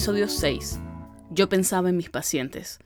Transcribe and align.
Episodio 0.00 0.28
6. 0.28 0.80
Yo 1.28 1.50
pensaba 1.50 1.90
en 1.90 1.98
mis 1.98 2.08
pacientes. 2.08 2.78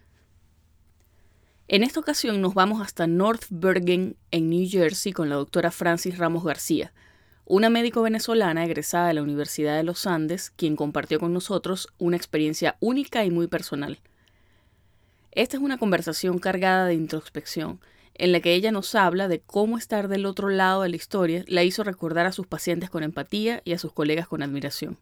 En 1.68 1.84
esta 1.84 2.00
ocasión 2.00 2.40
nos 2.40 2.54
vamos 2.54 2.82
hasta 2.82 3.06
North 3.06 3.44
Bergen, 3.50 4.16
en 4.32 4.50
New 4.50 4.68
Jersey, 4.68 5.12
con 5.12 5.28
la 5.28 5.36
doctora 5.36 5.70
Francis 5.70 6.18
Ramos 6.18 6.42
García, 6.42 6.92
una 7.44 7.70
médico 7.70 8.02
venezolana 8.02 8.64
egresada 8.64 9.06
de 9.06 9.14
la 9.14 9.22
Universidad 9.22 9.76
de 9.76 9.84
los 9.84 10.08
Andes, 10.08 10.50
quien 10.50 10.74
compartió 10.74 11.20
con 11.20 11.32
nosotros 11.32 11.86
una 11.98 12.16
experiencia 12.16 12.76
única 12.80 13.24
y 13.24 13.30
muy 13.30 13.46
personal. 13.46 14.00
Esta 15.30 15.56
es 15.56 15.62
una 15.62 15.78
conversación 15.78 16.40
cargada 16.40 16.86
de 16.86 16.94
introspección, 16.94 17.78
en 18.14 18.32
la 18.32 18.40
que 18.40 18.54
ella 18.54 18.72
nos 18.72 18.92
habla 18.96 19.28
de 19.28 19.38
cómo 19.38 19.78
estar 19.78 20.08
del 20.08 20.26
otro 20.26 20.48
lado 20.48 20.82
de 20.82 20.88
la 20.88 20.96
historia 20.96 21.44
la 21.46 21.62
hizo 21.62 21.84
recordar 21.84 22.26
a 22.26 22.32
sus 22.32 22.48
pacientes 22.48 22.90
con 22.90 23.04
empatía 23.04 23.62
y 23.64 23.72
a 23.72 23.78
sus 23.78 23.92
colegas 23.92 24.26
con 24.26 24.42
admiración. 24.42 24.98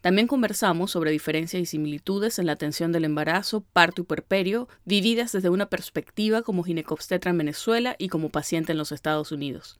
También 0.00 0.26
conversamos 0.26 0.90
sobre 0.90 1.10
diferencias 1.10 1.62
y 1.62 1.66
similitudes 1.66 2.38
en 2.38 2.46
la 2.46 2.52
atención 2.52 2.90
del 2.90 3.04
embarazo, 3.04 3.64
parto 3.74 4.00
y 4.00 4.04
puerperio, 4.06 4.66
vividas 4.86 5.32
desde 5.32 5.50
una 5.50 5.66
perspectiva 5.66 6.40
como 6.40 6.62
ginecobstetra 6.62 7.30
en 7.30 7.38
Venezuela 7.38 7.96
y 7.98 8.08
como 8.08 8.30
paciente 8.30 8.72
en 8.72 8.78
los 8.78 8.92
Estados 8.92 9.30
Unidos. 9.30 9.78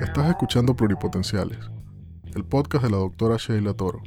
Estás 0.00 0.28
escuchando 0.28 0.74
Pluripotenciales, 0.74 1.58
el 2.34 2.44
podcast 2.44 2.84
de 2.84 2.90
la 2.90 2.96
doctora 2.96 3.36
Sheila 3.36 3.74
Toro. 3.74 4.02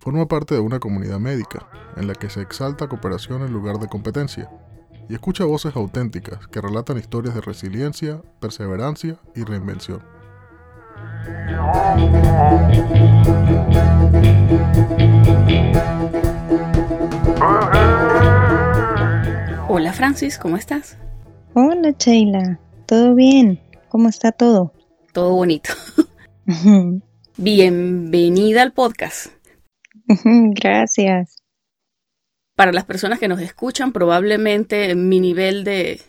Forma 0.00 0.26
parte 0.26 0.54
de 0.54 0.60
una 0.60 0.80
comunidad 0.80 1.20
médica 1.20 1.68
en 1.96 2.08
la 2.08 2.14
que 2.14 2.28
se 2.28 2.40
exalta 2.40 2.88
cooperación 2.88 3.42
en 3.42 3.52
lugar 3.52 3.78
de 3.78 3.86
competencia 3.86 4.50
y 5.08 5.14
escucha 5.14 5.44
voces 5.44 5.76
auténticas 5.76 6.46
que 6.48 6.60
relatan 6.60 6.98
historias 6.98 7.34
de 7.34 7.40
resiliencia, 7.40 8.22
perseverancia 8.40 9.16
y 9.34 9.44
reinvención. 9.44 10.02
Hola 19.68 19.92
Francis, 19.92 20.38
¿cómo 20.38 20.56
estás? 20.56 20.96
Hola 21.54 21.94
Sheila, 21.98 22.58
¿todo 22.86 23.14
bien? 23.14 23.60
¿Cómo 23.88 24.08
está 24.08 24.32
todo? 24.32 24.72
Todo 25.12 25.32
bonito. 25.34 25.70
Bienvenida 27.36 28.62
al 28.62 28.72
podcast. 28.72 29.26
Gracias. 30.24 31.35
Para 32.56 32.72
las 32.72 32.84
personas 32.84 33.18
que 33.18 33.28
nos 33.28 33.40
escuchan, 33.40 33.92
probablemente 33.92 34.94
mi 34.94 35.20
nivel 35.20 35.62
de, 35.62 36.00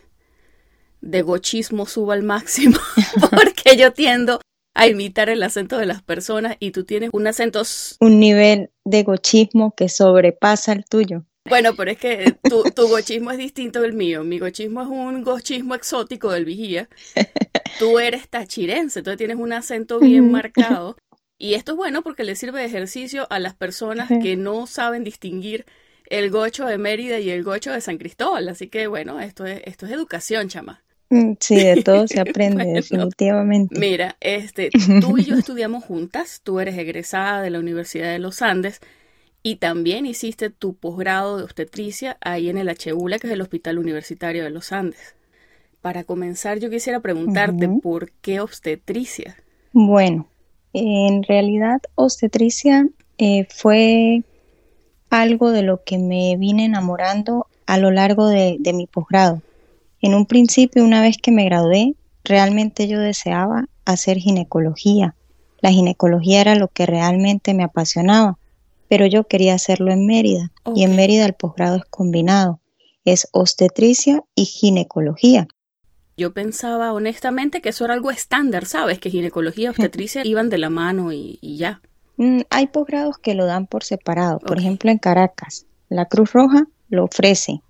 de 1.02 1.22
gochismo 1.22 1.86
suba 1.86 2.14
al 2.14 2.22
máximo, 2.22 2.78
porque 3.30 3.76
yo 3.76 3.92
tiendo 3.92 4.40
a 4.74 4.86
imitar 4.86 5.28
el 5.28 5.42
acento 5.42 5.76
de 5.76 5.86
las 5.86 6.02
personas 6.02 6.56
y 6.58 6.70
tú 6.70 6.84
tienes 6.84 7.10
un 7.12 7.26
acento... 7.26 7.62
Un 8.00 8.18
nivel 8.18 8.70
de 8.84 9.02
gochismo 9.02 9.74
que 9.76 9.88
sobrepasa 9.88 10.72
el 10.72 10.84
tuyo. 10.84 11.24
Bueno, 11.48 11.74
pero 11.76 11.90
es 11.90 11.98
que 11.98 12.36
tu, 12.42 12.62
tu 12.74 12.88
gochismo 12.88 13.30
es 13.30 13.38
distinto 13.38 13.80
del 13.80 13.92
mío. 13.92 14.24
Mi 14.24 14.38
gochismo 14.38 14.82
es 14.82 14.88
un 14.88 15.22
gochismo 15.22 15.74
exótico 15.74 16.30
del 16.30 16.44
vigía. 16.44 16.88
Tú 17.78 17.98
eres 17.98 18.28
tachirense, 18.28 19.00
entonces 19.00 19.18
tienes 19.18 19.36
un 19.36 19.52
acento 19.52 19.98
bien 19.98 20.30
marcado. 20.30 20.96
Y 21.38 21.54
esto 21.54 21.72
es 21.72 21.76
bueno 21.76 22.02
porque 22.02 22.24
le 22.24 22.36
sirve 22.36 22.60
de 22.60 22.66
ejercicio 22.66 23.26
a 23.30 23.38
las 23.38 23.54
personas 23.54 24.08
que 24.22 24.36
no 24.36 24.66
saben 24.66 25.04
distinguir 25.04 25.66
el 26.10 26.30
gocho 26.30 26.66
de 26.66 26.78
Mérida 26.78 27.18
y 27.18 27.30
el 27.30 27.42
gocho 27.42 27.72
de 27.72 27.80
San 27.80 27.98
Cristóbal. 27.98 28.48
Así 28.48 28.68
que 28.68 28.86
bueno, 28.86 29.20
esto 29.20 29.46
es, 29.46 29.60
esto 29.64 29.86
es 29.86 29.92
educación, 29.92 30.48
chama. 30.48 30.82
Mm, 31.10 31.32
sí, 31.40 31.56
de 31.56 31.82
todo 31.82 32.06
se 32.06 32.20
aprende, 32.20 32.64
definitivamente. 32.64 33.78
Mira, 33.78 34.16
este, 34.20 34.70
tú 35.00 35.18
y 35.18 35.24
yo 35.24 35.36
estudiamos 35.36 35.84
juntas, 35.84 36.40
tú 36.42 36.60
eres 36.60 36.76
egresada 36.76 37.42
de 37.42 37.50
la 37.50 37.58
Universidad 37.58 38.12
de 38.12 38.18
los 38.18 38.42
Andes 38.42 38.80
y 39.42 39.56
también 39.56 40.04
hiciste 40.04 40.50
tu 40.50 40.74
posgrado 40.74 41.38
de 41.38 41.44
obstetricia 41.44 42.18
ahí 42.20 42.50
en 42.50 42.58
el 42.58 42.68
HULA, 42.68 43.18
que 43.18 43.28
es 43.28 43.32
el 43.32 43.40
Hospital 43.40 43.78
Universitario 43.78 44.44
de 44.44 44.50
los 44.50 44.72
Andes. 44.72 45.14
Para 45.80 46.04
comenzar, 46.04 46.58
yo 46.58 46.70
quisiera 46.70 47.00
preguntarte 47.00 47.68
por 47.82 48.10
qué 48.20 48.40
obstetricia. 48.40 49.36
Bueno, 49.72 50.28
en 50.72 51.22
realidad 51.22 51.80
obstetricia 51.94 52.88
eh, 53.16 53.46
fue 53.48 54.22
algo 55.10 55.50
de 55.50 55.62
lo 55.62 55.82
que 55.84 55.98
me 55.98 56.36
vine 56.36 56.64
enamorando 56.64 57.46
a 57.66 57.78
lo 57.78 57.90
largo 57.90 58.28
de 58.28 58.72
mi 58.74 58.86
posgrado. 58.86 59.42
En 60.00 60.14
un 60.14 60.26
principio, 60.26 60.84
una 60.84 61.02
vez 61.02 61.16
que 61.16 61.32
me 61.32 61.44
gradué, 61.44 61.94
realmente 62.24 62.86
yo 62.86 63.00
deseaba 63.00 63.66
hacer 63.84 64.18
ginecología. 64.18 65.14
La 65.60 65.70
ginecología 65.70 66.40
era 66.40 66.54
lo 66.54 66.68
que 66.68 66.86
realmente 66.86 67.52
me 67.54 67.64
apasionaba, 67.64 68.38
pero 68.88 69.06
yo 69.06 69.24
quería 69.24 69.54
hacerlo 69.54 69.90
en 69.92 70.06
Mérida 70.06 70.52
y 70.74 70.84
en 70.84 70.94
Mérida 70.94 71.26
el 71.26 71.34
posgrado 71.34 71.76
es 71.76 71.84
combinado, 71.84 72.60
es 73.04 73.28
obstetricia 73.32 74.22
y 74.34 74.44
ginecología. 74.44 75.48
Yo 76.16 76.32
pensaba 76.32 76.92
honestamente 76.92 77.60
que 77.60 77.68
eso 77.68 77.84
era 77.84 77.94
algo 77.94 78.10
estándar, 78.10 78.66
¿sabes? 78.66 78.98
Que 78.98 79.10
ginecología 79.10 79.66
y 79.66 79.68
obstetricia 79.70 80.24
iban 80.24 80.48
de 80.48 80.58
la 80.58 80.70
mano 80.70 81.12
y, 81.12 81.38
ya. 81.56 81.80
Mm, 82.18 82.40
hay 82.50 82.66
posgrados 82.66 83.16
que 83.18 83.34
lo 83.34 83.46
dan 83.46 83.66
por 83.66 83.84
separado, 83.84 84.40
por 84.40 84.58
ejemplo 84.58 84.90
en 84.90 84.98
Caracas, 84.98 85.66
la 85.88 86.04
Cruz 86.06 86.32
Roja 86.32 86.66
lo 86.90 87.04
ofrece, 87.04 87.62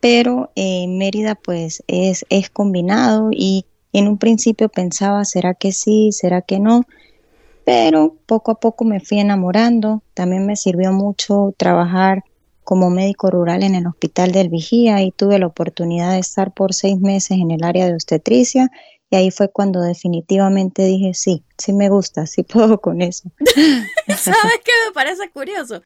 pero 0.00 0.50
en 0.56 0.98
Mérida 0.98 1.34
pues 1.34 1.82
es, 1.86 2.26
es 2.28 2.50
combinado 2.50 3.30
y 3.32 3.64
en 3.92 4.08
un 4.08 4.18
principio 4.18 4.68
pensaba, 4.68 5.24
¿será 5.24 5.54
que 5.54 5.70
sí? 5.70 6.10
¿Será 6.10 6.42
que 6.42 6.58
no? 6.58 6.82
Pero 7.64 8.16
poco 8.26 8.50
a 8.50 8.56
poco 8.56 8.84
me 8.84 8.98
fui 8.98 9.20
enamorando. 9.20 10.02
También 10.12 10.44
me 10.44 10.56
sirvió 10.56 10.92
mucho 10.92 11.54
trabajar 11.56 12.24
como 12.64 12.90
médico 12.90 13.30
rural 13.30 13.62
en 13.62 13.76
el 13.76 13.86
Hospital 13.86 14.32
del 14.32 14.48
Vigía 14.48 15.00
y 15.02 15.12
tuve 15.12 15.38
la 15.38 15.46
oportunidad 15.46 16.12
de 16.12 16.18
estar 16.18 16.52
por 16.52 16.74
seis 16.74 16.98
meses 16.98 17.38
en 17.38 17.52
el 17.52 17.62
área 17.62 17.86
de 17.86 17.94
obstetricia 17.94 18.70
y 19.14 19.16
ahí 19.16 19.30
fue 19.30 19.48
cuando 19.48 19.80
definitivamente 19.80 20.84
dije, 20.84 21.14
sí, 21.14 21.44
sí 21.56 21.72
me 21.72 21.88
gusta, 21.88 22.26
sí 22.26 22.42
puedo 22.52 22.80
con 22.80 23.00
eso. 23.00 23.30
¿Sabes 24.08 24.60
qué 24.64 24.72
me 24.88 24.92
parece 24.92 25.30
curioso? 25.30 25.82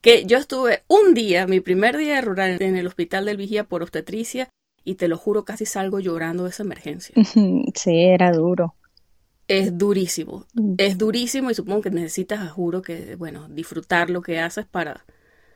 que 0.00 0.24
yo 0.24 0.38
estuve 0.38 0.82
un 0.88 1.12
día, 1.12 1.46
mi 1.46 1.60
primer 1.60 1.98
día 1.98 2.14
de 2.14 2.20
rural 2.22 2.56
en 2.62 2.74
el 2.74 2.86
hospital 2.86 3.26
del 3.26 3.36
Vigía 3.36 3.64
por 3.64 3.82
obstetricia 3.82 4.48
y 4.82 4.94
te 4.94 5.08
lo 5.08 5.18
juro 5.18 5.44
casi 5.44 5.66
salgo 5.66 6.00
llorando 6.00 6.44
de 6.44 6.50
esa 6.50 6.62
emergencia. 6.62 7.14
Sí, 7.74 8.00
era 8.00 8.32
duro. 8.32 8.74
Es 9.46 9.76
durísimo, 9.76 10.46
mm. 10.54 10.76
es 10.78 10.96
durísimo 10.96 11.50
y 11.50 11.54
supongo 11.54 11.82
que 11.82 11.90
necesitas, 11.90 12.50
juro 12.50 12.80
que, 12.80 13.16
bueno, 13.16 13.46
disfrutar 13.50 14.08
lo 14.08 14.22
que 14.22 14.40
haces 14.40 14.64
para, 14.64 15.04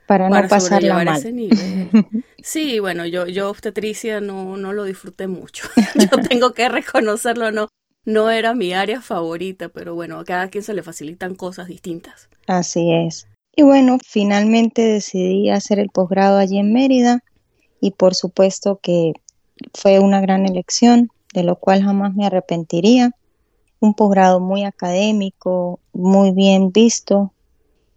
para 0.06 0.28
no 0.28 0.48
pasarla 0.48 1.04
mal. 1.04 1.19
Ese 1.19 1.32
nivel. 1.32 1.88
Sí, 2.42 2.78
bueno, 2.78 3.06
yo, 3.06 3.26
yo 3.26 3.48
obstetricia 3.48 4.20
no, 4.20 4.59
no 4.59 4.75
lo 4.75 4.84
disfruté 4.84 5.28
mucho. 5.28 5.66
yo 5.94 6.20
tengo 6.28 6.53
que 6.53 6.69
reconocerlo, 6.69 7.50
no, 7.53 7.69
no 8.04 8.31
era 8.31 8.53
mi 8.53 8.75
área 8.75 9.00
favorita, 9.00 9.70
pero 9.70 9.94
bueno, 9.94 10.19
a 10.19 10.25
cada 10.25 10.48
quien 10.48 10.62
se 10.62 10.75
le 10.75 10.82
facilitan 10.82 11.37
cosas 11.37 11.69
distintas. 11.69 12.28
Así 12.47 12.93
es. 12.93 13.28
Y 13.56 13.62
bueno, 13.62 13.98
finalmente 14.06 14.82
decidí 14.82 15.48
hacer 15.48 15.78
el 15.78 15.88
posgrado 15.88 16.37
allí 16.37 16.59
en 16.59 16.75
Mérida 16.75 17.25
y 17.81 17.93
por 17.93 18.14
supuesto 18.14 18.78
que 18.82 19.12
fue 19.72 19.98
una 20.00 20.20
gran 20.20 20.44
elección, 20.44 21.09
de 21.32 21.44
lo 21.44 21.56
cual 21.56 21.82
jamás 21.82 22.14
me 22.14 22.26
arrepentiría. 22.26 23.12
Un 23.81 23.94
posgrado 23.94 24.38
muy 24.38 24.64
académico, 24.64 25.81
muy 25.93 26.32
bien 26.32 26.72
visto 26.72 27.33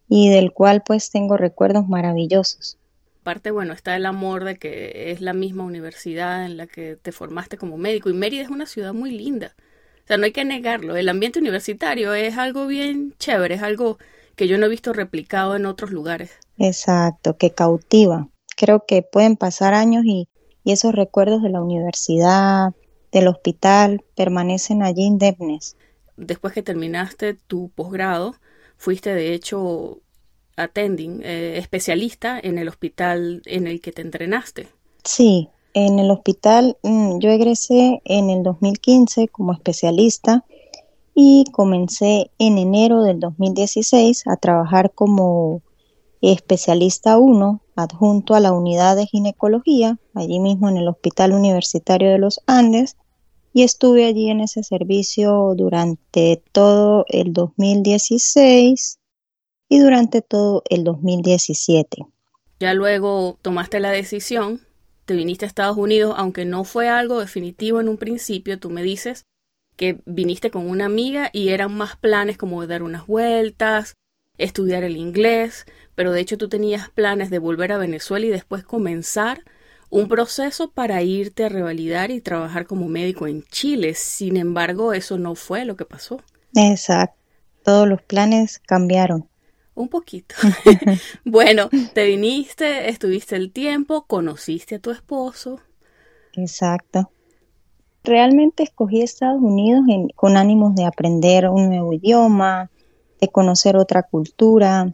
y 0.08 0.30
del 0.30 0.52
cual 0.52 0.84
pues 0.86 1.12
tengo 1.12 1.38
recuerdos 1.38 1.88
maravillosos. 1.88 2.78
Aparte, 3.22 3.52
bueno, 3.52 3.74
está 3.74 3.96
el 3.96 4.06
amor 4.06 4.46
de 4.46 4.58
que 4.58 5.12
es 5.12 5.20
la 5.20 5.34
misma 5.34 5.66
universidad 5.66 6.46
en 6.46 6.56
la 6.56 6.68
que 6.68 6.96
te 6.96 7.12
formaste 7.12 7.58
como 7.58 7.78
médico 7.78 8.10
y 8.10 8.14
Mérida 8.14 8.44
es 8.44 8.50
una 8.50 8.66
ciudad 8.66 8.94
muy 8.94 9.12
linda. 9.12 9.56
O 10.04 10.08
sea, 10.08 10.16
no 10.16 10.24
hay 10.24 10.32
que 10.32 10.46
negarlo. 10.46 10.96
El 10.96 11.10
ambiente 11.10 11.40
universitario 11.40 12.14
es 12.14 12.38
algo 12.38 12.68
bien 12.68 13.14
chévere, 13.20 13.56
es 13.56 13.64
algo 13.64 13.98
que 14.38 14.48
yo 14.48 14.58
no 14.58 14.68
he 14.68 14.70
visto 14.70 14.94
replicado 14.94 15.58
en 15.58 15.66
otros 15.66 15.92
lugares. 15.92 16.32
Exacto, 16.58 17.36
que 17.38 17.52
cautiva. 17.52 18.30
Creo 18.56 18.86
que 18.88 19.02
pueden 19.02 19.36
pasar 19.36 19.74
años 19.74 20.06
y, 20.06 20.30
esos 20.64 20.94
recuerdos 20.94 21.42
de 21.42 21.50
la 21.50 21.62
universidad, 21.62 22.74
del 23.12 23.28
hospital, 23.30 24.04
permanecen 24.16 24.84
allí 24.84 25.04
indemnes. 25.04 25.78
Después 26.18 26.54
que 26.54 26.62
terminaste 26.62 27.36
tu 27.36 27.70
posgrado, 27.70 28.36
fuiste 28.78 29.14
de 29.14 29.34
hecho 29.34 30.00
attending, 30.56 31.22
eh, 31.24 31.58
especialista 31.58 32.40
en 32.42 32.58
el 32.58 32.68
hospital 32.68 33.42
en 33.46 33.68
el 33.68 33.82
que 33.82 33.92
te 33.92 34.02
entrenaste. 34.02 34.68
Sí, 35.04 35.50
en 35.74 36.00
el 36.00 36.10
hospital 36.10 36.78
mm, 36.84 37.20
yo 37.20 37.30
egresé 37.30 38.02
en 38.06 38.30
el 38.30 38.44
2015 38.44 39.28
como 39.28 39.54
especialista 39.54 40.44
y 41.14 41.46
comencé 41.52 42.32
en 42.40 42.58
enero 42.58 43.04
del 43.04 43.20
2016 43.20 44.28
a 44.28 44.38
trabajar 44.38 44.92
como 44.94 45.62
especialista 46.22 47.18
1 47.18 47.62
adjunto 47.76 48.34
a 48.34 48.40
la 48.40 48.52
unidad 48.52 48.96
de 48.96 49.06
ginecología, 49.06 50.00
allí 50.16 50.40
mismo 50.40 50.68
en 50.68 50.78
el 50.78 50.88
Hospital 50.88 51.34
Universitario 51.34 52.10
de 52.10 52.18
los 52.18 52.42
Andes, 52.48 52.98
y 53.58 53.64
estuve 53.64 54.06
allí 54.06 54.30
en 54.30 54.40
ese 54.40 54.62
servicio 54.62 55.56
durante 55.58 56.44
todo 56.52 57.06
el 57.10 57.34
2016 57.34 59.00
y 59.68 59.80
durante 59.80 60.22
todo 60.22 60.62
el 60.70 60.84
2017. 60.84 62.06
Ya 62.60 62.76
luego 62.76 63.40
tomaste 63.42 63.80
la 63.80 63.90
decisión, 63.90 64.62
te 65.06 65.16
viniste 65.16 65.46
a 65.46 65.48
Estados 65.48 65.76
Unidos, 65.76 66.14
aunque 66.20 66.46
no 66.46 66.66
fue 66.66 66.88
algo 66.88 67.20
definitivo 67.20 67.82
en 67.82 67.90
un 67.90 67.98
principio, 67.98 68.60
tú 68.60 68.70
me 68.70 68.84
dices 68.84 69.26
que 69.76 70.02
viniste 70.06 70.52
con 70.52 70.70
una 70.70 70.86
amiga 70.86 71.32
y 71.34 71.50
eran 71.50 71.76
más 71.76 71.96
planes 71.96 72.38
como 72.38 72.68
dar 72.68 72.84
unas 72.84 73.08
vueltas, 73.08 73.96
estudiar 74.38 74.84
el 74.84 74.98
inglés, 74.98 75.66
pero 75.96 76.12
de 76.12 76.22
hecho 76.22 76.38
tú 76.38 76.48
tenías 76.48 76.92
planes 76.92 77.32
de 77.32 77.40
volver 77.40 77.72
a 77.72 77.80
Venezuela 77.80 78.28
y 78.28 78.30
después 78.30 78.64
comenzar 78.64 79.42
un 79.90 80.08
proceso 80.08 80.72
para 80.72 81.02
irte 81.02 81.46
a 81.46 81.50
revalidar 81.50 82.12
y 82.12 82.22
trabajar 82.22 82.66
como 82.66 82.88
médico 82.88 83.28
en 83.28 83.44
Chile. 83.44 83.94
Sin 83.94 84.38
embargo, 84.38 84.94
eso 84.94 85.18
no 85.18 85.36
fue 85.36 85.66
lo 85.66 85.76
que 85.76 85.86
pasó. 85.86 86.20
Exacto. 86.56 87.18
Todos 87.64 87.88
los 87.88 88.02
planes 88.02 88.60
cambiaron. 88.60 89.28
Un 89.76 89.90
poquito. 89.90 90.36
bueno, 91.26 91.70
te 91.94 92.06
viniste, 92.06 92.90
estuviste 92.90 93.36
el 93.36 93.52
tiempo, 93.52 94.06
conociste 94.08 94.76
a 94.76 94.80
tu 94.80 94.92
esposo. 94.92 95.60
Exacto. 96.34 97.12
Realmente 98.04 98.64
escogí 98.64 99.02
Estados 99.02 99.42
Unidos 99.42 99.84
con 100.16 100.38
ánimos 100.38 100.76
de 100.76 100.86
aprender 100.86 101.50
un 101.50 101.68
nuevo 101.68 101.92
idioma, 101.94 102.70
de 103.20 103.28
conocer 103.28 103.76
otra 103.76 104.04
cultura, 104.04 104.90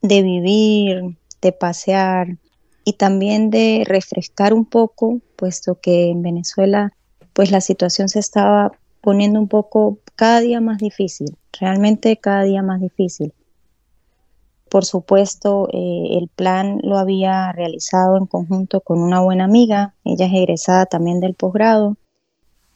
de 0.00 0.22
vivir, 0.22 1.16
de 1.42 1.52
pasear 1.52 2.38
y 2.84 2.94
también 2.94 3.50
de 3.50 3.84
refrescar 3.86 4.54
un 4.54 4.64
poco, 4.64 5.20
puesto 5.36 5.76
que 5.80 6.10
en 6.10 6.22
Venezuela 6.22 6.92
pues 7.32 7.50
la 7.50 7.60
situación 7.60 8.08
se 8.08 8.18
estaba 8.18 8.72
poniendo 9.00 9.40
un 9.40 9.48
poco 9.48 9.98
cada 10.14 10.40
día 10.40 10.60
más 10.60 10.78
difícil, 10.78 11.36
realmente 11.58 12.16
cada 12.16 12.42
día 12.42 12.62
más 12.62 12.80
difícil. 12.80 13.32
Por 14.68 14.84
supuesto, 14.84 15.68
eh, 15.72 16.18
el 16.18 16.28
plan 16.28 16.78
lo 16.82 16.96
había 16.96 17.50
realizado 17.52 18.16
en 18.16 18.26
conjunto 18.26 18.80
con 18.80 19.00
una 19.00 19.20
buena 19.20 19.44
amiga, 19.44 19.94
ella 20.04 20.26
es 20.26 20.32
egresada 20.32 20.86
también 20.86 21.20
del 21.20 21.34
posgrado, 21.34 21.96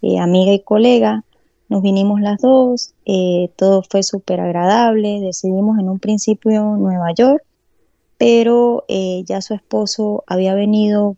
eh, 0.02 0.18
amiga 0.18 0.52
y 0.52 0.60
colega. 0.60 1.24
Nos 1.68 1.82
vinimos 1.82 2.20
las 2.20 2.40
dos, 2.40 2.94
eh, 3.06 3.50
todo 3.56 3.82
fue 3.88 4.02
súper 4.02 4.40
agradable, 4.40 5.20
decidimos 5.20 5.78
en 5.78 5.88
un 5.88 5.98
principio 5.98 6.76
Nueva 6.76 7.12
York, 7.14 7.44
pero 8.18 8.84
ya 8.88 9.40
su 9.40 9.54
esposo 9.54 10.24
había 10.26 10.54
venido 10.54 11.16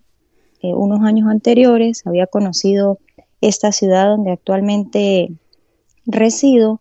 unos 0.63 1.03
años 1.03 1.29
anteriores, 1.29 2.07
había 2.07 2.27
conocido 2.27 2.99
esta 3.41 3.71
ciudad 3.73 4.09
donde 4.09 4.33
actualmente 4.33 5.33
resido 6.07 6.81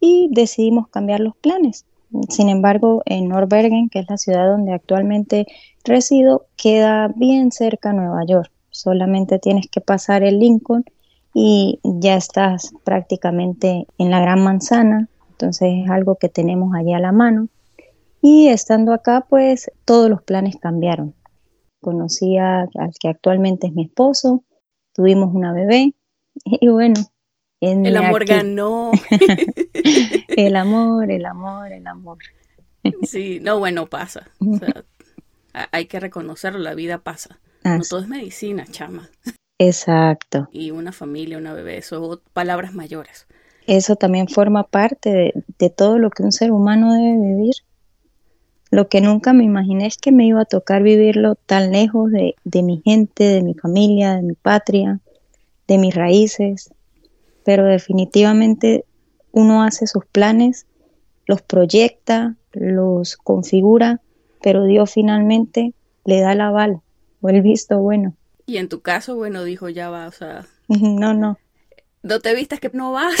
y 0.00 0.28
decidimos 0.30 0.88
cambiar 0.88 1.20
los 1.20 1.36
planes. 1.36 1.84
Sin 2.30 2.48
embargo, 2.48 3.02
en 3.04 3.28
Norbergen, 3.28 3.90
que 3.90 3.98
es 3.98 4.06
la 4.08 4.16
ciudad 4.16 4.48
donde 4.48 4.72
actualmente 4.72 5.46
resido, 5.84 6.46
queda 6.56 7.08
bien 7.08 7.52
cerca 7.52 7.90
a 7.90 7.92
Nueva 7.92 8.24
York. 8.24 8.50
Solamente 8.70 9.38
tienes 9.38 9.66
que 9.68 9.80
pasar 9.80 10.22
el 10.22 10.38
Lincoln 10.38 10.84
y 11.34 11.80
ya 11.82 12.16
estás 12.16 12.72
prácticamente 12.84 13.86
en 13.98 14.10
la 14.10 14.20
Gran 14.20 14.42
Manzana. 14.42 15.08
Entonces 15.30 15.84
es 15.84 15.90
algo 15.90 16.14
que 16.14 16.28
tenemos 16.28 16.74
allí 16.74 16.94
a 16.94 16.98
la 16.98 17.12
mano. 17.12 17.48
Y 18.20 18.48
estando 18.48 18.92
acá, 18.92 19.26
pues 19.28 19.70
todos 19.84 20.10
los 20.10 20.22
planes 20.22 20.56
cambiaron. 20.60 21.14
Conocí 21.80 22.36
al 22.38 22.68
que 23.00 23.08
actualmente 23.08 23.68
es 23.68 23.72
mi 23.72 23.84
esposo, 23.84 24.44
tuvimos 24.92 25.32
una 25.32 25.52
bebé 25.52 25.94
y 26.44 26.68
bueno, 26.68 26.94
el 27.60 27.96
amor 27.96 28.24
ganó. 28.24 28.92
el 30.28 30.56
amor, 30.56 31.10
el 31.10 31.26
amor, 31.26 31.72
el 31.72 31.86
amor. 31.86 32.18
sí, 33.02 33.40
no, 33.40 33.58
bueno, 33.58 33.86
pasa. 33.86 34.28
hay 35.52 35.86
que 35.86 36.00
reconocerlo, 36.00 36.58
la 36.58 36.74
vida 36.74 36.98
pasa. 36.98 37.40
no 37.64 37.80
todo 37.88 38.00
es 38.00 38.08
medicina, 38.08 38.64
chama. 38.70 39.08
Exacto. 39.58 40.48
Y 40.52 40.70
una 40.70 40.92
familia, 40.92 41.38
una 41.38 41.52
bebé, 41.52 41.78
eso 41.78 42.22
palabras 42.32 42.74
mayores. 42.74 43.26
Eso 43.66 43.96
también 43.96 44.28
forma 44.28 44.62
parte 44.62 45.34
de, 45.58 45.70
todo 45.70 45.98
lo 45.98 46.10
que 46.10 46.22
un 46.22 46.32
ser 46.32 46.52
humano 46.52 46.94
debe 46.94 47.16
vivir. 47.16 47.54
Lo 48.70 48.88
que 48.88 49.00
nunca 49.00 49.32
me 49.32 49.44
imaginé 49.44 49.86
es 49.86 49.96
que 49.96 50.12
me 50.12 50.26
iba 50.26 50.42
a 50.42 50.44
tocar 50.44 50.82
vivirlo 50.82 51.34
tan 51.34 51.72
lejos 51.72 52.10
de, 52.10 52.34
de 52.44 52.62
mi 52.62 52.82
gente, 52.84 53.24
de 53.24 53.42
mi 53.42 53.54
familia, 53.54 54.16
de 54.16 54.22
mi 54.22 54.34
patria, 54.34 55.00
de 55.66 55.78
mis 55.78 55.94
raíces 55.94 56.70
pero 57.48 57.64
definitivamente 57.64 58.84
uno 59.32 59.62
hace 59.62 59.86
sus 59.86 60.04
planes, 60.04 60.66
los 61.24 61.40
proyecta, 61.40 62.36
los 62.52 63.16
configura, 63.16 64.02
pero 64.42 64.64
Dios 64.64 64.92
finalmente 64.92 65.72
le 66.04 66.20
da 66.20 66.32
el 66.32 66.42
aval 66.42 66.82
o 67.22 67.30
el 67.30 67.40
visto 67.40 67.78
bueno. 67.78 68.14
Y 68.44 68.58
en 68.58 68.68
tu 68.68 68.82
caso, 68.82 69.16
bueno, 69.16 69.44
dijo 69.44 69.70
ya 69.70 69.88
va, 69.88 70.08
o 70.08 70.12
sea. 70.12 70.44
No, 70.68 71.14
no. 71.14 71.38
No 72.02 72.20
te 72.20 72.34
vistas 72.34 72.60
que 72.60 72.68
no 72.74 72.92
vas. 72.92 73.14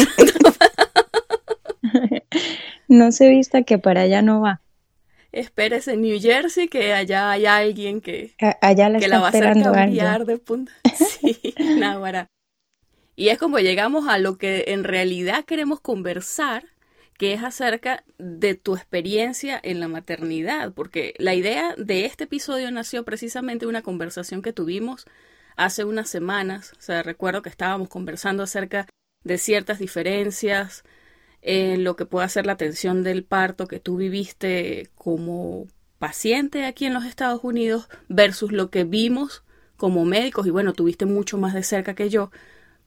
no 2.88 3.12
se 3.12 3.30
vista 3.30 3.62
que 3.62 3.78
para 3.78 4.02
allá 4.02 4.20
no 4.20 4.42
va. 4.42 4.60
Espérese 5.32 5.92
en 5.92 6.02
New 6.02 6.20
Jersey 6.20 6.68
que 6.68 6.94
allá 6.94 7.30
hay 7.30 7.46
alguien 7.46 8.00
que, 8.00 8.34
allá 8.60 8.88
la, 8.88 8.98
que 8.98 9.08
la 9.08 9.18
va 9.18 9.26
a 9.26 9.28
hacer 9.28 9.52
cambiar 9.62 10.24
de 10.24 10.38
punta. 10.38 10.72
Sí, 11.20 11.54
náguara. 11.78 12.28
Y 13.16 13.30
es 13.30 13.38
como 13.38 13.58
llegamos 13.58 14.06
a 14.08 14.18
lo 14.18 14.38
que 14.38 14.66
en 14.68 14.84
realidad 14.84 15.44
queremos 15.44 15.80
conversar, 15.80 16.64
que 17.18 17.32
es 17.32 17.42
acerca 17.42 18.04
de 18.18 18.54
tu 18.54 18.76
experiencia 18.76 19.60
en 19.62 19.80
la 19.80 19.88
maternidad, 19.88 20.72
porque 20.72 21.14
la 21.18 21.34
idea 21.34 21.74
de 21.76 22.04
este 22.04 22.24
episodio 22.24 22.70
nació 22.70 23.04
precisamente 23.04 23.64
de 23.66 23.70
una 23.70 23.82
conversación 23.82 24.40
que 24.40 24.52
tuvimos 24.52 25.04
hace 25.56 25.84
unas 25.84 26.08
semanas. 26.08 26.72
O 26.78 26.80
sea, 26.80 27.02
recuerdo 27.02 27.42
que 27.42 27.50
estábamos 27.50 27.88
conversando 27.88 28.44
acerca 28.44 28.86
de 29.24 29.36
ciertas 29.36 29.80
diferencias 29.80 30.84
en 31.42 31.84
lo 31.84 31.96
que 31.96 32.06
puede 32.06 32.28
ser 32.28 32.46
la 32.46 32.52
atención 32.52 33.02
del 33.02 33.24
parto 33.24 33.66
que 33.66 33.80
tú 33.80 33.96
viviste 33.96 34.90
como 34.94 35.66
paciente 35.98 36.64
aquí 36.64 36.86
en 36.86 36.94
los 36.94 37.04
Estados 37.04 37.42
Unidos 37.42 37.88
versus 38.08 38.52
lo 38.52 38.70
que 38.70 38.84
vimos 38.84 39.44
como 39.76 40.04
médicos 40.04 40.46
y 40.46 40.50
bueno, 40.50 40.72
tuviste 40.72 41.06
mucho 41.06 41.38
más 41.38 41.54
de 41.54 41.62
cerca 41.62 41.94
que 41.94 42.10
yo 42.10 42.30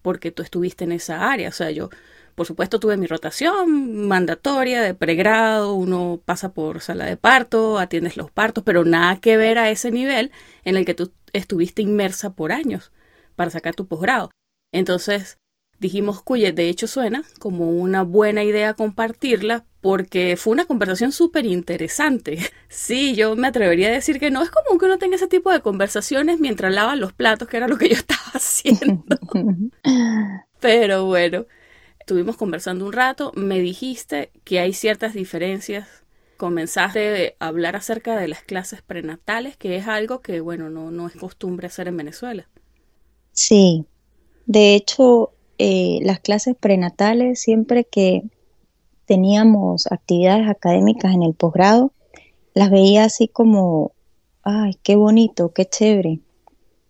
porque 0.02 0.32
tú 0.32 0.44
estuviste 0.44 0.84
en 0.84 0.92
esa 0.92 1.32
área. 1.32 1.50
O 1.50 1.52
sea, 1.52 1.72
yo, 1.72 1.90
por 2.36 2.46
supuesto, 2.48 2.80
tuve 2.80 2.98
mi 2.98 3.08
rotación 3.08 4.08
mandatoria 4.08 4.82
de 4.82 4.94
pregrado, 4.94 5.74
uno 5.74 6.22
pasa 6.24 6.54
por 6.54 6.82
sala 6.82 7.06
de 7.06 7.18
parto, 7.18 7.80
atiendes 7.80 8.18
los 8.18 8.32
partos, 8.32 8.64
pero 8.64 8.84
nada 8.84 9.20
que 9.20 9.38
ver 9.38 9.58
a 9.58 9.70
ese 9.70 9.92
nivel 9.92 10.32
en 10.64 10.76
el 10.76 10.86
que 10.86 10.94
tú 10.94 11.12
estuviste 11.34 11.82
inmersa 11.82 12.34
por 12.34 12.52
años 12.52 12.92
para 13.36 13.52
sacar 13.52 13.76
tu 13.76 13.88
posgrado. 13.88 14.32
Entonces, 14.74 15.38
dijimos, 15.82 16.22
cuye, 16.22 16.54
de 16.54 16.70
hecho 16.70 16.86
suena 16.88 17.24
como 17.40 17.72
una 17.72 18.04
buena 18.04 18.44
idea 18.44 18.76
compartirla 18.76 19.66
porque 19.82 20.38
fue 20.38 20.54
una 20.54 20.66
conversación 20.66 21.12
súper 21.12 21.46
interesante. 21.46 22.38
Sí, 22.74 23.16
yo 23.16 23.36
me 23.36 23.48
atrevería 23.48 23.90
a 23.90 23.92
decir 23.92 24.18
que 24.18 24.32
no 24.32 24.42
es 24.42 24.50
común 24.50 24.80
que 24.80 24.86
uno 24.86 24.98
tenga 24.98 25.18
ese 25.18 25.28
tipo 25.28 25.52
de 25.52 25.60
conversaciones 25.60 26.40
mientras 26.40 26.74
lava 26.74 26.96
los 26.96 27.12
platos, 27.12 27.50
que 27.50 27.58
era 27.58 27.68
lo 27.68 27.78
que 27.78 27.90
yo 27.90 27.96
estaba 27.98 28.32
haciendo. 28.34 29.04
Pero 30.62 31.06
bueno, 31.06 31.48
estuvimos 32.00 32.38
conversando 32.38 32.86
un 32.86 32.94
rato, 32.94 33.34
me 33.36 33.60
dijiste 33.60 34.32
que 34.46 34.60
hay 34.60 34.72
ciertas 34.72 35.14
diferencias. 35.14 35.90
Comenzaste 36.38 37.36
a 37.40 37.48
hablar 37.48 37.76
acerca 37.76 38.16
de 38.16 38.30
las 38.30 38.42
clases 38.42 38.82
prenatales, 38.82 39.58
que 39.58 39.76
es 39.76 39.90
algo 39.90 40.22
que, 40.22 40.40
bueno, 40.40 40.70
no, 40.70 40.92
no 40.92 41.08
es 41.08 41.16
costumbre 41.16 41.68
hacer 41.68 41.90
en 41.90 41.98
Venezuela. 41.98 42.48
Sí, 43.34 43.86
de 44.46 44.76
hecho, 44.76 45.34
eh, 45.64 46.00
las 46.02 46.20
clases 46.20 46.56
prenatales, 46.60 47.40
siempre 47.40 47.84
que 47.84 48.24
teníamos 49.06 49.86
actividades 49.92 50.50
académicas 50.50 51.14
en 51.14 51.22
el 51.22 51.36
posgrado, 51.36 51.92
las 52.56 52.72
veía 52.72 53.04
así 53.04 53.28
como, 53.28 53.92
ay, 54.42 54.74
qué 54.82 54.96
bonito, 54.96 55.54
qué 55.54 55.66
chévere, 55.66 56.20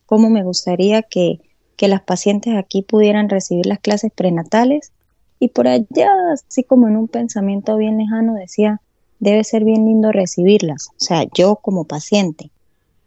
cómo 0.05 0.29
me 0.29 0.45
gustaría 0.45 1.01
que, 1.01 1.41
que 1.75 1.89
las 1.89 2.01
pacientes 2.01 2.55
aquí 2.55 2.81
pudieran 2.81 3.27
recibir 3.27 3.65
las 3.65 3.79
clases 3.79 4.13
prenatales. 4.15 4.93
Y 5.37 5.49
por 5.49 5.67
allá, 5.67 6.09
así 6.33 6.63
como 6.63 6.87
en 6.87 6.95
un 6.95 7.09
pensamiento 7.09 7.75
bien 7.75 7.97
lejano, 7.97 8.35
decía, 8.35 8.79
debe 9.19 9.43
ser 9.43 9.65
bien 9.65 9.85
lindo 9.85 10.13
recibirlas, 10.13 10.91
o 10.91 11.03
sea, 11.03 11.25
yo 11.33 11.57
como 11.57 11.83
paciente. 11.83 12.51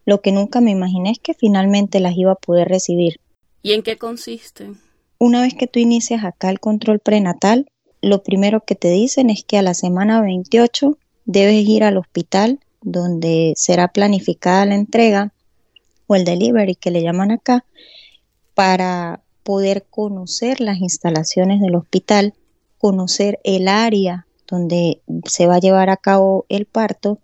Lo 0.05 0.21
que 0.21 0.31
nunca 0.31 0.61
me 0.61 0.73
imaginé 0.73 1.13
es 1.13 1.19
que 1.19 1.33
finalmente 1.33 2.01
las 2.01 2.19
iba 2.19 2.33
a 2.33 2.35
poder 2.35 2.69
recibir. 2.69 3.19
¿Y 3.63 3.73
en 3.73 3.83
qué 3.83 3.97
consisten? 3.97 4.84
Una 5.25 5.41
vez 5.41 5.55
que 5.55 5.67
tú 5.67 5.79
inicias 5.79 6.23
acá 6.23 6.51
el 6.51 6.61
control 6.61 6.99
prenatal, 6.99 7.67
lo 8.03 8.23
primero 8.23 8.61
que 8.61 8.75
te 8.75 8.91
dicen 8.91 9.31
es 9.31 9.43
que 9.43 9.57
a 9.57 9.63
la 9.63 9.73
semana 9.73 10.21
28 10.21 10.99
debes 11.25 11.67
ir 11.67 11.83
al 11.83 11.97
hospital 11.97 12.61
donde 12.83 13.55
será 13.57 13.89
planificada 13.89 14.67
la 14.67 14.75
entrega 14.75 15.33
o 16.09 16.15
el 16.15 16.27
delivery 16.27 16.75
que 16.75 16.91
le 16.91 17.03
llaman 17.03 17.31
acá, 17.31 17.65
para 18.53 19.23
poder 19.45 19.87
conocer 19.89 20.61
las 20.61 20.83
instalaciones 20.83 21.63
del 21.63 21.77
hospital, 21.77 22.35
conocer 22.77 23.41
el 23.45 23.69
área 23.69 24.27
donde 24.47 25.01
se 25.25 25.47
va 25.47 25.55
a 25.55 25.61
llevar 25.61 25.89
a 25.89 25.97
cabo 25.97 26.45
el 26.51 26.67
parto, 26.67 27.19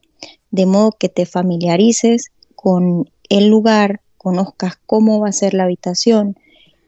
de 0.51 0.65
modo 0.65 0.93
que 0.93 1.11
te 1.11 1.27
familiarices 1.27 2.31
con 2.55 3.11
el 3.29 3.49
lugar, 3.49 4.01
conozcas 4.17 4.79
cómo 4.87 5.21
va 5.21 5.29
a 5.29 5.33
ser 5.33 5.53
la 5.53 5.65
habitación 5.65 6.39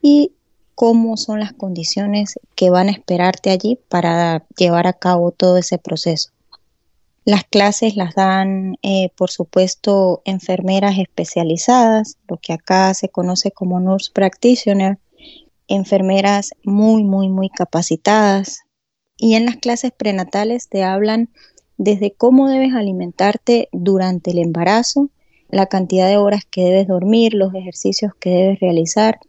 y 0.00 0.32
cómo 0.82 1.16
son 1.16 1.38
las 1.38 1.52
condiciones 1.52 2.40
que 2.56 2.68
van 2.68 2.88
a 2.88 2.90
esperarte 2.90 3.50
allí 3.50 3.78
para 3.88 4.44
llevar 4.56 4.88
a 4.88 4.92
cabo 4.92 5.30
todo 5.30 5.56
ese 5.56 5.78
proceso. 5.78 6.30
Las 7.24 7.44
clases 7.44 7.94
las 7.94 8.16
dan, 8.16 8.74
eh, 8.82 9.10
por 9.16 9.30
supuesto, 9.30 10.22
enfermeras 10.24 10.98
especializadas, 10.98 12.18
lo 12.28 12.36
que 12.36 12.52
acá 12.52 12.94
se 12.94 13.08
conoce 13.08 13.52
como 13.52 13.78
nurse 13.78 14.10
practitioner, 14.12 14.98
enfermeras 15.68 16.50
muy, 16.64 17.04
muy, 17.04 17.28
muy 17.28 17.48
capacitadas. 17.48 18.62
Y 19.16 19.34
en 19.34 19.44
las 19.44 19.58
clases 19.58 19.92
prenatales 19.96 20.68
te 20.68 20.82
hablan 20.82 21.30
desde 21.76 22.10
cómo 22.10 22.48
debes 22.48 22.74
alimentarte 22.74 23.68
durante 23.70 24.32
el 24.32 24.38
embarazo, 24.40 25.10
la 25.48 25.66
cantidad 25.66 26.08
de 26.08 26.16
horas 26.16 26.42
que 26.44 26.64
debes 26.64 26.88
dormir, 26.88 27.34
los 27.34 27.54
ejercicios 27.54 28.16
que 28.18 28.30
debes 28.30 28.58
realizar, 28.58 29.20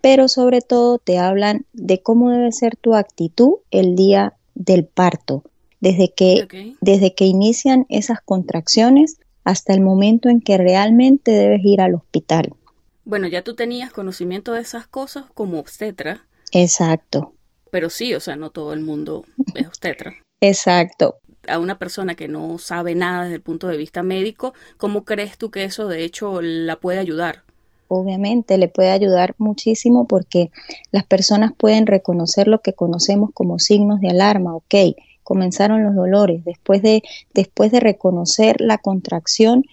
pero 0.00 0.28
sobre 0.28 0.60
todo 0.60 0.98
te 0.98 1.18
hablan 1.18 1.66
de 1.72 2.02
cómo 2.02 2.30
debe 2.30 2.52
ser 2.52 2.76
tu 2.76 2.94
actitud 2.94 3.54
el 3.70 3.96
día 3.96 4.34
del 4.54 4.84
parto, 4.84 5.42
desde 5.80 6.12
que, 6.12 6.76
desde 6.80 7.14
que 7.14 7.26
inician 7.26 7.86
esas 7.88 8.20
contracciones 8.20 9.18
hasta 9.44 9.74
el 9.74 9.80
momento 9.80 10.28
en 10.28 10.40
que 10.40 10.58
realmente 10.58 11.30
debes 11.30 11.60
ir 11.64 11.80
al 11.80 11.94
hospital. 11.94 12.52
Bueno, 13.04 13.28
ya 13.28 13.42
tú 13.42 13.54
tenías 13.54 13.92
conocimiento 13.92 14.52
de 14.52 14.60
esas 14.60 14.88
cosas 14.88 15.26
como 15.34 15.60
obstetra. 15.60 16.26
Exacto. 16.50 17.34
Pero 17.70 17.90
sí, 17.90 18.14
o 18.14 18.20
sea, 18.20 18.34
no 18.34 18.50
todo 18.50 18.72
el 18.72 18.80
mundo 18.80 19.24
es 19.54 19.66
obstetra. 19.68 20.14
Exacto. 20.40 21.18
A 21.46 21.60
una 21.60 21.78
persona 21.78 22.16
que 22.16 22.26
no 22.26 22.58
sabe 22.58 22.96
nada 22.96 23.22
desde 23.22 23.36
el 23.36 23.42
punto 23.42 23.68
de 23.68 23.76
vista 23.76 24.02
médico, 24.02 24.54
¿cómo 24.76 25.04
crees 25.04 25.38
tú 25.38 25.52
que 25.52 25.62
eso 25.62 25.86
de 25.86 26.02
hecho 26.04 26.42
la 26.42 26.80
puede 26.80 26.98
ayudar? 26.98 27.44
Obviamente 27.88 28.58
le 28.58 28.68
puede 28.68 28.90
ayudar 28.90 29.34
muchísimo 29.38 30.06
porque 30.06 30.50
las 30.90 31.04
personas 31.04 31.52
pueden 31.56 31.86
reconocer 31.86 32.48
lo 32.48 32.60
que 32.60 32.72
conocemos 32.72 33.30
como 33.32 33.58
signos 33.58 34.00
de 34.00 34.08
alarma, 34.08 34.54
ok, 34.54 34.74
comenzaron 35.22 35.82
los 35.82 35.94
dolores, 35.94 36.44
después 36.44 36.82
de, 36.82 37.02
después 37.34 37.72
de 37.72 37.80
reconocer 37.80 38.60
la 38.60 38.78
contracción, 38.78 39.64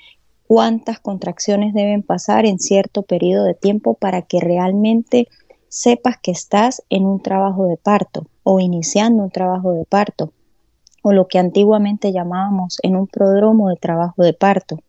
cuántas 0.48 1.00
contracciones 1.00 1.74
deben 1.74 2.04
pasar 2.04 2.46
en 2.46 2.60
cierto 2.60 3.04
periodo 3.04 3.46
de 3.46 3.54
tiempo 3.54 3.94
para 3.94 4.24
que 4.24 4.40
realmente 4.40 5.28
sepas 5.68 6.18
que 6.22 6.32
estás 6.32 6.84
en 6.90 7.06
un 7.06 7.22
trabajo 7.22 7.66
de 7.66 7.78
parto 7.78 8.28
o 8.44 8.60
iniciando 8.60 9.24
un 9.24 9.32
trabajo 9.32 9.74
de 9.74 9.86
parto 9.86 10.32
o 11.04 11.12
lo 11.12 11.28
que 11.28 11.38
antiguamente 11.38 12.12
llamábamos 12.12 12.78
en 12.82 12.96
un 12.96 13.08
prodromo 13.08 13.70
de 13.70 13.76
trabajo 13.76 14.24
de 14.24 14.34
parto. 14.34 14.80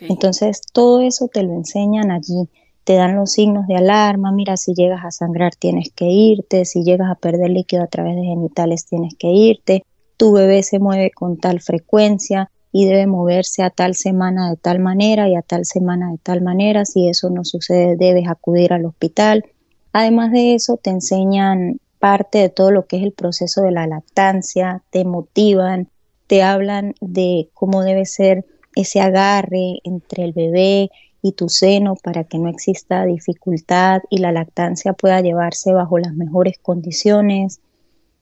Entonces, 0.00 0.60
todo 0.72 1.00
eso 1.00 1.28
te 1.28 1.42
lo 1.42 1.52
enseñan 1.54 2.10
allí. 2.10 2.48
Te 2.84 2.94
dan 2.94 3.16
los 3.16 3.32
signos 3.32 3.66
de 3.66 3.76
alarma, 3.76 4.32
mira, 4.32 4.56
si 4.56 4.74
llegas 4.74 5.04
a 5.04 5.10
sangrar 5.10 5.54
tienes 5.54 5.90
que 5.94 6.06
irte, 6.06 6.64
si 6.64 6.82
llegas 6.82 7.10
a 7.10 7.14
perder 7.14 7.50
líquido 7.50 7.82
a 7.82 7.86
través 7.86 8.16
de 8.16 8.22
genitales 8.22 8.86
tienes 8.86 9.14
que 9.16 9.28
irte, 9.28 9.84
tu 10.16 10.32
bebé 10.32 10.62
se 10.62 10.78
mueve 10.78 11.10
con 11.10 11.38
tal 11.38 11.60
frecuencia 11.60 12.50
y 12.72 12.86
debe 12.86 13.06
moverse 13.06 13.62
a 13.62 13.70
tal 13.70 13.94
semana 13.94 14.50
de 14.50 14.56
tal 14.56 14.78
manera 14.78 15.28
y 15.28 15.34
a 15.34 15.42
tal 15.42 15.64
semana 15.64 16.10
de 16.10 16.18
tal 16.18 16.40
manera, 16.40 16.84
si 16.84 17.08
eso 17.08 17.30
no 17.30 17.44
sucede 17.44 17.96
debes 17.96 18.28
acudir 18.28 18.72
al 18.72 18.84
hospital. 18.84 19.44
Además 19.92 20.30
de 20.32 20.54
eso, 20.54 20.76
te 20.76 20.90
enseñan 20.90 21.80
parte 21.98 22.38
de 22.38 22.48
todo 22.48 22.70
lo 22.70 22.86
que 22.86 22.96
es 22.96 23.02
el 23.02 23.12
proceso 23.12 23.62
de 23.62 23.72
la 23.72 23.86
lactancia, 23.86 24.82
te 24.90 25.04
motivan, 25.04 25.88
te 26.26 26.42
hablan 26.42 26.94
de 27.00 27.50
cómo 27.54 27.82
debe 27.82 28.06
ser 28.06 28.46
ese 28.74 29.00
agarre 29.00 29.80
entre 29.84 30.24
el 30.24 30.32
bebé 30.32 30.90
y 31.22 31.32
tu 31.32 31.48
seno 31.48 31.96
para 32.02 32.24
que 32.24 32.38
no 32.38 32.48
exista 32.48 33.04
dificultad 33.04 34.02
y 34.08 34.18
la 34.18 34.32
lactancia 34.32 34.92
pueda 34.92 35.20
llevarse 35.20 35.72
bajo 35.72 35.98
las 35.98 36.14
mejores 36.14 36.58
condiciones. 36.58 37.60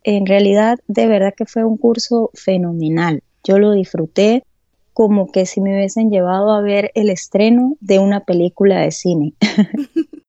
En 0.03 0.27
realidad, 0.27 0.79
de 0.89 1.07
verdad 1.07 1.35
que 1.37 1.47
fue 1.47 1.65
un 1.65 1.77
curso 1.77 2.31
fenomenal. 2.35 3.23
Yo 3.45 3.59
lo 3.59 3.73
disfruté 3.73 4.43
como 4.93 5.31
que 5.31 5.47
si 5.47 5.61
me 5.61 5.75
hubiesen 5.75 6.11
llevado 6.11 6.51
a 6.51 6.61
ver 6.61 6.91
el 6.95 7.09
estreno 7.09 7.77
de 7.81 8.01
una 8.01 8.25
película 8.25 8.81
de 8.81 8.91
cine. 8.91 9.35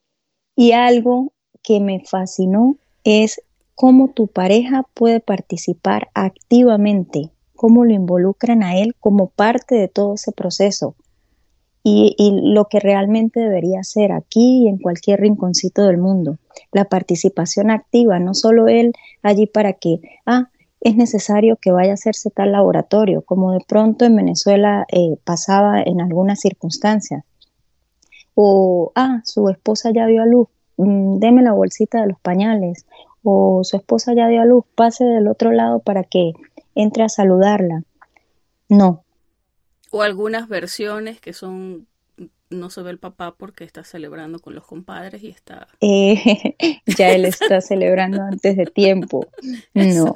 y 0.55 0.73
algo 0.73 1.33
que 1.63 1.79
me 1.79 2.03
fascinó 2.05 2.77
es 3.03 3.41
cómo 3.73 4.09
tu 4.09 4.27
pareja 4.27 4.83
puede 4.93 5.21
participar 5.21 6.09
activamente, 6.13 7.31
cómo 7.59 7.83
lo 7.83 7.91
involucran 7.91 8.63
a 8.63 8.77
él 8.77 8.95
como 9.01 9.27
parte 9.27 9.75
de 9.75 9.89
todo 9.89 10.13
ese 10.13 10.31
proceso 10.31 10.95
y, 11.83 12.15
lo 12.53 12.69
que 12.69 12.79
realmente 12.79 13.41
debería 13.41 13.83
ser 13.83 14.13
aquí 14.13 14.63
y 14.63 14.67
en 14.69 14.77
cualquier 14.77 15.19
rinconcito 15.19 15.83
del 15.83 15.97
mundo. 15.97 16.37
La 16.71 16.85
participación 16.85 17.69
activa, 17.69 18.17
no 18.19 18.33
solo 18.33 18.69
él 18.69 18.93
allí 19.23 19.45
para 19.45 19.73
que, 19.73 19.99
ah, 20.25 20.49
es 20.79 20.95
necesario 20.95 21.57
que 21.57 21.73
vaya 21.73 21.91
a 21.91 21.95
hacerse 21.95 22.29
tal 22.29 22.53
laboratorio, 22.53 23.23
como 23.23 23.51
de 23.51 23.59
pronto 23.67 24.05
en 24.05 24.15
Venezuela 24.15 24.85
eh, 24.89 25.17
pasaba 25.25 25.81
en 25.81 25.99
algunas 25.99 26.39
circunstancias. 26.39 27.25
O, 28.35 28.93
ah, 28.95 29.19
su 29.25 29.49
esposa 29.49 29.91
ya 29.93 30.05
dio 30.05 30.21
a 30.21 30.25
luz, 30.25 30.47
mm, 30.77 31.17
deme 31.17 31.41
la 31.41 31.51
bolsita 31.51 31.99
de 31.99 32.07
los 32.07 32.19
pañales. 32.21 32.85
O 33.21 33.65
su 33.65 33.75
esposa 33.75 34.13
ya 34.13 34.29
dio 34.29 34.41
a 34.41 34.45
luz, 34.45 34.63
pase 34.75 35.03
del 35.03 35.27
otro 35.27 35.51
lado 35.51 35.79
para 35.79 36.05
que 36.05 36.31
entre 36.75 37.03
a 37.03 37.09
saludarla. 37.09 37.83
No, 38.69 39.03
o 39.91 40.01
algunas 40.01 40.47
versiones 40.47 41.19
que 41.19 41.33
son 41.33 41.87
no 42.51 42.71
se 42.71 42.81
ve 42.81 42.89
el 42.89 42.97
papá 42.97 43.35
porque 43.37 43.63
está 43.63 43.83
celebrando 43.83 44.39
con 44.39 44.55
los 44.55 44.65
compadres 44.65 45.21
y 45.23 45.29
está... 45.29 45.67
Eh, 45.81 46.55
ya 46.97 47.11
él 47.11 47.25
está 47.25 47.61
celebrando 47.61 48.23
antes 48.23 48.57
de 48.57 48.65
tiempo. 48.65 49.27
No. 49.75 50.15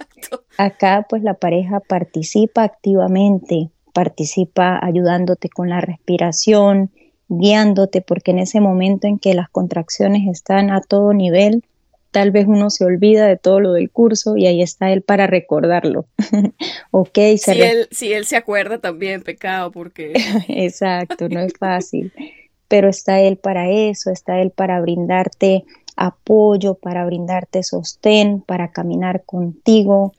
Acá 0.58 1.06
pues 1.08 1.22
la 1.22 1.36
pareja 1.36 1.80
participa 1.80 2.64
activamente, 2.64 3.70
participa 3.94 4.80
ayudándote 4.84 5.48
con 5.50 5.70
la 5.70 5.80
respiración, 5.80 6.90
guiándote, 7.28 8.02
porque 8.02 8.32
en 8.32 8.40
ese 8.40 8.62
momento 8.62 9.06
en 9.06 9.20
que 9.20 9.36
las 9.36 9.50
contracciones 9.50 10.28
están 10.28 10.72
a 10.72 10.82
todo 10.82 11.14
nivel, 11.14 11.64
tal 12.14 12.30
vez 12.32 12.46
uno 12.48 12.70
se 12.70 12.86
olvida 12.86 13.28
de 13.28 13.38
todo 13.38 13.60
lo 13.60 13.74
del 13.74 13.90
curso 13.90 14.38
y 14.38 14.46
ahí 14.46 14.62
está 14.62 14.94
él 14.94 15.02
para 15.02 15.26
recordarlo. 15.28 16.06
ok, 16.92 17.20
si, 17.38 17.60
él, 17.60 17.88
si 17.92 18.14
él 18.14 18.26
se 18.26 18.38
acuerda 18.38 18.78
también, 18.78 19.24
pecado, 19.24 19.72
porque... 19.72 20.14
Exacto, 20.48 21.28
no 21.28 21.40
es 21.40 21.54
fácil, 21.60 22.14
pero 22.68 22.88
está 22.88 23.20
él 23.20 23.38
para 23.38 23.70
eso, 23.70 24.12
está 24.12 24.40
él 24.40 24.52
para 24.52 24.80
brindarte 24.80 25.66
apoyo, 25.98 26.76
para 26.76 27.04
brindarte 27.06 27.64
sostén, 27.64 28.42
para 28.42 28.72
caminar 28.72 29.24
contigo, 29.26 30.14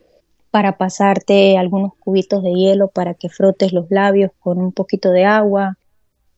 para 0.51 0.77
pasarte 0.77 1.57
algunos 1.57 1.95
cubitos 2.01 2.43
de 2.43 2.53
hielo 2.53 2.89
para 2.89 3.15
que 3.15 3.29
frotes 3.29 3.73
los 3.73 3.89
labios 3.91 4.33
con 4.41 4.59
un 4.59 4.73
poquito 4.73 5.11
de 5.11 5.25
agua, 5.25 5.79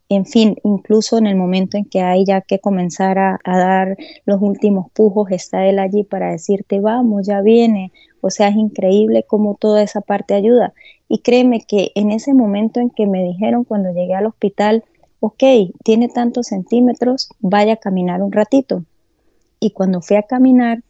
en 0.09 0.25
fin, 0.25 0.57
incluso 0.63 1.19
en 1.19 1.27
el 1.27 1.37
momento 1.37 1.77
en 1.77 1.85
que 1.85 2.01
hay 2.01 2.25
ya 2.25 2.41
que 2.41 2.61
comenzar 2.61 3.19
a, 3.19 3.41
dar 3.45 3.97
los 4.25 4.41
últimos 4.41 4.91
pujos, 4.93 5.31
está 5.31 5.67
él 5.67 5.79
allí 5.79 6.05
para 6.05 6.31
decirte, 6.31 6.81
vamos, 6.81 7.27
ya 7.27 7.41
viene. 7.41 7.93
O 8.21 8.31
sea, 8.31 8.49
es 8.49 8.57
increíble 8.57 9.25
cómo 9.27 9.57
toda 9.59 9.83
esa 9.83 10.01
parte 10.01 10.35
ayuda. 10.35 10.75
Y 11.09 11.19
créeme 11.19 11.61
que 11.61 11.91
en 11.95 12.13
ese 12.13 12.35
momento 12.35 12.81
en 12.81 12.91
que 12.91 13.07
me 13.07 13.25
dijeron 13.25 13.65
cuando 13.65 13.93
llegué 13.93 14.15
al 14.15 14.27
hospital, 14.27 14.85
ok, 15.21 15.43
tiene 15.83 16.09
tantos 16.09 16.49
centímetros, 16.49 17.29
vaya 17.41 17.75
a 17.75 17.77
caminar 17.77 18.23
un 18.23 18.33
ratito. 18.33 18.85
Y 19.59 19.71
cuando 19.71 20.03
fui 20.03 20.17
a 20.17 20.23
caminar, 20.23 20.83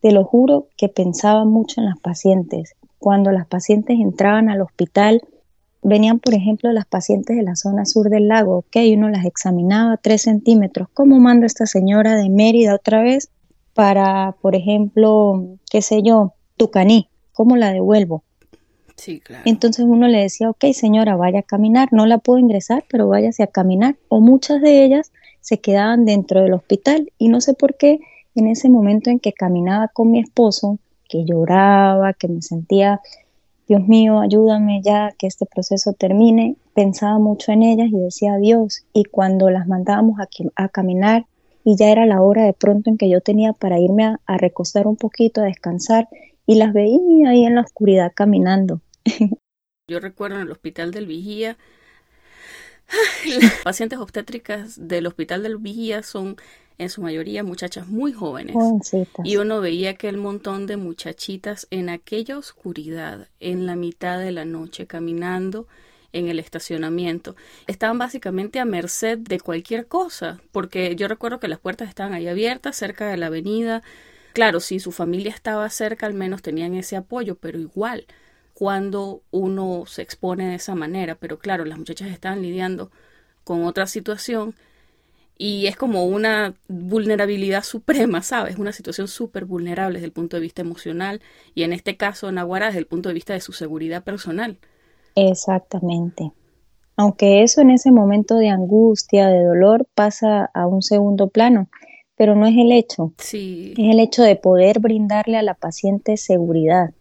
te 0.00 0.12
lo 0.12 0.24
juro 0.24 0.66
que 0.76 0.88
pensaba 0.88 1.44
mucho 1.44 1.80
en 1.80 1.86
las 1.86 1.98
pacientes. 2.00 2.74
Cuando 2.98 3.30
las 3.30 3.46
pacientes 3.46 3.98
entraban 3.98 4.50
al 4.50 4.60
hospital, 4.60 5.22
venían, 5.82 6.20
por 6.20 6.34
ejemplo, 6.34 6.70
las 6.72 6.86
pacientes 6.86 7.36
de 7.36 7.42
la 7.42 7.56
zona 7.56 7.84
sur 7.84 8.08
del 8.08 8.28
lago, 8.28 8.58
ok, 8.58 8.76
uno 8.96 9.08
las 9.08 9.24
examinaba 9.24 9.96
tres 9.96 10.22
centímetros, 10.22 10.88
¿cómo 10.94 11.18
manda 11.18 11.46
esta 11.46 11.66
señora 11.66 12.16
de 12.16 12.28
Mérida 12.28 12.74
otra 12.74 13.02
vez 13.02 13.30
para, 13.74 14.36
por 14.40 14.54
ejemplo, 14.54 15.58
qué 15.70 15.82
sé 15.82 16.02
yo, 16.02 16.34
Tucaní? 16.56 17.08
¿Cómo 17.32 17.56
la 17.56 17.72
devuelvo? 17.72 18.22
Sí, 18.96 19.20
claro. 19.20 19.42
Entonces 19.46 19.84
uno 19.88 20.06
le 20.06 20.18
decía, 20.18 20.50
ok, 20.50 20.66
señora, 20.72 21.16
vaya 21.16 21.40
a 21.40 21.42
caminar, 21.42 21.88
no 21.92 22.06
la 22.06 22.18
puedo 22.18 22.38
ingresar, 22.38 22.84
pero 22.90 23.08
váyase 23.08 23.42
a 23.42 23.46
caminar. 23.46 23.96
O 24.08 24.20
muchas 24.20 24.60
de 24.60 24.84
ellas 24.84 25.10
se 25.40 25.58
quedaban 25.58 26.04
dentro 26.04 26.42
del 26.42 26.52
hospital 26.52 27.10
y 27.18 27.28
no 27.28 27.40
sé 27.40 27.54
por 27.54 27.76
qué 27.76 28.00
en 28.34 28.46
ese 28.46 28.68
momento 28.68 29.10
en 29.10 29.18
que 29.18 29.32
caminaba 29.32 29.88
con 29.88 30.10
mi 30.10 30.20
esposo, 30.20 30.78
que 31.08 31.24
lloraba, 31.24 32.12
que 32.12 32.28
me 32.28 32.42
sentía 32.42 33.00
Dios 33.72 33.88
mío, 33.88 34.20
ayúdame 34.20 34.82
ya 34.84 35.14
que 35.18 35.26
este 35.26 35.46
proceso 35.46 35.94
termine. 35.94 36.56
Pensaba 36.74 37.18
mucho 37.18 37.52
en 37.52 37.62
ellas 37.62 37.88
y 37.90 37.96
decía 37.96 38.36
Dios. 38.36 38.84
Y 38.92 39.04
cuando 39.04 39.48
las 39.48 39.66
mandábamos 39.66 40.18
a, 40.56 40.68
caminar 40.68 41.24
y 41.64 41.76
ya 41.78 41.90
era 41.90 42.04
la 42.04 42.20
hora 42.20 42.44
de 42.44 42.52
pronto 42.52 42.90
en 42.90 42.98
que 42.98 43.08
yo 43.08 43.22
tenía 43.22 43.54
para 43.54 43.80
irme 43.80 44.04
a, 44.04 44.20
a 44.26 44.36
recostar 44.36 44.86
un 44.86 44.96
poquito, 44.96 45.40
a 45.40 45.44
descansar, 45.44 46.06
y 46.44 46.56
las 46.56 46.74
veía 46.74 47.30
ahí 47.30 47.46
en 47.46 47.54
la 47.54 47.62
oscuridad 47.62 48.12
caminando. 48.14 48.82
Yo 49.88 50.00
recuerdo 50.00 50.36
en 50.36 50.42
el 50.42 50.50
hospital 50.50 50.90
del 50.90 51.06
Vigía, 51.06 51.56
las 53.40 53.52
pacientes 53.62 53.98
obstétricas 53.98 54.88
del 54.88 55.06
hospital 55.06 55.42
del 55.42 55.58
Vigía 55.58 56.02
son 56.02 56.36
en 56.78 56.90
su 56.90 57.02
mayoría 57.02 57.44
muchachas 57.44 57.88
muy 57.88 58.12
jóvenes. 58.12 58.56
Y 59.24 59.36
uno 59.36 59.60
veía 59.60 59.90
aquel 59.90 60.16
montón 60.16 60.66
de 60.66 60.76
muchachitas 60.76 61.66
en 61.70 61.88
aquella 61.88 62.38
oscuridad, 62.38 63.28
en 63.40 63.66
la 63.66 63.76
mitad 63.76 64.18
de 64.18 64.32
la 64.32 64.44
noche, 64.44 64.86
caminando 64.86 65.66
en 66.12 66.28
el 66.28 66.38
estacionamiento. 66.38 67.36
Estaban 67.66 67.98
básicamente 67.98 68.60
a 68.60 68.64
merced 68.64 69.18
de 69.18 69.40
cualquier 69.40 69.86
cosa, 69.86 70.40
porque 70.50 70.94
yo 70.96 71.08
recuerdo 71.08 71.40
que 71.40 71.48
las 71.48 71.58
puertas 71.58 71.88
estaban 71.88 72.12
ahí 72.12 72.28
abiertas, 72.28 72.76
cerca 72.76 73.08
de 73.08 73.16
la 73.16 73.26
avenida. 73.26 73.82
Claro, 74.32 74.60
si 74.60 74.78
su 74.78 74.92
familia 74.92 75.32
estaba 75.32 75.68
cerca, 75.70 76.06
al 76.06 76.14
menos 76.14 76.42
tenían 76.42 76.74
ese 76.74 76.96
apoyo, 76.96 77.36
pero 77.36 77.58
igual, 77.58 78.06
cuando 78.62 79.22
uno 79.32 79.86
se 79.86 80.02
expone 80.02 80.46
de 80.46 80.54
esa 80.54 80.76
manera, 80.76 81.16
pero 81.16 81.40
claro, 81.40 81.64
las 81.64 81.78
muchachas 81.78 82.10
estaban 82.10 82.42
lidiando 82.42 82.92
con 83.42 83.64
otra 83.64 83.88
situación 83.88 84.54
y 85.36 85.66
es 85.66 85.74
como 85.74 86.04
una 86.04 86.54
vulnerabilidad 86.68 87.64
suprema, 87.64 88.22
¿sabes? 88.22 88.58
Una 88.58 88.70
situación 88.70 89.08
súper 89.08 89.46
vulnerable 89.46 89.94
desde 89.94 90.06
el 90.06 90.12
punto 90.12 90.36
de 90.36 90.42
vista 90.42 90.62
emocional 90.62 91.20
y 91.56 91.64
en 91.64 91.72
este 91.72 91.96
caso 91.96 92.30
Naguara 92.30 92.66
desde 92.66 92.78
el 92.78 92.86
punto 92.86 93.08
de 93.08 93.16
vista 93.16 93.32
de 93.32 93.40
su 93.40 93.52
seguridad 93.52 94.04
personal. 94.04 94.58
Exactamente. 95.16 96.30
Aunque 96.94 97.42
eso 97.42 97.62
en 97.62 97.70
ese 97.70 97.90
momento 97.90 98.36
de 98.36 98.50
angustia, 98.50 99.26
de 99.26 99.42
dolor, 99.42 99.88
pasa 99.92 100.48
a 100.54 100.68
un 100.68 100.82
segundo 100.82 101.26
plano, 101.26 101.68
pero 102.14 102.36
no 102.36 102.46
es 102.46 102.54
el 102.56 102.70
hecho. 102.70 103.12
Sí. 103.18 103.74
Es 103.76 103.92
el 103.92 103.98
hecho 103.98 104.22
de 104.22 104.36
poder 104.36 104.78
brindarle 104.78 105.36
a 105.36 105.42
la 105.42 105.54
paciente 105.54 106.16
seguridad. 106.16 106.94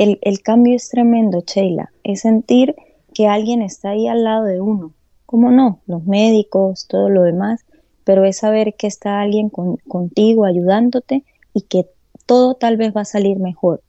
El, 0.00 0.18
el 0.22 0.40
cambio 0.40 0.76
es 0.76 0.88
tremendo, 0.88 1.44
Sheila. 1.46 1.92
Es 2.04 2.22
sentir 2.22 2.74
que 3.12 3.26
alguien 3.26 3.60
está 3.60 3.90
ahí 3.90 4.08
al 4.08 4.24
lado 4.24 4.44
de 4.44 4.58
uno. 4.58 4.94
¿Cómo 5.26 5.50
no? 5.50 5.82
Los 5.86 6.06
médicos, 6.06 6.86
todo 6.88 7.10
lo 7.10 7.22
demás, 7.22 7.66
pero 8.02 8.24
es 8.24 8.38
saber 8.38 8.76
que 8.78 8.86
está 8.86 9.20
alguien 9.20 9.50
contigo 9.50 10.46
ayudándote 10.46 11.22
y 11.52 11.60
que 11.64 11.84
todo 12.24 12.54
tal 12.54 12.78
vez 12.78 12.96
va 12.96 13.02
a 13.02 13.04
salir 13.04 13.40
mejor. 13.40 13.82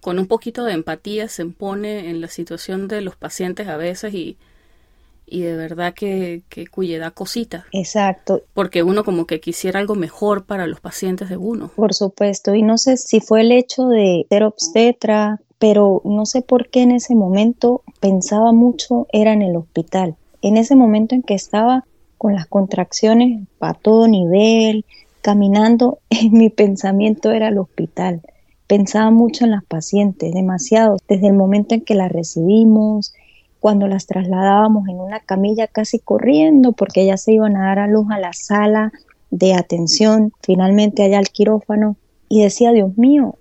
Con 0.00 0.18
un 0.18 0.26
poquito 0.26 0.64
de 0.64 0.72
empatía 0.72 1.28
se 1.28 1.46
pone 1.46 2.10
en 2.10 2.20
la 2.20 2.26
situación 2.26 2.88
de 2.88 3.00
los 3.00 3.14
pacientes 3.14 3.68
a 3.68 3.76
veces 3.76 4.12
y, 4.14 4.38
y 5.26 5.42
de 5.42 5.56
verdad 5.56 5.94
que, 5.94 6.42
que 6.48 6.66
cuye 6.66 6.98
da 6.98 7.12
cosita. 7.12 7.66
Exacto. 7.70 8.42
Porque 8.52 8.82
uno 8.82 9.04
como 9.04 9.28
que 9.28 9.38
quisiera 9.38 9.78
algo 9.78 9.94
mejor 9.94 10.44
para 10.44 10.66
los 10.66 10.80
pacientes 10.80 11.28
de 11.28 11.36
uno. 11.36 11.70
Por 11.76 11.94
supuesto, 11.94 12.52
y 12.52 12.62
no 12.62 12.78
sé 12.78 12.96
si 12.96 13.20
fue 13.20 13.42
el 13.42 13.52
hecho 13.52 13.86
de 13.86 14.26
ser 14.28 14.42
obstetra, 14.42 15.40
pero 15.62 16.02
no 16.04 16.26
sé 16.26 16.42
por 16.42 16.70
qué 16.70 16.82
en 16.82 16.90
ese 16.90 17.14
momento 17.14 17.82
pensaba 18.00 18.50
mucho 18.50 19.06
era 19.12 19.32
en 19.32 19.42
el 19.42 19.54
hospital. 19.54 20.16
En 20.40 20.56
ese 20.56 20.74
momento 20.74 21.14
en 21.14 21.22
que 21.22 21.34
estaba 21.34 21.84
con 22.18 22.34
las 22.34 22.48
contracciones 22.48 23.46
a 23.60 23.72
todo 23.72 24.08
nivel, 24.08 24.84
caminando, 25.20 26.00
mi 26.32 26.50
pensamiento 26.50 27.30
era 27.30 27.46
el 27.46 27.58
hospital. 27.58 28.22
Pensaba 28.66 29.12
mucho 29.12 29.44
en 29.44 29.52
las 29.52 29.62
pacientes, 29.62 30.34
demasiado, 30.34 30.96
desde 31.06 31.28
el 31.28 31.34
momento 31.34 31.76
en 31.76 31.82
que 31.82 31.94
las 31.94 32.10
recibimos, 32.10 33.14
cuando 33.60 33.86
las 33.86 34.06
trasladábamos 34.06 34.88
en 34.88 34.98
una 34.98 35.20
camilla 35.20 35.68
casi 35.68 36.00
corriendo 36.00 36.72
porque 36.72 37.06
ya 37.06 37.16
se 37.16 37.34
iban 37.34 37.56
a 37.56 37.66
dar 37.66 37.78
a 37.78 37.86
luz 37.86 38.08
a 38.10 38.18
la 38.18 38.32
sala 38.32 38.90
de 39.30 39.54
atención, 39.54 40.32
finalmente 40.42 41.04
allá 41.04 41.18
al 41.18 41.28
quirófano, 41.28 41.94
y 42.28 42.42
decía, 42.42 42.72
Dios 42.72 42.98
mío, 42.98 43.36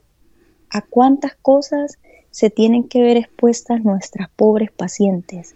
¿a 0.70 0.84
cuántas 0.84 1.34
cosas 1.42 1.98
se 2.32 2.50
tienen 2.50 2.88
que 2.88 3.02
ver 3.02 3.18
expuestas 3.18 3.84
nuestras 3.84 4.30
pobres 4.30 4.72
pacientes? 4.72 5.56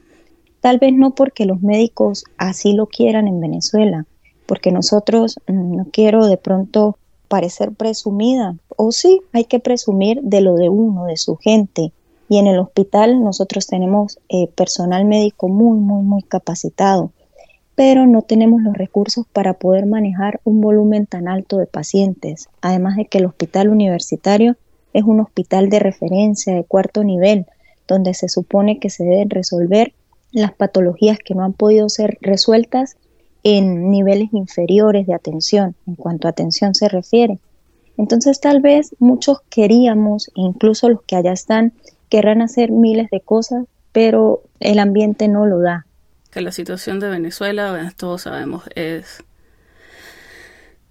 Tal 0.61 0.79
vez 0.79 0.93
no 0.93 1.15
porque 1.15 1.45
los 1.45 1.61
médicos 1.61 2.23
así 2.37 2.73
lo 2.73 2.87
quieran 2.87 3.27
en 3.27 3.39
Venezuela, 3.39 4.05
porque 4.45 4.71
nosotros, 4.71 5.39
mm, 5.47 5.75
no 5.75 5.87
quiero 5.91 6.25
de 6.25 6.37
pronto 6.37 6.97
parecer 7.27 7.71
presumida, 7.73 8.55
o 8.75 8.91
sí, 8.91 9.21
hay 9.31 9.45
que 9.45 9.59
presumir 9.59 10.21
de 10.21 10.41
lo 10.41 10.55
de 10.55 10.69
uno, 10.69 11.05
de 11.05 11.17
su 11.17 11.35
gente. 11.37 11.91
Y 12.29 12.37
en 12.39 12.47
el 12.47 12.59
hospital 12.59 13.23
nosotros 13.23 13.67
tenemos 13.67 14.19
eh, 14.29 14.47
personal 14.55 15.05
médico 15.05 15.47
muy, 15.47 15.77
muy, 15.77 16.01
muy 16.01 16.23
capacitado, 16.23 17.11
pero 17.75 18.07
no 18.07 18.21
tenemos 18.21 18.61
los 18.61 18.75
recursos 18.75 19.25
para 19.31 19.53
poder 19.53 19.85
manejar 19.85 20.39
un 20.43 20.61
volumen 20.61 21.05
tan 21.05 21.27
alto 21.27 21.57
de 21.57 21.67
pacientes. 21.67 22.49
Además 22.61 22.95
de 22.95 23.05
que 23.05 23.19
el 23.19 23.25
hospital 23.25 23.69
universitario 23.69 24.55
es 24.95 25.03
un 25.03 25.19
hospital 25.19 25.69
de 25.69 25.79
referencia 25.79 26.55
de 26.55 26.63
cuarto 26.63 27.03
nivel, 27.03 27.45
donde 27.85 28.13
se 28.13 28.29
supone 28.29 28.79
que 28.79 28.89
se 28.89 29.03
deben 29.03 29.29
resolver 29.29 29.93
las 30.31 30.53
patologías 30.53 31.19
que 31.19 31.35
no 31.35 31.43
han 31.43 31.51
podido 31.51 31.89
ser 31.89 32.17
resueltas 32.21 32.95
en 33.43 33.89
niveles 33.91 34.29
inferiores 34.31 35.05
de 35.05 35.13
atención, 35.13 35.75
en 35.85 35.95
cuanto 35.95 36.27
a 36.27 36.31
atención 36.31 36.73
se 36.75 36.87
refiere. 36.87 37.39
Entonces 37.97 38.39
tal 38.39 38.61
vez 38.61 38.95
muchos 38.99 39.41
queríamos, 39.49 40.31
incluso 40.33 40.87
los 40.87 41.03
que 41.03 41.17
allá 41.17 41.33
están, 41.33 41.73
querrán 42.09 42.41
hacer 42.41 42.71
miles 42.71 43.09
de 43.09 43.19
cosas, 43.19 43.65
pero 43.91 44.43
el 44.61 44.79
ambiente 44.79 45.27
no 45.27 45.45
lo 45.45 45.59
da. 45.59 45.85
Que 46.31 46.39
la 46.39 46.53
situación 46.53 47.01
de 47.01 47.09
Venezuela, 47.09 47.93
todos 47.97 48.21
sabemos, 48.21 48.63
es... 48.75 49.21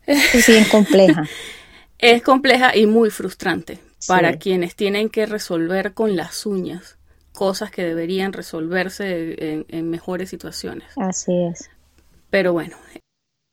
Es 0.06 0.46
bien 0.46 0.64
compleja. 0.70 1.24
es 1.98 2.22
compleja 2.22 2.76
y 2.76 2.84
muy 2.84 3.08
frustrante 3.08 3.78
para 4.06 4.38
quienes 4.38 4.74
tienen 4.76 5.08
que 5.08 5.26
resolver 5.26 5.94
con 5.94 6.16
las 6.16 6.46
uñas 6.46 6.98
cosas 7.32 7.70
que 7.70 7.82
deberían 7.82 8.32
resolverse 8.32 9.64
en, 9.68 9.90
mejores 9.90 10.30
situaciones. 10.30 10.88
Así 10.96 11.32
es. 11.44 11.68
Pero 12.30 12.52
bueno, 12.52 12.76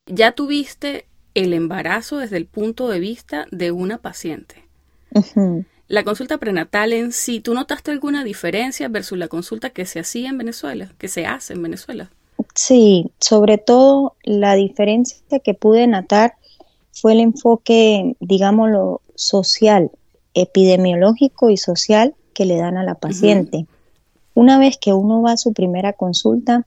ya 0.05 0.33
tuviste 0.33 1.05
el 1.33 1.53
embarazo 1.53 2.17
desde 2.17 2.37
el 2.37 2.45
punto 2.45 2.87
de 2.89 2.99
vista 2.99 3.47
de 3.51 3.71
una 3.71 3.97
paciente. 3.97 4.63
La 5.87 6.03
consulta 6.03 6.37
prenatal 6.37 6.93
en 6.93 7.11
sí, 7.11 7.41
¿tú 7.41 7.53
notaste 7.53 7.91
alguna 7.91 8.23
diferencia 8.23 8.87
versus 8.87 9.17
la 9.17 9.27
consulta 9.27 9.71
que 9.71 9.85
se 9.85 9.99
hacía 9.99 10.29
en 10.29 10.37
Venezuela, 10.37 10.93
que 10.97 11.07
se 11.07 11.25
hace 11.25 11.53
en 11.53 11.63
Venezuela? 11.63 12.09
Sí, 12.55 13.11
sobre 13.19 13.57
todo 13.57 14.15
la 14.23 14.55
diferencia 14.55 15.39
que 15.43 15.53
pude 15.53 15.87
notar 15.87 16.35
fue 16.93 17.13
el 17.13 17.19
enfoque, 17.19 18.15
digámoslo, 18.19 19.01
social, 19.15 19.91
epidemiológico 20.33 21.49
y 21.49 21.57
social 21.57 22.15
que 22.33 22.45
le 22.45 22.57
dan 22.57 22.77
a 22.77 22.83
la 22.83 22.95
paciente. 22.95 23.65
Una 24.33 24.57
vez 24.57 24.77
que 24.77 24.93
uno 24.93 25.21
va 25.21 25.33
a 25.33 25.37
su 25.37 25.53
primera 25.53 25.93
consulta, 25.93 26.65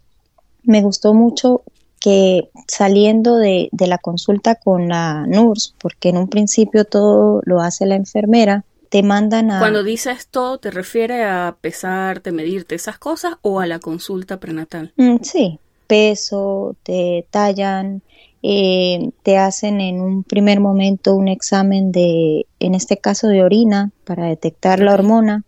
me 0.62 0.82
gustó 0.82 1.14
mucho 1.14 1.62
que 2.00 2.50
saliendo 2.68 3.36
de, 3.36 3.70
la 3.72 3.96
consulta 3.96 4.56
con 4.56 4.88
la 4.88 5.24
NURS, 5.26 5.74
porque 5.80 6.10
en 6.10 6.18
un 6.18 6.28
principio 6.28 6.84
todo 6.84 7.40
lo 7.46 7.62
hace 7.62 7.86
la 7.86 7.94
enfermera, 7.94 8.64
te 8.90 9.02
mandan 9.02 9.50
a... 9.50 9.58
Cuando 9.58 9.82
dices 9.82 10.28
todo, 10.30 10.58
¿te 10.58 10.70
refiere 10.70 11.24
a 11.24 11.56
pesarte, 11.58 12.30
medirte 12.30 12.74
esas 12.74 12.98
cosas 12.98 13.36
o 13.40 13.60
a 13.60 13.66
la 13.66 13.78
consulta 13.78 14.38
prenatal? 14.38 14.92
Mm, 14.96 15.16
sí, 15.22 15.58
peso, 15.86 16.76
te 16.82 17.26
tallan, 17.30 18.02
eh, 18.46 19.10
te 19.22 19.38
hacen 19.38 19.80
en 19.80 20.02
un 20.02 20.22
primer 20.22 20.60
momento 20.60 21.14
un 21.14 21.28
examen 21.28 21.92
de, 21.92 22.44
en 22.60 22.74
este 22.74 22.98
caso 22.98 23.28
de 23.28 23.42
orina, 23.42 23.90
para 24.04 24.26
detectar 24.26 24.80
la 24.80 24.92
hormona. 24.92 25.44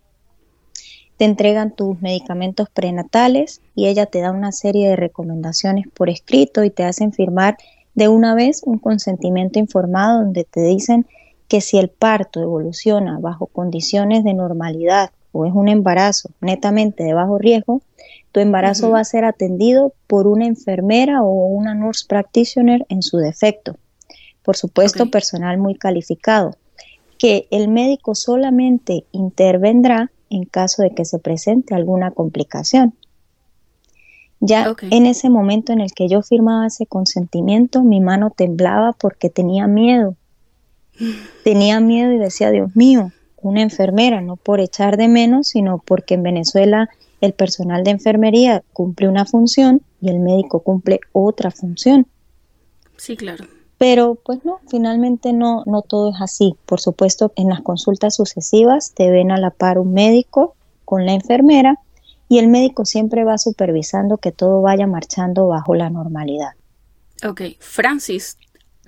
Te 1.18 1.26
entregan 1.26 1.76
tus 1.76 2.00
medicamentos 2.00 2.70
prenatales 2.70 3.60
y 3.74 3.88
ella 3.88 4.06
te 4.06 4.20
da 4.20 4.30
una 4.30 4.50
serie 4.50 4.88
de 4.88 4.96
recomendaciones 4.96 5.88
por 5.92 6.08
escrito 6.08 6.64
y 6.64 6.70
te 6.70 6.84
hacen 6.84 7.12
firmar 7.12 7.58
de 7.94 8.08
una 8.08 8.34
vez 8.34 8.62
un 8.64 8.78
consentimiento 8.78 9.58
informado 9.58 10.20
donde 10.22 10.44
te 10.44 10.62
dicen 10.62 11.06
que 11.48 11.60
si 11.60 11.76
el 11.76 11.90
parto 11.90 12.40
evoluciona 12.40 13.18
bajo 13.18 13.44
condiciones 13.44 14.24
de 14.24 14.32
normalidad 14.32 15.10
o 15.32 15.44
es 15.44 15.52
un 15.52 15.68
embarazo 15.68 16.30
netamente 16.40 17.04
de 17.04 17.12
bajo 17.12 17.36
riesgo, 17.36 17.82
tu 18.36 18.40
embarazo 18.40 18.90
va 18.90 19.00
a 19.00 19.04
ser 19.04 19.24
atendido 19.24 19.94
por 20.06 20.26
una 20.26 20.44
enfermera 20.44 21.22
o 21.22 21.46
una 21.46 21.74
nurse 21.74 22.04
practitioner 22.06 22.84
en 22.90 23.00
su 23.00 23.16
defecto. 23.16 23.78
Por 24.42 24.58
supuesto, 24.58 25.10
personal 25.10 25.56
muy 25.56 25.74
calificado, 25.74 26.54
que 27.16 27.48
el 27.50 27.68
médico 27.68 28.14
solamente 28.14 29.06
intervendrá 29.10 30.10
en 30.28 30.44
caso 30.44 30.82
de 30.82 30.90
que 30.90 31.06
se 31.06 31.18
presente 31.18 31.74
alguna 31.74 32.10
complicación. 32.10 32.92
Ya 34.40 34.76
en 34.82 35.06
ese 35.06 35.30
momento 35.30 35.72
en 35.72 35.80
el 35.80 35.94
que 35.94 36.06
yo 36.06 36.20
firmaba 36.20 36.66
ese 36.66 36.84
consentimiento, 36.84 37.82
mi 37.82 38.02
mano 38.02 38.28
temblaba 38.28 38.92
porque 38.92 39.30
tenía 39.30 39.66
miedo. 39.66 40.14
Tenía 41.42 41.80
miedo 41.80 42.12
y 42.12 42.18
decía, 42.18 42.50
Dios 42.50 42.76
mío, 42.76 43.12
una 43.40 43.62
enfermera, 43.62 44.20
no 44.20 44.36
por 44.36 44.60
echar 44.60 44.98
de 44.98 45.08
menos, 45.08 45.48
sino 45.48 45.78
porque 45.78 46.12
en 46.12 46.22
Venezuela 46.22 46.90
el 47.26 47.34
personal 47.34 47.84
de 47.84 47.90
enfermería 47.90 48.62
cumple 48.72 49.08
una 49.08 49.26
función 49.26 49.82
y 50.00 50.08
el 50.08 50.20
médico 50.20 50.60
cumple 50.60 51.00
otra 51.12 51.50
función. 51.50 52.06
Sí, 52.96 53.16
claro. 53.16 53.46
Pero 53.78 54.14
pues 54.14 54.44
no, 54.44 54.60
finalmente 54.70 55.32
no, 55.32 55.62
no 55.66 55.82
todo 55.82 56.10
es 56.10 56.16
así. 56.20 56.54
Por 56.64 56.80
supuesto, 56.80 57.32
en 57.36 57.48
las 57.48 57.60
consultas 57.60 58.16
sucesivas 58.16 58.92
te 58.94 59.10
ven 59.10 59.30
a 59.30 59.38
la 59.38 59.50
par 59.50 59.78
un 59.78 59.92
médico 59.92 60.54
con 60.84 61.04
la 61.04 61.12
enfermera 61.12 61.78
y 62.28 62.38
el 62.38 62.48
médico 62.48 62.84
siempre 62.84 63.24
va 63.24 63.38
supervisando 63.38 64.16
que 64.16 64.32
todo 64.32 64.62
vaya 64.62 64.86
marchando 64.86 65.46
bajo 65.46 65.74
la 65.74 65.90
normalidad. 65.90 66.52
Ok, 67.26 67.42
Francis, 67.60 68.38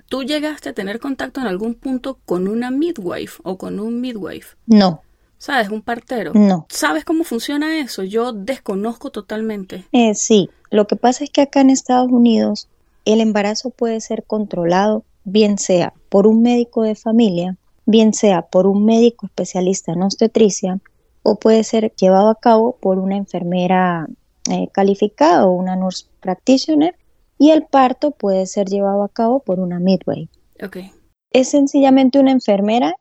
¿tú 0.07 0.23
llegaste 0.23 0.69
a 0.69 0.73
tener 0.73 0.99
contacto 0.99 1.39
en 1.39 1.47
algún 1.47 1.75
punto 1.75 2.19
con 2.25 2.47
una 2.47 2.71
midwife 2.71 3.39
o 3.43 3.57
con 3.57 3.79
un 3.79 4.01
midwife? 4.01 4.55
No. 4.65 5.01
¿Sabes? 5.39 5.69
Un 5.69 5.81
partero. 5.81 6.33
No. 6.35 6.67
¿Sabes 6.69 7.05
cómo 7.05 7.23
funciona 7.23 7.79
eso? 7.79 8.03
Yo 8.03 8.33
desconozco 8.33 9.09
totalmente. 9.09 9.85
Eh, 9.93 10.13
sí, 10.13 10.49
lo 10.69 10.85
que 10.85 10.97
pasa 10.97 11.23
es 11.23 11.29
que 11.29 11.41
acá 11.41 11.61
en 11.61 11.69
Estados 11.69 12.11
Unidos 12.11 12.67
el 13.05 13.21
embarazo 13.21 13.69
puede 13.69 14.01
ser 14.01 14.23
controlado 14.23 15.03
bien 15.23 15.57
sea 15.57 15.93
por 16.09 16.27
un 16.27 16.41
médico 16.41 16.83
de 16.83 16.95
familia, 16.95 17.55
bien 17.85 18.13
sea 18.13 18.43
por 18.43 18.67
un 18.67 18.85
médico 18.85 19.27
especialista 19.27 19.93
en 19.93 20.03
obstetricia 20.03 20.79
o 21.23 21.35
puede 21.35 21.63
ser 21.63 21.93
llevado 21.95 22.29
a 22.29 22.35
cabo 22.35 22.77
por 22.79 22.99
una 22.99 23.15
enfermera 23.15 24.07
eh, 24.51 24.67
calificada 24.73 25.45
o 25.45 25.51
una 25.51 25.77
nurse 25.77 26.05
practitioner 26.19 26.95
y 27.37 27.51
el 27.51 27.63
parto 27.63 28.11
puede 28.11 28.45
ser 28.45 28.67
llevado 28.67 29.03
a 29.03 29.09
cabo 29.09 29.39
por 29.39 29.59
una 29.59 29.79
midway. 29.79 30.29
Okay. 30.61 30.91
Es 31.31 31.49
sencillamente 31.49 32.19
una 32.19 32.31
enfermera 32.31 32.93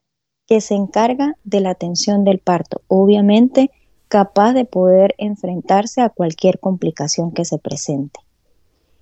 que 0.48 0.60
se 0.62 0.74
encarga 0.74 1.36
de 1.44 1.60
la 1.60 1.70
atención 1.70 2.24
del 2.24 2.38
parto, 2.38 2.80
obviamente 2.88 3.70
capaz 4.08 4.54
de 4.54 4.64
poder 4.64 5.14
enfrentarse 5.18 6.00
a 6.00 6.08
cualquier 6.08 6.58
complicación 6.58 7.32
que 7.32 7.44
se 7.44 7.58
presente. 7.58 8.20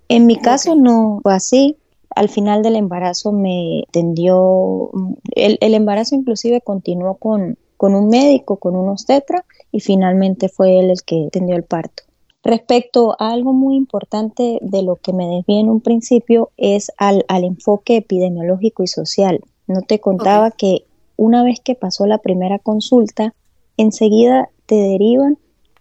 En 0.09 0.27
mi 0.27 0.37
caso 0.37 0.75
no 0.75 1.21
fue 1.23 1.35
así. 1.35 1.77
Al 2.15 2.29
final 2.29 2.63
del 2.63 2.77
embarazo 2.77 3.31
me 3.31 3.85
tendió, 3.93 4.91
el, 5.37 5.59
el 5.61 5.75
embarazo 5.75 6.17
inclusive 6.17 6.61
continuó 6.61 7.15
con, 7.15 7.57
con 7.77 7.95
un 7.95 8.09
médico, 8.09 8.57
con 8.57 8.75
un 8.75 8.89
obstetra, 8.89 9.45
y 9.71 9.81
finalmente 9.81 10.49
fue 10.49 10.81
él 10.81 10.91
el 10.91 11.03
que 11.03 11.29
tendió 11.31 11.55
el 11.55 11.63
parto. 11.63 12.03
Respecto 12.43 13.17
a 13.21 13.31
algo 13.31 13.53
muy 13.53 13.77
importante 13.77 14.59
de 14.63 14.83
lo 14.83 14.97
que 14.97 15.13
me 15.13 15.27
desvié 15.27 15.61
en 15.61 15.69
un 15.69 15.81
principio 15.81 16.51
es 16.57 16.91
al, 16.97 17.25
al 17.29 17.45
enfoque 17.45 17.97
epidemiológico 17.97 18.83
y 18.83 18.87
social. 18.87 19.41
No 19.67 19.83
te 19.83 20.01
contaba 20.01 20.53
que 20.53 20.85
una 21.17 21.43
vez 21.43 21.61
que 21.61 21.75
pasó 21.75 22.07
la 22.07 22.19
primera 22.19 22.59
consulta, 22.59 23.35
enseguida 23.77 24.51
te 24.67 24.77
derivan 24.77 25.39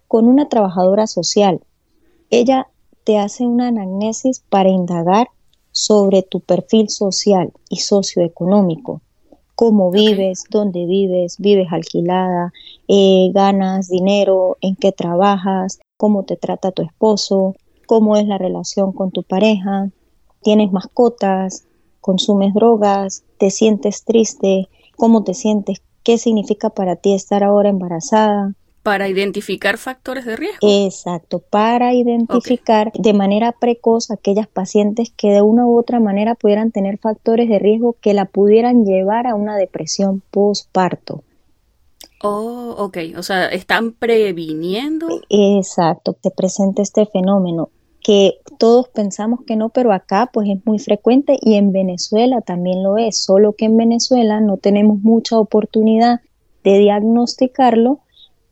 con 0.08 0.26
una 0.28 0.48
trabajadora 0.48 1.06
social. 1.06 1.60
Ella 2.30 2.68
te 3.04 3.18
hace 3.18 3.46
una 3.46 3.68
anamnesis 3.68 4.42
para 4.48 4.68
indagar 4.68 5.28
sobre 5.72 6.22
tu 6.22 6.40
perfil 6.40 6.88
social 6.88 7.52
y 7.68 7.76
socioeconómico 7.76 9.00
cómo 9.56 9.90
vives, 9.90 10.44
dónde 10.50 10.84
vives, 10.84 11.38
vives 11.38 11.68
alquilada, 11.72 12.52
eh, 12.86 13.30
ganas 13.32 13.88
dinero, 13.88 14.58
en 14.60 14.76
qué 14.76 14.92
trabajas, 14.92 15.80
cómo 15.96 16.24
te 16.24 16.36
trata 16.36 16.70
tu 16.70 16.82
esposo, 16.82 17.56
cómo 17.86 18.16
es 18.16 18.26
la 18.26 18.38
relación 18.38 18.92
con 18.92 19.10
tu 19.10 19.22
pareja, 19.22 19.88
tienes 20.42 20.70
mascotas, 20.70 21.64
consumes 22.02 22.52
drogas, 22.52 23.24
te 23.38 23.50
sientes 23.50 24.04
triste, 24.04 24.68
cómo 24.96 25.24
te 25.24 25.34
sientes, 25.34 25.82
qué 26.02 26.18
significa 26.18 26.70
para 26.70 26.96
ti 26.96 27.14
estar 27.14 27.44
ahora 27.44 27.68
embarazada, 27.68 28.54
para 28.86 29.08
identificar 29.08 29.78
factores 29.78 30.24
de 30.26 30.36
riesgo. 30.36 30.58
Exacto, 30.62 31.40
para 31.40 31.92
identificar 31.92 32.92
de 32.92 33.12
manera 33.14 33.50
precoz 33.50 34.12
aquellas 34.12 34.46
pacientes 34.46 35.10
que 35.16 35.32
de 35.32 35.42
una 35.42 35.66
u 35.66 35.76
otra 35.76 35.98
manera 35.98 36.36
pudieran 36.36 36.70
tener 36.70 36.96
factores 36.98 37.48
de 37.48 37.58
riesgo 37.58 37.96
que 38.00 38.14
la 38.14 38.26
pudieran 38.26 38.84
llevar 38.84 39.26
a 39.26 39.34
una 39.34 39.56
depresión 39.56 40.22
postparto. 40.30 41.24
Oh, 42.22 42.76
ok, 42.78 42.98
o 43.16 43.24
sea, 43.24 43.48
están 43.48 43.90
previniendo. 43.90 45.08
Exacto, 45.30 46.12
te 46.12 46.30
presenta 46.30 46.80
este 46.80 47.06
fenómeno 47.06 47.70
que 48.06 48.38
todos 48.58 48.88
pensamos 48.88 49.40
que 49.44 49.56
no, 49.56 49.70
pero 49.70 49.92
acá 49.92 50.30
pues 50.32 50.48
es 50.48 50.64
muy 50.64 50.78
frecuente 50.78 51.36
y 51.42 51.56
en 51.56 51.72
Venezuela 51.72 52.40
también 52.40 52.84
lo 52.84 52.98
es, 52.98 53.18
solo 53.18 53.54
que 53.54 53.64
en 53.64 53.76
Venezuela 53.76 54.40
no 54.40 54.58
tenemos 54.58 55.00
mucha 55.00 55.36
oportunidad 55.40 56.20
de 56.62 56.78
diagnosticarlo 56.78 57.98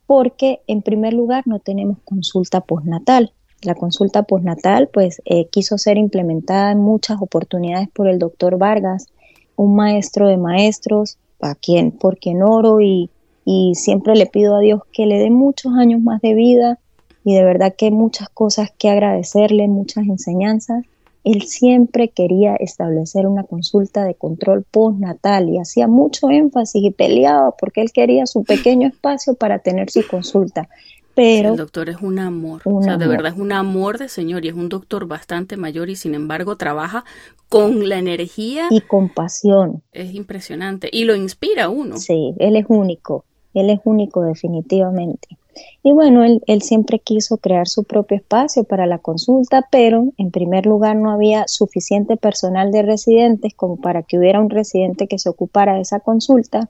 porque 0.07 0.59
en 0.67 0.81
primer 0.81 1.13
lugar 1.13 1.43
no 1.47 1.59
tenemos 1.59 1.99
consulta 2.03 2.59
postnatal. 2.59 3.31
La 3.61 3.75
consulta 3.75 4.23
postnatal 4.23 4.89
pues 4.89 5.21
eh, 5.23 5.47
quiso 5.47 5.77
ser 5.77 5.97
implementada 5.97 6.73
en 6.73 6.79
muchas 6.79 7.21
oportunidades 7.21 7.87
por 7.87 8.09
el 8.09 8.19
doctor 8.19 8.57
Vargas, 8.57 9.07
un 9.55 9.73
maestro 9.73 10.27
de 10.27 10.35
maestros, 10.35 11.17
a 11.39 11.55
quien, 11.55 11.91
por 11.93 12.17
quien 12.17 12.43
oro 12.43 12.81
y, 12.81 13.09
y 13.45 13.75
siempre 13.75 14.17
le 14.17 14.25
pido 14.25 14.57
a 14.57 14.59
Dios 14.59 14.81
que 14.91 15.05
le 15.05 15.17
dé 15.17 15.29
muchos 15.29 15.71
años 15.77 16.01
más 16.01 16.19
de 16.19 16.33
vida 16.33 16.77
y 17.25 17.35
de 17.35 17.43
verdad 17.43 17.75
que 17.77 17.91
muchas 17.91 18.29
cosas 18.29 18.71
que 18.77 18.89
agradecerle, 18.89 19.67
muchas 19.67 20.05
enseñanzas 20.05 20.85
él 21.25 21.41
siempre 21.41 22.09
quería 22.09 22.55
establecer 22.55 23.27
una 23.27 23.43
consulta 23.43 24.05
de 24.05 24.13
control 24.13 24.63
postnatal 24.63 25.49
y 25.49 25.57
hacía 25.57 25.87
mucho 25.87 26.29
énfasis 26.29 26.83
y 26.83 26.91
peleaba 26.91 27.51
porque 27.59 27.81
él 27.81 27.91
quería 27.91 28.27
su 28.27 28.43
pequeño 28.43 28.87
espacio 28.87 29.33
para 29.33 29.57
tener 29.59 29.89
su 29.89 30.05
consulta. 30.07 30.69
Pero 31.15 31.51
el 31.51 31.57
doctor 31.57 31.89
es 31.89 32.01
un 32.01 32.19
amor, 32.19 32.61
o 32.65 32.83
sea, 32.83 32.97
de 32.97 33.07
verdad 33.07 33.31
es 33.33 33.39
un 33.39 33.53
amor 33.53 33.97
de 33.97 34.09
señor 34.09 34.45
y 34.45 34.49
es 34.49 34.53
un 34.53 34.69
doctor 34.69 35.07
bastante 35.07 35.57
mayor 35.57 35.89
y 35.89 35.95
sin 35.95 36.13
embargo 36.13 36.57
trabaja 36.57 37.05
con 37.49 37.87
la 37.89 37.97
energía 37.97 38.67
y 38.69 38.81
con 38.81 39.09
pasión. 39.09 39.81
Es 39.93 40.13
impresionante 40.13 40.89
y 40.91 41.05
lo 41.05 41.15
inspira 41.15 41.65
a 41.65 41.69
uno. 41.69 41.97
Sí, 41.97 42.35
él 42.37 42.57
es 42.57 42.65
único, 42.67 43.23
él 43.53 43.69
es 43.69 43.79
único 43.85 44.23
definitivamente. 44.23 45.37
Y 45.83 45.91
bueno, 45.91 46.23
él, 46.23 46.61
siempre 46.61 46.99
quiso 46.99 47.37
crear 47.37 47.67
su 47.67 47.83
propio 47.83 48.17
espacio 48.17 48.63
para 48.63 48.85
la 48.85 48.97
consulta, 48.97 49.67
pero 49.71 50.05
en 50.17 50.31
primer 50.31 50.65
lugar 50.65 50.95
no 50.95 51.11
había 51.11 51.47
suficiente 51.47 52.17
personal 52.17 52.71
de 52.71 52.81
residentes 52.81 53.53
como 53.53 53.77
para 53.77 54.03
que 54.03 54.17
hubiera 54.17 54.41
un 54.41 54.49
residente 54.49 55.07
que 55.07 55.19
se 55.19 55.29
ocupara 55.29 55.75
de 55.75 55.81
esa 55.81 55.99
consulta. 55.99 56.69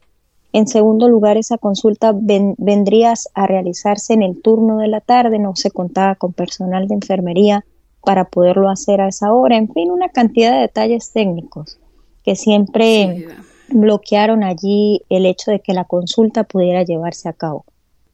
En 0.54 0.68
segundo 0.68 1.10
lugar, 1.10 1.38
esa 1.38 1.58
consulta 1.58 2.14
vendría 2.16 3.14
a 3.34 3.48
realizarse 3.48 4.14
en 4.14 4.24
el 4.24 4.42
turno 4.42 4.78
de 4.78 4.88
la 4.88 5.02
tarde, 5.02 5.40
no 5.40 5.56
se 5.56 5.72
contaba 5.72 6.16
con 6.16 6.34
personal 6.34 6.88
de 6.88 6.96
enfermería 6.96 7.66
para 8.04 8.26
poderlo 8.26 8.70
hacer 8.70 9.02
a 9.02 9.08
esa 9.08 9.34
hora. 9.34 9.58
En 9.58 9.72
fin, 9.74 9.92
una 9.92 10.10
cantidad 10.10 10.54
de 10.54 10.62
detalles 10.62 11.12
técnicos 11.12 11.80
que 12.24 12.36
siempre 12.36 13.28
bloquearon 13.70 14.44
allí 14.44 15.02
el 15.10 15.26
hecho 15.26 15.52
de 15.52 15.60
que 15.60 15.74
la 15.74 15.86
consulta 15.86 16.44
pudiera 16.44 16.84
llevarse 16.84 17.30
a 17.30 17.34
cabo. 17.34 17.66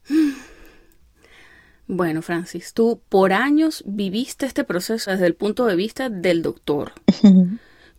Bueno, 1.93 2.21
Francis, 2.21 2.73
tú 2.73 3.01
por 3.09 3.33
años 3.33 3.83
viviste 3.85 4.45
este 4.45 4.63
proceso 4.63 5.11
desde 5.11 5.27
el 5.27 5.35
punto 5.35 5.65
de 5.65 5.75
vista 5.75 6.07
del 6.07 6.41
doctor. 6.41 6.93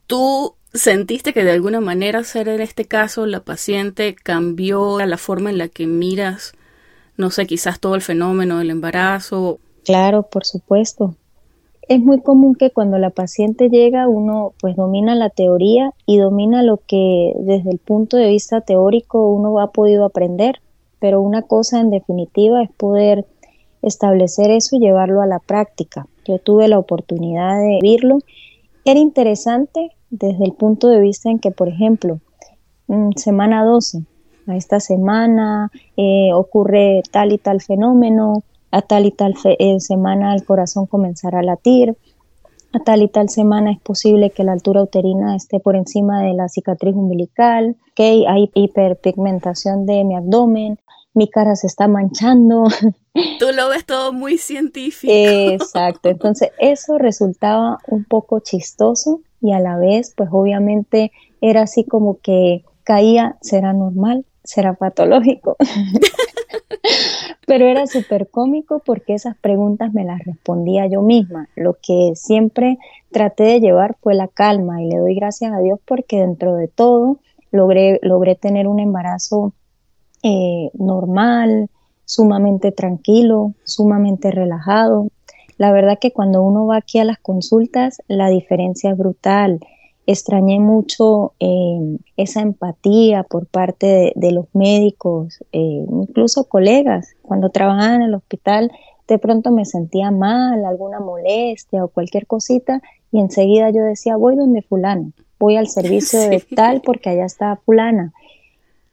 ¿Tú 0.06 0.54
sentiste 0.72 1.34
que 1.34 1.44
de 1.44 1.50
alguna 1.50 1.82
manera 1.82 2.24
ser 2.24 2.48
en 2.48 2.62
este 2.62 2.86
caso 2.86 3.26
la 3.26 3.40
paciente 3.40 4.14
cambió 4.14 4.98
la 5.04 5.18
forma 5.18 5.50
en 5.50 5.58
la 5.58 5.68
que 5.68 5.86
miras, 5.86 6.54
no 7.18 7.28
sé, 7.28 7.46
quizás 7.46 7.80
todo 7.80 7.94
el 7.94 8.00
fenómeno 8.00 8.60
del 8.60 8.70
embarazo? 8.70 9.58
Claro, 9.84 10.22
por 10.22 10.46
supuesto. 10.46 11.14
Es 11.86 12.00
muy 12.00 12.22
común 12.22 12.54
que 12.54 12.70
cuando 12.70 12.96
la 12.96 13.10
paciente 13.10 13.68
llega 13.68 14.08
uno 14.08 14.54
pues 14.58 14.74
domina 14.74 15.14
la 15.14 15.28
teoría 15.28 15.90
y 16.06 16.16
domina 16.16 16.62
lo 16.62 16.78
que 16.78 17.34
desde 17.40 17.70
el 17.70 17.78
punto 17.78 18.16
de 18.16 18.28
vista 18.28 18.62
teórico 18.62 19.28
uno 19.28 19.60
ha 19.60 19.70
podido 19.70 20.06
aprender, 20.06 20.62
pero 20.98 21.20
una 21.20 21.42
cosa 21.42 21.78
en 21.78 21.90
definitiva 21.90 22.62
es 22.62 22.70
poder 22.70 23.26
establecer 23.82 24.50
eso 24.50 24.76
y 24.76 24.80
llevarlo 24.80 25.20
a 25.20 25.26
la 25.26 25.38
práctica. 25.38 26.06
Yo 26.24 26.38
tuve 26.38 26.68
la 26.68 26.78
oportunidad 26.78 27.58
de 27.58 27.78
vivirlo. 27.82 28.18
Era 28.84 29.00
interesante 29.00 29.90
desde 30.10 30.44
el 30.44 30.52
punto 30.52 30.88
de 30.88 31.00
vista 31.00 31.30
en 31.30 31.38
que, 31.38 31.50
por 31.50 31.68
ejemplo, 31.68 32.20
semana 33.16 33.64
12, 33.64 34.04
a 34.46 34.56
esta 34.56 34.80
semana 34.80 35.70
eh, 35.96 36.30
ocurre 36.34 37.02
tal 37.10 37.32
y 37.32 37.38
tal 37.38 37.60
fenómeno, 37.60 38.42
a 38.70 38.82
tal 38.82 39.06
y 39.06 39.10
tal 39.10 39.34
eh, 39.44 39.80
semana 39.80 40.34
el 40.34 40.44
corazón 40.44 40.86
comenzará 40.86 41.40
a 41.40 41.42
latir, 41.42 41.96
a 42.72 42.78
tal 42.80 43.02
y 43.02 43.08
tal 43.08 43.28
semana 43.28 43.70
es 43.70 43.80
posible 43.80 44.30
que 44.30 44.44
la 44.44 44.52
altura 44.52 44.82
uterina 44.82 45.36
esté 45.36 45.60
por 45.60 45.76
encima 45.76 46.22
de 46.22 46.32
la 46.32 46.48
cicatriz 46.48 46.94
umbilical, 46.94 47.76
que 47.94 48.24
hay 48.26 48.50
hiperpigmentación 48.54 49.84
de 49.84 50.04
mi 50.04 50.16
abdomen, 50.16 50.78
mi 51.14 51.28
cara 51.28 51.56
se 51.56 51.66
está 51.66 51.88
manchando. 51.88 52.64
Tú 53.38 53.46
lo 53.54 53.68
ves 53.68 53.84
todo 53.84 54.12
muy 54.12 54.38
científico. 54.38 55.12
Exacto, 55.12 56.08
entonces 56.08 56.50
eso 56.58 56.98
resultaba 56.98 57.78
un 57.88 58.04
poco 58.04 58.40
chistoso 58.40 59.20
y 59.40 59.52
a 59.52 59.60
la 59.60 59.76
vez, 59.76 60.14
pues 60.16 60.30
obviamente 60.32 61.12
era 61.40 61.62
así 61.62 61.84
como 61.84 62.18
que 62.20 62.64
caía, 62.84 63.36
será 63.40 63.72
normal, 63.72 64.24
será 64.44 64.74
patológico. 64.74 65.56
Pero 67.46 67.66
era 67.66 67.86
súper 67.86 68.28
cómico 68.28 68.80
porque 68.84 69.14
esas 69.14 69.36
preguntas 69.36 69.92
me 69.92 70.04
las 70.04 70.24
respondía 70.24 70.86
yo 70.86 71.02
misma. 71.02 71.48
Lo 71.54 71.74
que 71.74 72.12
siempre 72.14 72.78
traté 73.10 73.44
de 73.44 73.60
llevar 73.60 73.96
fue 74.00 74.14
la 74.14 74.28
calma 74.28 74.82
y 74.82 74.88
le 74.88 74.98
doy 74.98 75.14
gracias 75.14 75.52
a 75.52 75.58
Dios 75.58 75.78
porque 75.84 76.18
dentro 76.18 76.54
de 76.54 76.68
todo 76.68 77.18
logré, 77.50 77.98
logré 78.02 78.36
tener 78.36 78.66
un 78.66 78.80
embarazo 78.80 79.52
eh, 80.22 80.70
normal, 80.74 81.68
sumamente 82.04 82.72
tranquilo, 82.72 83.54
sumamente 83.64 84.30
relajado. 84.30 85.08
La 85.58 85.72
verdad 85.72 85.98
que 86.00 86.12
cuando 86.12 86.42
uno 86.42 86.66
va 86.66 86.76
aquí 86.76 86.98
a 86.98 87.04
las 87.04 87.18
consultas, 87.18 88.02
la 88.08 88.28
diferencia 88.28 88.90
es 88.90 88.98
brutal 88.98 89.60
extrañé 90.06 90.58
mucho 90.58 91.32
eh, 91.38 91.98
esa 92.16 92.40
empatía 92.40 93.22
por 93.22 93.46
parte 93.46 94.12
de, 94.14 94.32
los 94.32 94.46
médicos, 94.52 95.38
eh, 95.52 95.84
incluso 95.90 96.44
colegas. 96.44 97.14
Cuando 97.22 97.50
trabajaba 97.50 97.94
en 97.96 98.02
el 98.02 98.14
hospital, 98.14 98.72
de 99.08 99.18
pronto 99.18 99.50
me 99.50 99.64
sentía 99.64 100.10
mal, 100.10 100.64
alguna 100.64 101.00
molestia 101.00 101.84
o 101.84 101.88
cualquier 101.88 102.26
cosita, 102.26 102.80
y 103.10 103.20
enseguida 103.20 103.70
yo 103.70 103.82
decía, 103.82 104.16
voy 104.16 104.36
donde 104.36 104.62
fulano, 104.62 105.12
voy 105.38 105.56
al 105.56 105.68
servicio 105.68 106.18
de 106.18 106.40
tal 106.56 106.80
porque 106.80 107.10
allá 107.10 107.24
está 107.24 107.56
fulana. 107.56 108.12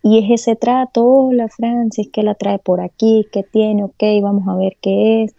Y 0.01 0.19
es 0.19 0.41
ese 0.41 0.55
trato, 0.55 1.05
hola 1.05 1.47
Francis, 1.49 2.09
¿qué 2.11 2.23
la 2.23 2.35
trae 2.35 2.59
por 2.59 2.81
aquí? 2.81 3.27
¿Qué 3.31 3.43
tiene? 3.43 3.83
Ok, 3.83 4.03
vamos 4.21 4.47
a 4.47 4.55
ver 4.55 4.77
qué 4.81 5.23
es 5.23 5.35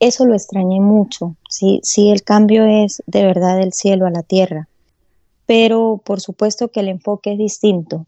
eso 0.00 0.24
lo 0.24 0.34
extrañé 0.34 0.80
mucho. 0.80 1.36
Sí, 1.48 1.80
sí, 1.82 2.10
el 2.10 2.24
cambio 2.24 2.64
es 2.64 3.02
de 3.06 3.22
verdad 3.22 3.58
del 3.58 3.74
cielo 3.74 4.06
a 4.06 4.10
la 4.10 4.22
tierra. 4.22 4.66
Pero 5.46 6.00
por 6.02 6.20
supuesto 6.20 6.68
que 6.68 6.80
el 6.80 6.88
enfoque 6.88 7.32
es 7.32 7.38
distinto. 7.38 8.06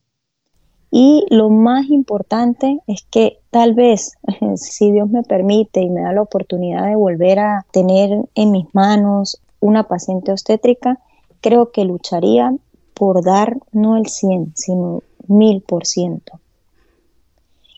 Y 0.90 1.24
lo 1.30 1.50
más 1.50 1.88
importante 1.90 2.80
es 2.86 3.02
que 3.10 3.38
tal 3.50 3.74
vez, 3.74 4.14
si 4.56 4.90
Dios 4.90 5.10
me 5.10 5.22
permite 5.22 5.82
y 5.82 5.90
me 5.90 6.02
da 6.02 6.12
la 6.12 6.22
oportunidad 6.22 6.86
de 6.86 6.96
volver 6.96 7.38
a 7.38 7.66
tener 7.72 8.10
en 8.34 8.50
mis 8.50 8.74
manos 8.74 9.40
una 9.60 9.84
paciente 9.86 10.32
obstétrica, 10.32 10.98
creo 11.40 11.72
que 11.72 11.84
lucharía 11.84 12.54
por 12.94 13.22
dar 13.22 13.58
no 13.72 13.96
el 13.96 14.06
100, 14.06 14.52
sino 14.54 15.02
mil 15.28 15.62
por 15.62 15.86
ciento. 15.86 16.40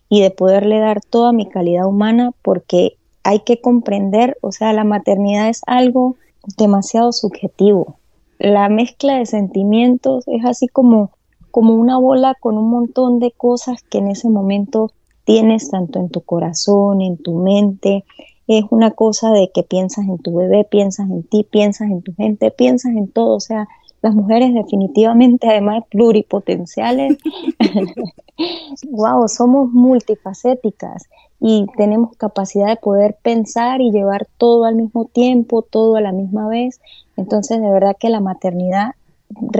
Y 0.08 0.20
de 0.22 0.30
poderle 0.30 0.78
dar 0.78 1.00
toda 1.00 1.32
mi 1.32 1.46
calidad 1.48 1.86
humana 1.86 2.32
porque 2.42 2.96
hay 3.24 3.40
que 3.40 3.60
comprender, 3.60 4.36
o 4.42 4.52
sea, 4.52 4.72
la 4.72 4.84
maternidad 4.84 5.48
es 5.48 5.62
algo 5.66 6.16
demasiado 6.58 7.12
subjetivo. 7.12 7.96
La 8.38 8.68
mezcla 8.68 9.18
de 9.18 9.26
sentimientos 9.26 10.24
es 10.28 10.44
así 10.44 10.68
como, 10.68 11.10
como 11.50 11.74
una 11.74 11.98
bola 11.98 12.34
con 12.38 12.58
un 12.58 12.68
montón 12.68 13.18
de 13.18 13.30
cosas 13.30 13.82
que 13.82 13.98
en 13.98 14.08
ese 14.08 14.28
momento 14.28 14.90
tienes 15.24 15.70
tanto 15.70 15.98
en 15.98 16.10
tu 16.10 16.20
corazón, 16.20 17.00
en 17.00 17.16
tu 17.16 17.38
mente. 17.38 18.04
Es 18.46 18.64
una 18.70 18.90
cosa 18.90 19.30
de 19.30 19.50
que 19.52 19.62
piensas 19.62 20.06
en 20.06 20.18
tu 20.18 20.34
bebé, 20.34 20.64
piensas 20.64 21.08
en 21.08 21.22
ti, 21.22 21.44
piensas 21.44 21.88
en 21.90 22.02
tu 22.02 22.14
gente, 22.14 22.50
piensas 22.50 22.92
en 22.92 23.08
todo. 23.08 23.36
O 23.36 23.40
sea, 23.40 23.66
las 24.04 24.14
mujeres 24.14 24.52
definitivamente, 24.52 25.48
además 25.48 25.76
de 25.76 25.86
pluripotenciales, 25.88 27.16
wow, 28.90 29.26
somos 29.28 29.72
multifacéticas 29.72 31.04
y 31.40 31.64
tenemos 31.78 32.14
capacidad 32.18 32.66
de 32.66 32.76
poder 32.76 33.16
pensar 33.22 33.80
y 33.80 33.92
llevar 33.92 34.26
todo 34.36 34.66
al 34.66 34.76
mismo 34.76 35.06
tiempo, 35.06 35.62
todo 35.62 35.96
a 35.96 36.02
la 36.02 36.12
misma 36.12 36.46
vez. 36.48 36.82
Entonces, 37.16 37.62
de 37.62 37.70
verdad 37.70 37.96
que 37.98 38.10
la 38.10 38.20
maternidad 38.20 38.90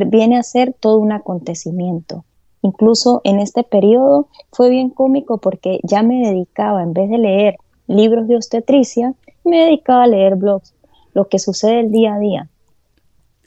viene 0.09 0.37
a 0.37 0.42
ser 0.42 0.74
todo 0.78 0.98
un 0.98 1.12
acontecimiento. 1.12 2.26
Incluso 2.61 3.22
en 3.24 3.40
este 3.40 3.62
periodo 3.64 4.28
fue 4.52 4.68
bien 4.68 4.90
cómico 4.90 5.38
porque 5.38 5.80
ya 5.85 6.02
me 6.02 6.20
dedicaba, 6.20 6.83
en 6.83 6.92
vez 6.92 7.09
de 7.09 7.16
leer 7.16 7.57
libros 7.87 8.28
de 8.28 8.37
obstetricia, 8.37 9.14
me 9.42 9.64
dedicaba 9.64 10.02
a 10.02 10.07
leer 10.07 10.37
blogs, 10.37 10.74
lo 11.14 11.28
que 11.28 11.38
sucede 11.38 11.80
el 11.80 11.90
día 11.90 12.16
a 12.16 12.18
día. 12.18 12.50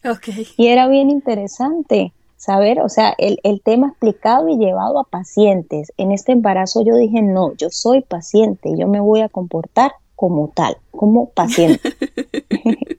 Okay. 0.10 0.48
Y 0.58 0.67
era 0.67 0.88
bien 0.88 1.10
interesante 1.10 2.13
saber, 2.36 2.80
o 2.82 2.89
sea, 2.89 3.13
el, 3.17 3.39
el, 3.43 3.62
tema 3.62 3.89
explicado 3.89 4.48
y 4.48 4.58
llevado 4.58 5.00
a 5.00 5.04
pacientes. 5.04 5.91
En 5.98 6.12
este 6.12 6.32
embarazo 6.32 6.84
yo 6.86 6.96
dije, 6.96 7.22
no, 7.22 7.54
yo 7.56 7.70
soy 7.70 8.02
paciente, 8.02 8.74
yo 8.78 8.88
me 8.88 9.00
voy 9.00 9.22
a 9.22 9.30
comportar 9.30 9.93
como 10.15 10.50
tal, 10.50 10.78
como 10.91 11.30
paciente. 11.30 11.82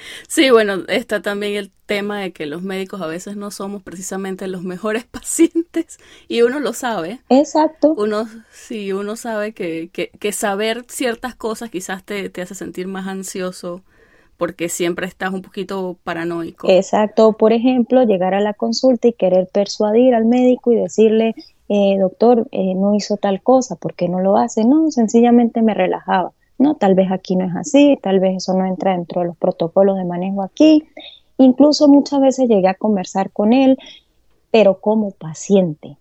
Sí, 0.28 0.50
bueno, 0.50 0.84
está 0.88 1.22
también 1.22 1.54
el 1.54 1.70
tema 1.86 2.20
de 2.20 2.32
que 2.32 2.46
los 2.46 2.62
médicos 2.62 3.00
a 3.00 3.06
veces 3.06 3.36
no 3.36 3.50
somos 3.50 3.82
precisamente 3.82 4.46
los 4.46 4.62
mejores 4.62 5.04
pacientes 5.10 5.98
y 6.28 6.42
uno 6.42 6.60
lo 6.60 6.72
sabe. 6.72 7.20
Exacto. 7.28 7.94
Uno, 7.96 8.28
sí, 8.50 8.92
uno 8.92 9.16
sabe 9.16 9.52
que, 9.52 9.90
que, 9.92 10.10
que 10.18 10.32
saber 10.32 10.84
ciertas 10.88 11.34
cosas 11.34 11.70
quizás 11.70 12.04
te, 12.04 12.30
te 12.30 12.42
hace 12.42 12.54
sentir 12.54 12.88
más 12.88 13.06
ansioso 13.06 13.82
porque 14.38 14.68
siempre 14.68 15.06
estás 15.06 15.34
un 15.34 15.42
poquito 15.42 15.98
paranoico. 16.04 16.68
Exacto, 16.70 17.32
por 17.34 17.52
ejemplo, 17.52 18.04
llegar 18.04 18.34
a 18.34 18.40
la 18.40 18.54
consulta 18.54 19.08
y 19.08 19.12
querer 19.12 19.48
persuadir 19.52 20.14
al 20.14 20.24
médico 20.24 20.72
y 20.72 20.76
decirle, 20.76 21.34
eh, 21.68 21.98
doctor, 21.98 22.46
eh, 22.52 22.74
no 22.74 22.94
hizo 22.94 23.16
tal 23.16 23.42
cosa, 23.42 23.74
¿por 23.74 23.94
qué 23.94 24.08
no 24.08 24.20
lo 24.20 24.36
hace? 24.36 24.64
No, 24.64 24.90
sencillamente 24.90 25.60
me 25.60 25.74
relajaba. 25.74 26.32
No, 26.56 26.76
tal 26.76 26.94
vez 26.94 27.10
aquí 27.10 27.36
no 27.36 27.44
es 27.44 27.56
así, 27.56 27.98
tal 28.00 28.20
vez 28.20 28.36
eso 28.36 28.54
no 28.54 28.64
entra 28.64 28.92
dentro 28.92 29.20
de 29.20 29.28
los 29.28 29.36
protocolos 29.36 29.96
de 29.96 30.04
manejo 30.04 30.42
aquí. 30.42 30.84
Incluso 31.36 31.88
muchas 31.88 32.20
veces 32.20 32.48
llegué 32.48 32.68
a 32.68 32.74
conversar 32.74 33.30
con 33.30 33.52
él, 33.52 33.76
pero 34.50 34.80
como 34.80 35.10
paciente. 35.10 35.98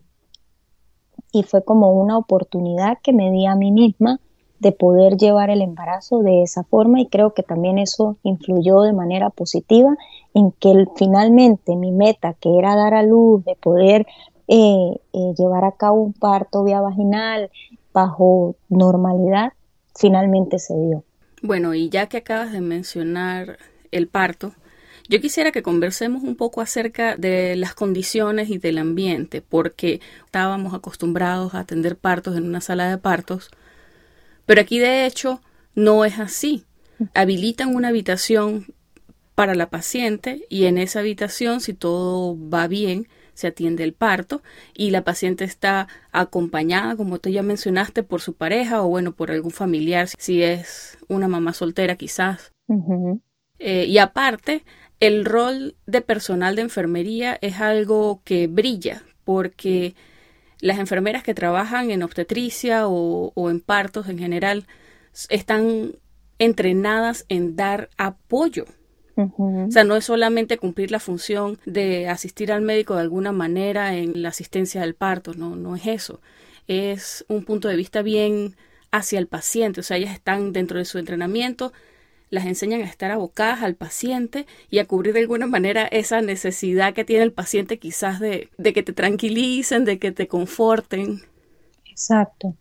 Y 1.31 1.43
fue 1.43 1.63
como 1.63 1.91
una 1.91 2.17
oportunidad 2.17 2.99
que 3.03 3.13
me 3.13 3.31
di 3.31 3.45
a 3.45 3.55
mí 3.55 3.71
misma 3.71 4.19
de 4.59 4.71
poder 4.71 5.17
llevar 5.17 5.49
el 5.49 5.61
embarazo 5.61 6.19
de 6.19 6.43
esa 6.43 6.63
forma 6.63 6.99
y 6.99 7.07
creo 7.07 7.33
que 7.33 7.43
también 7.43 7.77
eso 7.77 8.17
influyó 8.23 8.81
de 8.81 8.93
manera 8.93 9.29
positiva 9.29 9.95
en 10.33 10.51
que 10.51 10.85
finalmente 10.95 11.75
mi 11.75 11.91
meta 11.91 12.33
que 12.33 12.57
era 12.57 12.75
dar 12.75 12.93
a 12.93 13.03
luz, 13.03 13.43
de 13.45 13.55
poder 13.55 14.05
eh, 14.47 14.99
eh, 15.13 15.33
llevar 15.37 15.65
a 15.65 15.73
cabo 15.73 16.01
un 16.01 16.13
parto 16.13 16.63
vía 16.63 16.81
vaginal 16.81 17.51
bajo 17.93 18.55
normalidad, 18.69 19.53
finalmente 19.95 20.59
se 20.59 20.77
dio. 20.77 21.03
Bueno, 21.41 21.73
y 21.73 21.89
ya 21.89 22.07
que 22.07 22.17
acabas 22.17 22.51
de 22.51 22.61
mencionar 22.61 23.57
el 23.91 24.07
parto, 24.07 24.53
yo 25.09 25.21
quisiera 25.21 25.51
que 25.51 25.63
conversemos 25.63 26.23
un 26.23 26.35
poco 26.35 26.59
acerca 26.59 27.15
de 27.15 27.55
las 27.55 27.73
condiciones 27.73 28.49
y 28.49 28.57
del 28.57 28.77
ambiente, 28.77 29.41
porque 29.41 30.01
estábamos 30.25 30.73
acostumbrados 30.73 31.53
a 31.53 31.59
atender 31.59 31.97
partos 31.97 32.35
en 32.35 32.45
una 32.45 32.59
sala 32.59 32.89
de 32.89 32.97
partos, 32.97 33.49
pero 34.47 34.61
aquí 34.61 34.79
de 34.79 35.05
hecho 35.05 35.41
no 35.75 36.03
es 36.05 36.17
así. 36.17 36.63
Habilitan 37.13 37.75
una 37.75 37.89
habitación 37.89 38.73
para 39.35 39.53
la 39.53 39.69
paciente 39.69 40.47
y 40.49 40.65
en 40.65 40.79
esa 40.79 41.01
habitación, 41.01 41.61
si 41.61 41.75
todo 41.75 42.35
va 42.49 42.67
bien, 42.67 43.07
se 43.35 43.45
atiende 43.45 43.83
el 43.83 43.93
parto 43.93 44.41
y 44.73 44.89
la 44.89 45.03
paciente 45.03 45.43
está 45.43 45.87
acompañada, 46.11 46.95
como 46.95 47.19
tú 47.19 47.29
ya 47.29 47.43
mencionaste, 47.43 48.01
por 48.01 48.19
su 48.19 48.33
pareja 48.33 48.81
o 48.81 48.87
bueno, 48.87 49.11
por 49.11 49.29
algún 49.29 49.51
familiar, 49.51 50.07
si 50.17 50.41
es 50.41 50.97
una 51.07 51.27
mamá 51.27 51.53
soltera 51.53 51.95
quizás. 51.97 52.51
Eh, 53.59 53.85
y 53.85 53.99
aparte, 53.99 54.63
el 54.99 55.23
rol 55.23 55.75
de 55.85 56.01
personal 56.01 56.55
de 56.55 56.63
enfermería 56.63 57.37
es 57.41 57.59
algo 57.59 58.21
que 58.23 58.47
brilla 58.47 59.03
porque 59.23 59.93
las 60.59 60.79
enfermeras 60.79 61.23
que 61.23 61.33
trabajan 61.33 61.91
en 61.91 62.03
obstetricia 62.03 62.87
o, 62.87 63.49
en 63.49 63.59
partos 63.59 64.07
en 64.09 64.17
general 64.17 64.65
están 65.29 65.93
entrenadas 66.39 67.25
en 67.29 67.55
dar 67.55 67.89
apoyo. 67.97 68.65
O 69.15 69.71
sea, 69.71 69.83
no 69.83 69.95
es 69.95 70.05
solamente 70.05 70.59
cumplir 70.59 70.91
la 70.91 70.99
función 70.99 71.57
de 71.65 72.07
asistir 72.07 72.51
al 72.51 72.61
médico 72.61 72.93
de 72.95 73.01
alguna 73.01 73.31
manera 73.31 73.95
en 73.95 74.21
la 74.21 74.29
asistencia 74.29 74.81
del 74.81 74.93
parto, 74.93 75.33
no, 75.33 75.55
no 75.55 75.75
es 75.75 75.87
eso. 75.87 76.21
Es 76.67 77.25
un 77.27 77.43
punto 77.43 77.67
de 77.67 77.75
vista 77.75 78.03
bien 78.03 78.55
hacia 78.91 79.17
el 79.17 79.27
paciente. 79.27 79.79
O 79.79 79.83
sea, 79.83 79.97
ellas 79.97 80.13
están 80.13 80.53
dentro 80.53 80.77
de 80.77 80.85
su 80.85 80.99
entrenamiento 80.99 81.73
las 82.29 82.45
enseñan 82.45 82.81
a 82.81 82.85
estar 82.85 83.11
abocadas 83.11 83.61
al 83.61 83.75
paciente 83.75 84.45
y 84.69 84.79
a 84.79 84.85
cubrir 84.85 85.13
de 85.13 85.21
alguna 85.21 85.47
manera 85.47 85.85
esa 85.85 86.21
necesidad 86.21 86.93
que 86.93 87.05
tiene 87.05 87.23
el 87.23 87.33
paciente 87.33 87.79
quizás 87.79 88.19
de, 88.19 88.49
de 88.57 88.73
que 88.73 88.83
te 88.83 88.93
tranquilicen, 88.93 89.85
de 89.85 89.99
que 89.99 90.11
te 90.11 90.27
conforten. 90.27 91.21
Exacto. 91.85 92.55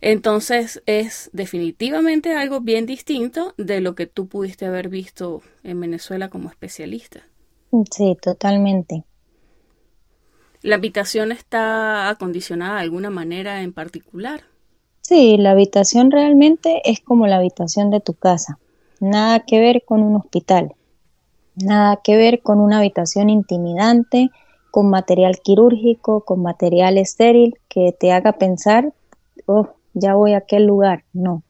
Entonces 0.00 0.82
es 0.86 1.30
definitivamente 1.32 2.34
algo 2.34 2.60
bien 2.60 2.86
distinto 2.86 3.54
de 3.56 3.80
lo 3.80 3.94
que 3.94 4.06
tú 4.06 4.28
pudiste 4.28 4.66
haber 4.66 4.88
visto 4.88 5.42
en 5.62 5.80
Venezuela 5.80 6.28
como 6.28 6.50
especialista. 6.50 7.26
Sí, 7.90 8.16
totalmente. 8.20 9.04
¿La 10.62 10.76
habitación 10.76 11.32
está 11.32 12.08
acondicionada 12.08 12.76
de 12.76 12.82
alguna 12.82 13.10
manera 13.10 13.62
en 13.62 13.72
particular? 13.72 14.44
Sí, 15.08 15.36
la 15.36 15.52
habitación 15.52 16.10
realmente 16.10 16.82
es 16.84 16.98
como 16.98 17.28
la 17.28 17.36
habitación 17.36 17.92
de 17.92 18.00
tu 18.00 18.14
casa. 18.14 18.58
Nada 18.98 19.38
que 19.38 19.60
ver 19.60 19.84
con 19.84 20.02
un 20.02 20.16
hospital. 20.16 20.74
Nada 21.54 22.00
que 22.02 22.16
ver 22.16 22.42
con 22.42 22.58
una 22.58 22.78
habitación 22.78 23.30
intimidante, 23.30 24.30
con 24.72 24.90
material 24.90 25.38
quirúrgico, 25.38 26.22
con 26.22 26.42
material 26.42 26.98
estéril, 26.98 27.54
que 27.68 27.92
te 27.92 28.10
haga 28.10 28.32
pensar, 28.32 28.92
oh, 29.46 29.68
ya 29.94 30.16
voy 30.16 30.32
a 30.32 30.38
aquel 30.38 30.66
lugar. 30.66 31.04
No, 31.12 31.44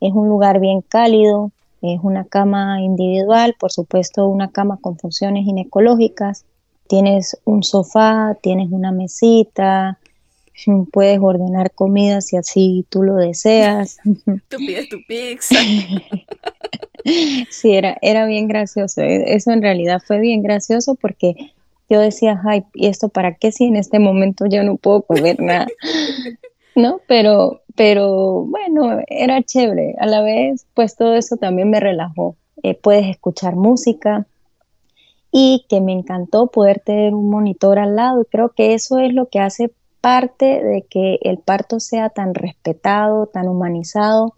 es 0.00 0.12
un 0.12 0.28
lugar 0.28 0.58
bien 0.58 0.80
cálido, 0.80 1.52
es 1.82 2.00
una 2.02 2.24
cama 2.24 2.82
individual, 2.82 3.54
por 3.60 3.70
supuesto 3.70 4.26
una 4.26 4.50
cama 4.50 4.76
con 4.80 4.98
funciones 4.98 5.44
ginecológicas. 5.44 6.46
Tienes 6.88 7.38
un 7.44 7.62
sofá, 7.62 8.36
tienes 8.42 8.72
una 8.72 8.90
mesita, 8.90 10.00
puedes 10.90 11.18
ordenar 11.20 11.72
comida 11.72 12.20
si 12.20 12.36
así 12.36 12.86
tú 12.88 13.02
lo 13.02 13.14
deseas. 13.16 13.98
Tú 14.48 14.56
pides 14.58 14.88
tu 14.88 14.98
pizza. 15.06 15.56
sí, 17.50 17.74
era, 17.74 17.96
era 18.02 18.26
bien 18.26 18.48
gracioso. 18.48 19.00
E, 19.02 19.34
eso 19.34 19.52
en 19.52 19.62
realidad 19.62 20.02
fue 20.04 20.18
bien 20.18 20.42
gracioso 20.42 20.94
porque 20.94 21.52
yo 21.88 22.00
decía, 22.00 22.40
ay, 22.44 22.64
¿y 22.74 22.86
esto 22.86 23.08
para 23.08 23.34
qué 23.34 23.52
si 23.52 23.64
en 23.64 23.76
este 23.76 23.98
momento 23.98 24.46
yo 24.46 24.62
no 24.62 24.76
puedo 24.76 25.02
comer 25.02 25.40
nada? 25.40 25.66
¿No? 26.74 27.00
Pero, 27.08 27.62
pero 27.74 28.44
bueno, 28.44 29.00
era 29.08 29.42
chévere. 29.42 29.94
A 29.98 30.06
la 30.06 30.22
vez, 30.22 30.66
pues 30.74 30.96
todo 30.96 31.14
eso 31.14 31.36
también 31.36 31.70
me 31.70 31.80
relajó. 31.80 32.36
Eh, 32.62 32.74
puedes 32.74 33.06
escuchar 33.06 33.56
música 33.56 34.26
y 35.30 35.66
que 35.68 35.80
me 35.80 35.92
encantó 35.92 36.48
poder 36.48 36.80
tener 36.80 37.14
un 37.14 37.30
monitor 37.30 37.78
al 37.78 37.96
lado 37.96 38.22
y 38.22 38.24
creo 38.26 38.50
que 38.50 38.74
eso 38.74 38.98
es 38.98 39.12
lo 39.12 39.26
que 39.26 39.40
hace 39.40 39.70
parte 40.00 40.62
de 40.62 40.82
que 40.82 41.18
el 41.22 41.38
parto 41.38 41.80
sea 41.80 42.08
tan 42.10 42.34
respetado, 42.34 43.26
tan 43.26 43.48
humanizado, 43.48 44.34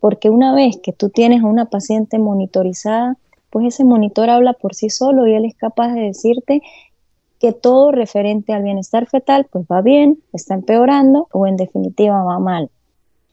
porque 0.00 0.30
una 0.30 0.54
vez 0.54 0.78
que 0.82 0.92
tú 0.92 1.10
tienes 1.10 1.42
a 1.42 1.46
una 1.46 1.66
paciente 1.66 2.18
monitorizada, 2.18 3.16
pues 3.50 3.66
ese 3.66 3.84
monitor 3.84 4.30
habla 4.30 4.54
por 4.54 4.74
sí 4.74 4.90
solo 4.90 5.26
y 5.26 5.34
él 5.34 5.44
es 5.44 5.54
capaz 5.54 5.92
de 5.92 6.00
decirte 6.00 6.62
que 7.38 7.52
todo 7.52 7.92
referente 7.92 8.52
al 8.52 8.62
bienestar 8.62 9.06
fetal 9.06 9.46
pues 9.50 9.66
va 9.70 9.82
bien, 9.82 10.22
está 10.32 10.54
empeorando 10.54 11.28
o 11.32 11.46
en 11.46 11.56
definitiva 11.56 12.22
va 12.22 12.38
mal. 12.38 12.70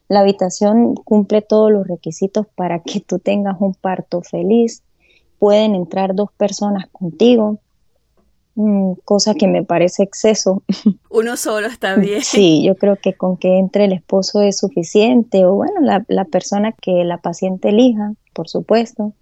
La 0.09 0.21
habitación 0.21 0.95
cumple 0.95 1.43
todos 1.43 1.71
los 1.71 1.87
requisitos 1.87 2.47
para 2.55 2.79
que 2.79 2.99
tú 2.99 3.19
tengas 3.19 3.57
un 3.59 3.75
parto 3.75 4.21
feliz. 4.23 4.81
Pueden 5.37 5.75
entrar 5.75 6.15
dos 6.15 6.31
personas 6.31 6.87
contigo, 6.91 7.59
cosa 9.05 9.33
que 9.33 9.47
me 9.47 9.63
parece 9.63 10.03
exceso. 10.03 10.63
Uno 11.09 11.37
solo 11.37 11.67
está 11.67 11.95
bien. 11.95 12.21
Sí, 12.21 12.63
yo 12.63 12.75
creo 12.75 12.95
que 12.95 13.13
con 13.13 13.37
que 13.37 13.57
entre 13.57 13.85
el 13.85 13.93
esposo 13.93 14.41
es 14.41 14.57
suficiente 14.57 15.45
o 15.45 15.55
bueno, 15.55 15.81
la, 15.81 16.05
la 16.07 16.25
persona 16.25 16.71
que 16.73 17.03
la 17.03 17.17
paciente 17.17 17.69
elija, 17.69 18.13
por 18.33 18.49
supuesto. 18.49 19.13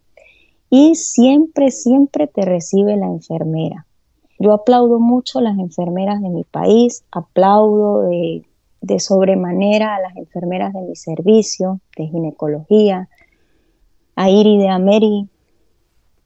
Y 0.70 0.96
siempre, 0.96 1.72
siempre 1.72 2.28
te 2.28 2.42
recibe 2.42 2.98
la 2.98 3.08
enfermera. 3.08 3.86
Yo 4.40 4.54
aplaudo 4.54 5.00
mucho 5.00 5.40
a 5.40 5.42
las 5.42 5.58
enfermeras 5.58 6.22
de 6.22 6.30
mi 6.30 6.44
país, 6.44 7.04
aplaudo 7.12 8.02
de, 8.02 8.44
sobremanera 9.00 9.96
a 9.96 10.00
las 10.00 10.16
enfermeras 10.16 10.74
de 10.74 10.82
mi 10.82 10.96
servicio 10.96 11.80
de 11.98 12.08
ginecología, 12.08 13.10
a 14.16 14.30
Iri 14.30 14.58
de 14.58 14.70
Ameri, 14.70 15.30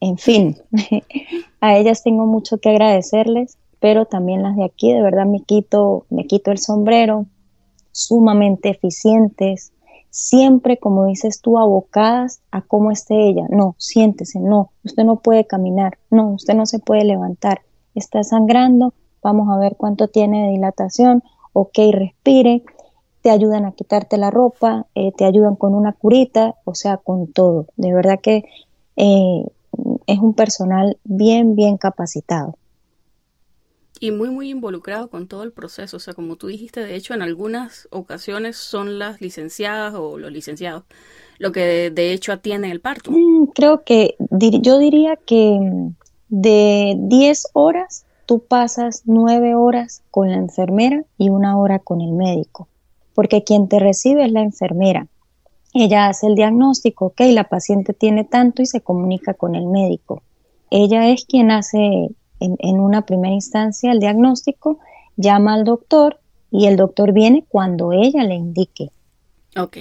en 0.01 0.17
fin, 0.17 0.57
a 1.61 1.77
ellas 1.77 2.03
tengo 2.03 2.25
mucho 2.25 2.57
que 2.57 2.69
agradecerles, 2.69 3.57
pero 3.79 4.05
también 4.05 4.43
las 4.43 4.55
de 4.57 4.65
aquí, 4.65 4.91
de 4.91 5.01
verdad 5.01 5.25
me 5.25 5.41
quito, 5.41 6.05
me 6.09 6.25
quito 6.25 6.51
el 6.51 6.57
sombrero, 6.57 7.27
sumamente 7.91 8.69
eficientes, 8.69 9.71
siempre, 10.09 10.77
como 10.77 11.05
dices 11.05 11.39
tú, 11.39 11.57
abocadas 11.57 12.41
a 12.51 12.61
cómo 12.61 12.91
esté 12.91 13.29
ella. 13.29 13.45
No, 13.49 13.75
siéntese, 13.77 14.39
no, 14.39 14.71
usted 14.83 15.03
no 15.03 15.17
puede 15.17 15.45
caminar, 15.45 15.97
no, 16.09 16.29
usted 16.29 16.55
no 16.55 16.65
se 16.65 16.79
puede 16.79 17.05
levantar, 17.05 17.61
está 17.95 18.23
sangrando, 18.23 18.93
vamos 19.21 19.49
a 19.49 19.59
ver 19.59 19.75
cuánto 19.77 20.07
tiene 20.07 20.45
de 20.45 20.51
dilatación, 20.53 21.23
ok, 21.53 21.77
respire, 21.91 22.63
te 23.21 23.29
ayudan 23.29 23.65
a 23.65 23.73
quitarte 23.73 24.17
la 24.17 24.31
ropa, 24.31 24.87
eh, 24.95 25.11
te 25.11 25.25
ayudan 25.25 25.55
con 25.55 25.75
una 25.75 25.93
curita, 25.93 26.55
o 26.65 26.73
sea, 26.73 26.97
con 26.97 27.31
todo. 27.31 27.67
De 27.77 27.93
verdad 27.93 28.19
que 28.19 28.45
eh, 28.95 29.45
es 30.07 30.19
un 30.19 30.33
personal 30.33 30.97
bien, 31.03 31.55
bien 31.55 31.77
capacitado. 31.77 32.57
Y 33.99 34.11
muy, 34.11 34.29
muy 34.29 34.49
involucrado 34.49 35.09
con 35.09 35.27
todo 35.27 35.43
el 35.43 35.51
proceso. 35.51 35.97
O 35.97 35.99
sea, 35.99 36.15
como 36.15 36.35
tú 36.35 36.47
dijiste, 36.47 36.79
de 36.79 36.95
hecho, 36.95 37.13
en 37.13 37.21
algunas 37.21 37.87
ocasiones 37.91 38.57
son 38.57 38.97
las 38.97 39.21
licenciadas 39.21 39.93
o 39.93 40.17
los 40.17 40.31
licenciados 40.31 40.83
lo 41.41 41.51
que 41.51 41.89
de, 41.89 42.13
hecho 42.13 42.31
atienden 42.31 42.69
el 42.69 42.81
parto. 42.81 43.11
Mm, 43.11 43.47
creo 43.55 43.83
que 43.83 44.15
yo 44.29 44.77
diría 44.77 45.15
que 45.15 45.59
de 46.29 46.95
10 46.97 47.47
horas, 47.53 48.05
tú 48.27 48.43
pasas 48.47 49.01
9 49.05 49.55
horas 49.55 50.03
con 50.11 50.29
la 50.29 50.37
enfermera 50.37 51.03
y 51.17 51.29
una 51.29 51.57
hora 51.57 51.79
con 51.79 51.99
el 51.99 52.11
médico, 52.11 52.67
porque 53.15 53.43
quien 53.43 53.67
te 53.67 53.79
recibe 53.79 54.23
es 54.23 54.31
la 54.31 54.41
enfermera. 54.41 55.07
Ella 55.73 56.07
hace 56.07 56.27
el 56.27 56.35
diagnóstico, 56.35 57.07
ok, 57.07 57.21
la 57.31 57.45
paciente 57.45 57.93
tiene 57.93 58.23
tanto 58.23 58.61
y 58.61 58.65
se 58.65 58.81
comunica 58.81 59.33
con 59.33 59.55
el 59.55 59.67
médico. 59.67 60.21
Ella 60.69 61.09
es 61.09 61.25
quien 61.25 61.51
hace 61.51 61.77
en, 62.39 62.55
en 62.59 62.79
una 62.79 63.05
primera 63.05 63.33
instancia 63.33 63.91
el 63.91 63.99
diagnóstico, 63.99 64.79
llama 65.15 65.53
al 65.53 65.63
doctor 65.63 66.19
y 66.49 66.67
el 66.67 66.75
doctor 66.75 67.13
viene 67.13 67.45
cuando 67.47 67.93
ella 67.93 68.23
le 68.23 68.35
indique. 68.35 68.91
Ok. 69.57 69.77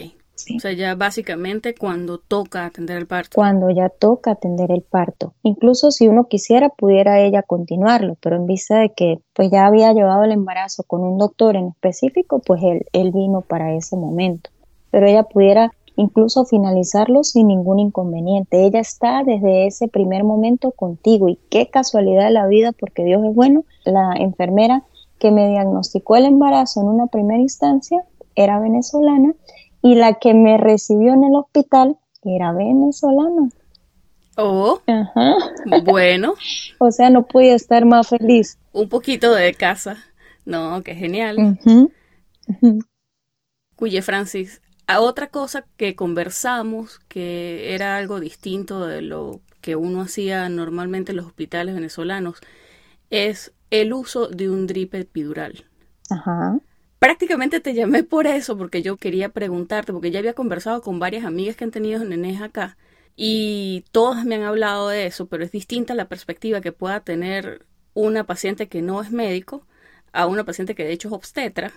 O 0.57 0.61
sea, 0.61 0.73
ya 0.73 0.95
básicamente 0.95 1.75
cuando 1.75 2.19
toca 2.19 2.65
atender 2.65 2.97
el 2.97 3.07
parto. 3.07 3.35
Cuando 3.35 3.71
ya 3.71 3.89
toca 3.89 4.33
atender 4.33 4.73
el 4.73 4.83
parto. 4.83 5.35
Incluso 5.43 5.91
si 5.91 6.09
uno 6.09 6.29
quisiera, 6.29 6.71
pudiera 6.71 7.21
ella 7.21 7.43
continuarlo, 7.43 8.17
pero 8.21 8.37
en 8.37 8.47
vista 8.47 8.79
de 8.79 8.93
que 8.95 9.19
pues 9.35 9.51
ya 9.51 9.67
había 9.67 9.93
llevado 9.93 10.25
el 10.25 10.33
embarazo 10.33 10.83
con 10.85 11.03
un 11.03 11.19
doctor 11.19 11.57
en 11.57 11.69
específico, 11.69 12.41
pues 12.41 12.63
él, 12.63 12.87
él 12.93 13.13
vino 13.13 13.43
para 13.43 13.75
ese 13.75 13.97
momento. 13.97 14.51
Pero 14.91 15.07
ella 15.07 15.25
pudiera 15.25 15.73
incluso 16.01 16.47
finalizarlo 16.47 17.23
sin 17.25 17.49
ningún 17.49 17.79
inconveniente. 17.79 18.65
Ella 18.65 18.81
está 18.81 19.23
desde 19.23 19.67
ese 19.67 19.87
primer 19.87 20.25
momento 20.25 20.71
contigo 20.71 21.29
y 21.29 21.39
qué 21.51 21.69
casualidad 21.69 22.25
de 22.25 22.31
la 22.31 22.47
vida, 22.47 22.73
porque 22.73 23.05
Dios 23.05 23.23
es 23.25 23.35
bueno, 23.35 23.65
la 23.85 24.15
enfermera 24.17 24.85
que 25.19 25.31
me 25.31 25.49
diagnosticó 25.51 26.17
el 26.17 26.25
embarazo 26.25 26.81
en 26.81 26.89
una 26.89 27.07
primera 27.07 27.41
instancia 27.41 28.03
era 28.35 28.59
venezolana 28.59 29.35
y 29.83 29.95
la 29.95 30.15
que 30.15 30.33
me 30.33 30.57
recibió 30.57 31.13
en 31.13 31.25
el 31.25 31.35
hospital 31.35 31.99
era 32.23 32.53
venezolana. 32.53 33.51
Oh, 34.37 34.81
bueno. 35.85 36.35
o 36.79 36.91
sea, 36.91 37.11
no 37.11 37.27
podía 37.27 37.55
estar 37.55 37.85
más 37.85 38.09
feliz. 38.09 38.59
Un 38.73 38.89
poquito 38.89 39.35
de 39.35 39.53
casa. 39.53 39.99
No, 40.47 40.83
qué 40.83 40.95
genial. 40.95 41.59
Cuye 43.77 44.01
Francis, 44.01 44.63
a 44.91 45.01
otra 45.01 45.29
cosa 45.29 45.67
que 45.77 45.95
conversamos, 45.95 47.01
que 47.09 47.75
era 47.75 47.97
algo 47.97 48.21
distinto 48.21 48.87
de 48.87 49.03
lo 49.03 49.41
que 49.61 49.77
uno 49.77 50.01
hacía 50.01 50.49
normalmente 50.49 51.13
en 51.13 51.17
los 51.17 51.27
hospitales 51.27 51.75
venezolanos, 51.75 52.39
es 53.11 53.53
el 53.71 53.93
uso 53.93 54.29
de 54.29 54.51
un 54.51 54.67
drip 54.67 54.95
epidural. 54.95 55.65
Ajá 56.11 56.59
prácticamente 57.01 57.61
te 57.61 57.75
llamé 57.75 58.05
por 58.05 58.29
eso, 58.29 58.57
porque 58.57 58.83
yo 58.83 58.97
quería 58.97 59.31
preguntarte, 59.31 59.93
porque 59.93 60.13
ya 60.13 60.21
había 60.21 60.35
conversado 60.35 60.83
con 60.83 61.01
varias 61.01 61.25
amigas 61.25 61.57
que 61.57 61.65
han 61.65 61.71
tenido 61.73 62.05
nenes 62.05 62.41
acá 62.41 62.77
y 63.17 63.85
todas 63.91 64.25
me 64.25 64.37
han 64.37 64.43
hablado 64.43 64.89
de 64.89 65.07
eso, 65.07 65.27
pero 65.27 65.43
es 65.43 65.51
distinta 65.51 65.95
la 65.95 66.09
perspectiva 66.09 66.61
que 66.61 66.73
pueda 66.73 67.01
tener 67.01 67.67
una 67.95 68.25
paciente 68.25 68.69
que 68.69 68.83
no 68.83 69.03
es 69.03 69.11
médico 69.11 69.67
a 70.13 70.27
una 70.27 70.45
paciente 70.45 70.75
que 70.75 70.85
de 70.85 70.93
hecho 70.93 71.09
es 71.09 71.15
obstetra. 71.15 71.73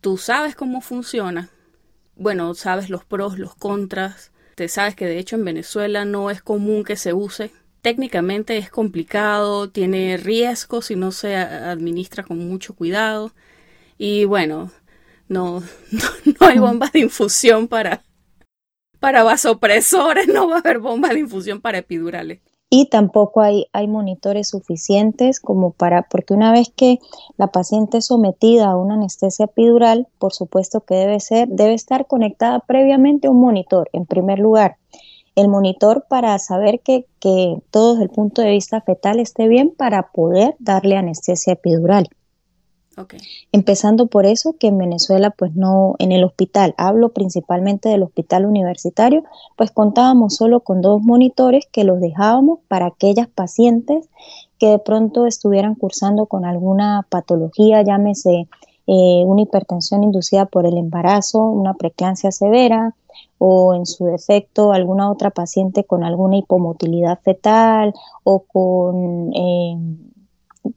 Tú 0.00 0.16
sabes 0.16 0.56
cómo 0.56 0.80
funciona. 0.80 1.50
Bueno, 2.16 2.54
sabes 2.54 2.88
los 2.88 3.04
pros, 3.04 3.38
los 3.38 3.54
contras. 3.54 4.32
Te 4.54 4.68
sabes 4.68 4.96
que 4.96 5.06
de 5.06 5.18
hecho 5.18 5.36
en 5.36 5.44
Venezuela 5.44 6.06
no 6.06 6.30
es 6.30 6.42
común 6.42 6.82
que 6.82 6.96
se 6.96 7.12
use. 7.12 7.52
Técnicamente 7.82 8.56
es 8.56 8.70
complicado, 8.70 9.68
tiene 9.70 10.16
riesgos 10.16 10.86
si 10.86 10.96
no 10.96 11.12
se 11.12 11.36
administra 11.36 12.24
con 12.24 12.38
mucho 12.38 12.74
cuidado. 12.74 13.32
Y 13.98 14.24
bueno, 14.24 14.72
no, 15.28 15.62
no, 16.40 16.46
hay 16.46 16.58
bombas 16.58 16.92
de 16.92 17.00
infusión 17.00 17.68
para, 17.68 18.02
para 18.98 19.22
vasopresores, 19.22 20.26
no 20.26 20.48
va 20.48 20.56
a 20.56 20.60
haber 20.60 20.78
bombas 20.78 21.12
de 21.12 21.20
infusión 21.20 21.60
para 21.60 21.78
epidurales. 21.78 22.40
Y 22.68 22.86
tampoco 22.86 23.42
hay, 23.42 23.68
monitores 23.86 24.48
suficientes 24.48 25.38
como 25.38 25.70
para, 25.70 26.02
porque 26.02 26.34
una 26.34 26.50
vez 26.50 26.72
que 26.74 26.98
la 27.36 27.46
paciente 27.46 27.98
es 27.98 28.06
sometida 28.06 28.66
a 28.66 28.76
una 28.76 28.94
anestesia 28.94 29.44
epidural, 29.44 30.08
por 30.18 30.32
supuesto 30.32 30.80
que 30.80 30.96
debe 30.96 31.20
ser, 31.20 31.48
debe 31.48 31.74
estar 31.74 32.06
conectada 32.06 32.58
previamente 32.60 33.28
a 33.28 33.30
un 33.30 33.40
monitor, 33.40 33.88
en 33.92 34.04
primer 34.04 34.40
lugar. 34.40 34.78
El 35.36 35.48
monitor 35.48 36.06
para 36.08 36.36
saber 36.40 36.80
que, 36.80 37.06
que 37.20 37.56
todo 37.70 37.92
desde 37.92 38.04
el 38.04 38.10
punto 38.10 38.42
de 38.42 38.50
vista 38.50 38.80
fetal 38.80 39.20
esté 39.20 39.46
bien 39.46 39.70
para 39.70 40.10
poder 40.10 40.56
darle 40.58 40.96
anestesia 40.96 41.52
epidural. 41.52 42.08
Empezando 43.52 44.06
por 44.06 44.24
eso 44.24 44.54
que 44.58 44.68
en 44.68 44.78
Venezuela, 44.78 45.30
pues 45.30 45.54
no, 45.54 45.96
en 45.98 46.12
el 46.12 46.24
hospital, 46.24 46.74
hablo 46.78 47.10
principalmente 47.10 47.90
del 47.90 48.02
hospital 48.02 48.46
universitario, 48.46 49.22
pues 49.56 49.70
contábamos 49.70 50.36
solo 50.36 50.60
con 50.60 50.80
dos 50.80 51.02
monitores 51.02 51.66
que 51.70 51.84
los 51.84 52.00
dejábamos 52.00 52.60
para 52.68 52.86
aquellas 52.86 53.28
pacientes 53.28 54.08
que 54.58 54.68
de 54.68 54.78
pronto 54.78 55.26
estuvieran 55.26 55.74
cursando 55.74 56.26
con 56.26 56.46
alguna 56.46 57.06
patología, 57.10 57.82
llámese 57.82 58.48
eh, 58.86 59.24
una 59.26 59.42
hipertensión 59.42 60.02
inducida 60.02 60.46
por 60.46 60.64
el 60.64 60.78
embarazo, 60.78 61.44
una 61.44 61.74
preeclampsia 61.74 62.30
severa 62.32 62.94
o 63.38 63.74
en 63.74 63.84
su 63.84 64.06
defecto 64.06 64.72
alguna 64.72 65.10
otra 65.10 65.30
paciente 65.30 65.84
con 65.84 66.04
alguna 66.04 66.38
hipomotilidad 66.38 67.18
fetal 67.20 67.92
o 68.24 68.40
con 68.40 69.34
eh, 69.34 69.76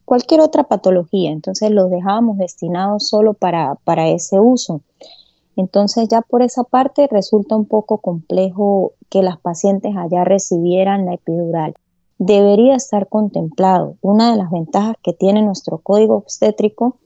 cualquier 0.06 0.42
otra 0.42 0.64
patología. 0.64 1.32
Entonces 1.32 1.72
los 1.72 1.90
dejábamos 1.90 2.38
destinados 2.38 3.08
solo 3.08 3.34
para, 3.34 3.76
para 3.84 4.10
ese 4.10 4.40
uso. 4.40 4.82
Entonces 5.56 6.08
ya 6.08 6.22
por 6.22 6.42
esa 6.42 6.64
parte 6.64 7.08
resulta 7.12 7.56
un 7.56 7.66
poco 7.66 7.98
complejo 7.98 8.94
que 9.10 9.22
las 9.22 9.38
pacientes 9.40 9.94
allá 9.98 10.24
recibieran 10.24 11.06
la 11.06 11.16
epidural. 11.16 11.74
Debería 12.18 12.76
estar 12.76 13.08
contemplado. 13.08 13.96
Una 14.02 14.32
de 14.32 14.38
las 14.38 14.52
ventajas 14.52 14.96
que 15.04 15.14
tiene 15.14 15.42
nuestro 15.42 15.80
código 15.80 16.16
obstétrico 16.16 16.98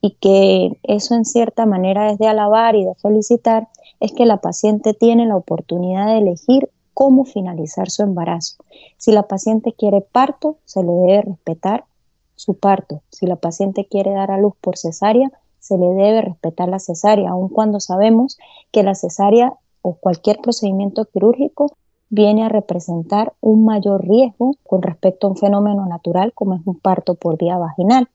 y 0.00 0.16
que 0.20 0.78
eso 0.82 1.14
en 1.14 1.24
cierta 1.24 1.66
manera 1.66 2.10
es 2.10 2.18
de 2.18 2.26
alabar 2.26 2.74
y 2.74 2.84
de 2.84 2.94
felicitar, 2.96 3.68
es 4.00 4.12
que 4.12 4.26
la 4.26 4.38
paciente 4.38 4.94
tiene 4.94 5.26
la 5.26 5.36
oportunidad 5.36 6.06
de 6.06 6.18
elegir 6.18 6.70
cómo 6.94 7.24
finalizar 7.24 7.90
su 7.90 8.02
embarazo. 8.02 8.56
Si 8.96 9.12
la 9.12 9.24
paciente 9.24 9.72
quiere 9.72 10.00
parto, 10.00 10.56
se 10.64 10.82
le 10.82 10.92
debe 10.92 11.22
respetar 11.22 11.84
su 12.40 12.54
parto. 12.54 13.02
Si 13.10 13.26
la 13.26 13.36
paciente 13.36 13.86
quiere 13.86 14.12
dar 14.12 14.30
a 14.30 14.38
luz 14.38 14.54
por 14.62 14.78
cesárea, 14.78 15.30
se 15.58 15.76
le 15.76 15.88
debe 15.88 16.22
respetar 16.22 16.70
la 16.70 16.78
cesárea, 16.78 17.30
aun 17.30 17.50
cuando 17.50 17.80
sabemos 17.80 18.38
que 18.72 18.82
la 18.82 18.94
cesárea 18.94 19.52
o 19.82 19.94
cualquier 19.94 20.38
procedimiento 20.38 21.04
quirúrgico 21.04 21.76
viene 22.08 22.42
a 22.42 22.48
representar 22.48 23.34
un 23.42 23.66
mayor 23.66 24.08
riesgo 24.08 24.52
con 24.66 24.80
respecto 24.80 25.26
a 25.26 25.30
un 25.30 25.36
fenómeno 25.36 25.84
natural 25.84 26.32
como 26.32 26.54
es 26.54 26.62
un 26.64 26.78
parto 26.78 27.14
por 27.14 27.36
vía 27.36 27.58
vaginal. 27.58 28.08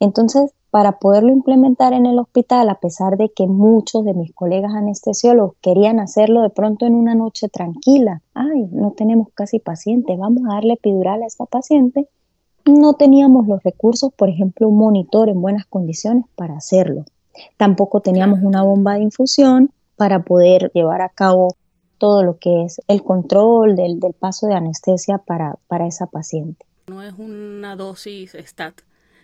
Entonces, 0.00 0.52
para 0.70 0.98
poderlo 0.98 1.30
implementar 1.30 1.92
en 1.92 2.06
el 2.06 2.18
hospital, 2.18 2.68
a 2.68 2.80
pesar 2.80 3.16
de 3.16 3.28
que 3.28 3.46
muchos 3.46 4.04
de 4.04 4.14
mis 4.14 4.34
colegas 4.34 4.74
anestesiólogos 4.74 5.54
querían 5.60 6.00
hacerlo 6.00 6.42
de 6.42 6.50
pronto 6.50 6.86
en 6.86 6.96
una 6.96 7.14
noche 7.14 7.48
tranquila, 7.48 8.20
ay, 8.34 8.66
no 8.72 8.90
tenemos 8.90 9.28
casi 9.32 9.60
paciente, 9.60 10.16
vamos 10.16 10.42
a 10.44 10.54
darle 10.54 10.74
epidural 10.74 11.22
a 11.22 11.26
esta 11.26 11.46
paciente, 11.46 12.08
no 12.64 12.94
teníamos 12.94 13.46
los 13.46 13.62
recursos, 13.62 14.12
por 14.14 14.28
ejemplo, 14.28 14.68
un 14.68 14.78
monitor 14.78 15.28
en 15.28 15.40
buenas 15.40 15.66
condiciones 15.66 16.24
para 16.34 16.56
hacerlo. 16.56 17.04
Tampoco 17.56 18.00
teníamos 18.00 18.40
una 18.42 18.62
bomba 18.62 18.94
de 18.94 19.02
infusión 19.02 19.70
para 19.96 20.22
poder 20.22 20.70
llevar 20.74 21.02
a 21.02 21.08
cabo 21.08 21.56
todo 21.98 22.22
lo 22.22 22.38
que 22.38 22.64
es 22.64 22.80
el 22.88 23.02
control 23.02 23.76
del, 23.76 23.98
paso 24.18 24.46
de 24.46 24.54
anestesia 24.54 25.18
para, 25.18 25.56
para 25.68 25.86
esa 25.86 26.06
paciente. 26.06 26.66
No 26.86 27.02
es 27.02 27.14
una 27.18 27.76
dosis 27.76 28.36
STAT, 28.38 28.80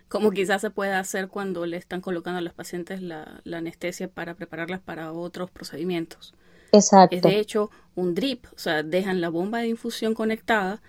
como 0.08 0.30
quizás 0.30 0.60
se 0.60 0.70
puede 0.70 0.94
hacer 0.94 1.28
cuando 1.28 1.66
le 1.66 1.76
están 1.76 2.00
colocando 2.00 2.38
a 2.38 2.42
los 2.42 2.52
pacientes 2.52 3.02
la, 3.02 3.42
anestesia 3.52 4.08
para 4.08 4.34
prepararlas 4.34 4.80
para 4.80 5.12
otros 5.12 5.50
procedimientos. 5.50 6.34
Exacto. 6.72 7.16
Es 7.16 7.22
de 7.22 7.38
hecho 7.38 7.70
un 7.96 8.14
drip, 8.14 8.46
o 8.54 8.58
sea, 8.58 8.82
dejan 8.82 9.20
la 9.20 9.28
bomba 9.28 9.58
de 9.58 9.68
infusión 9.68 10.14
conectada, 10.14 10.80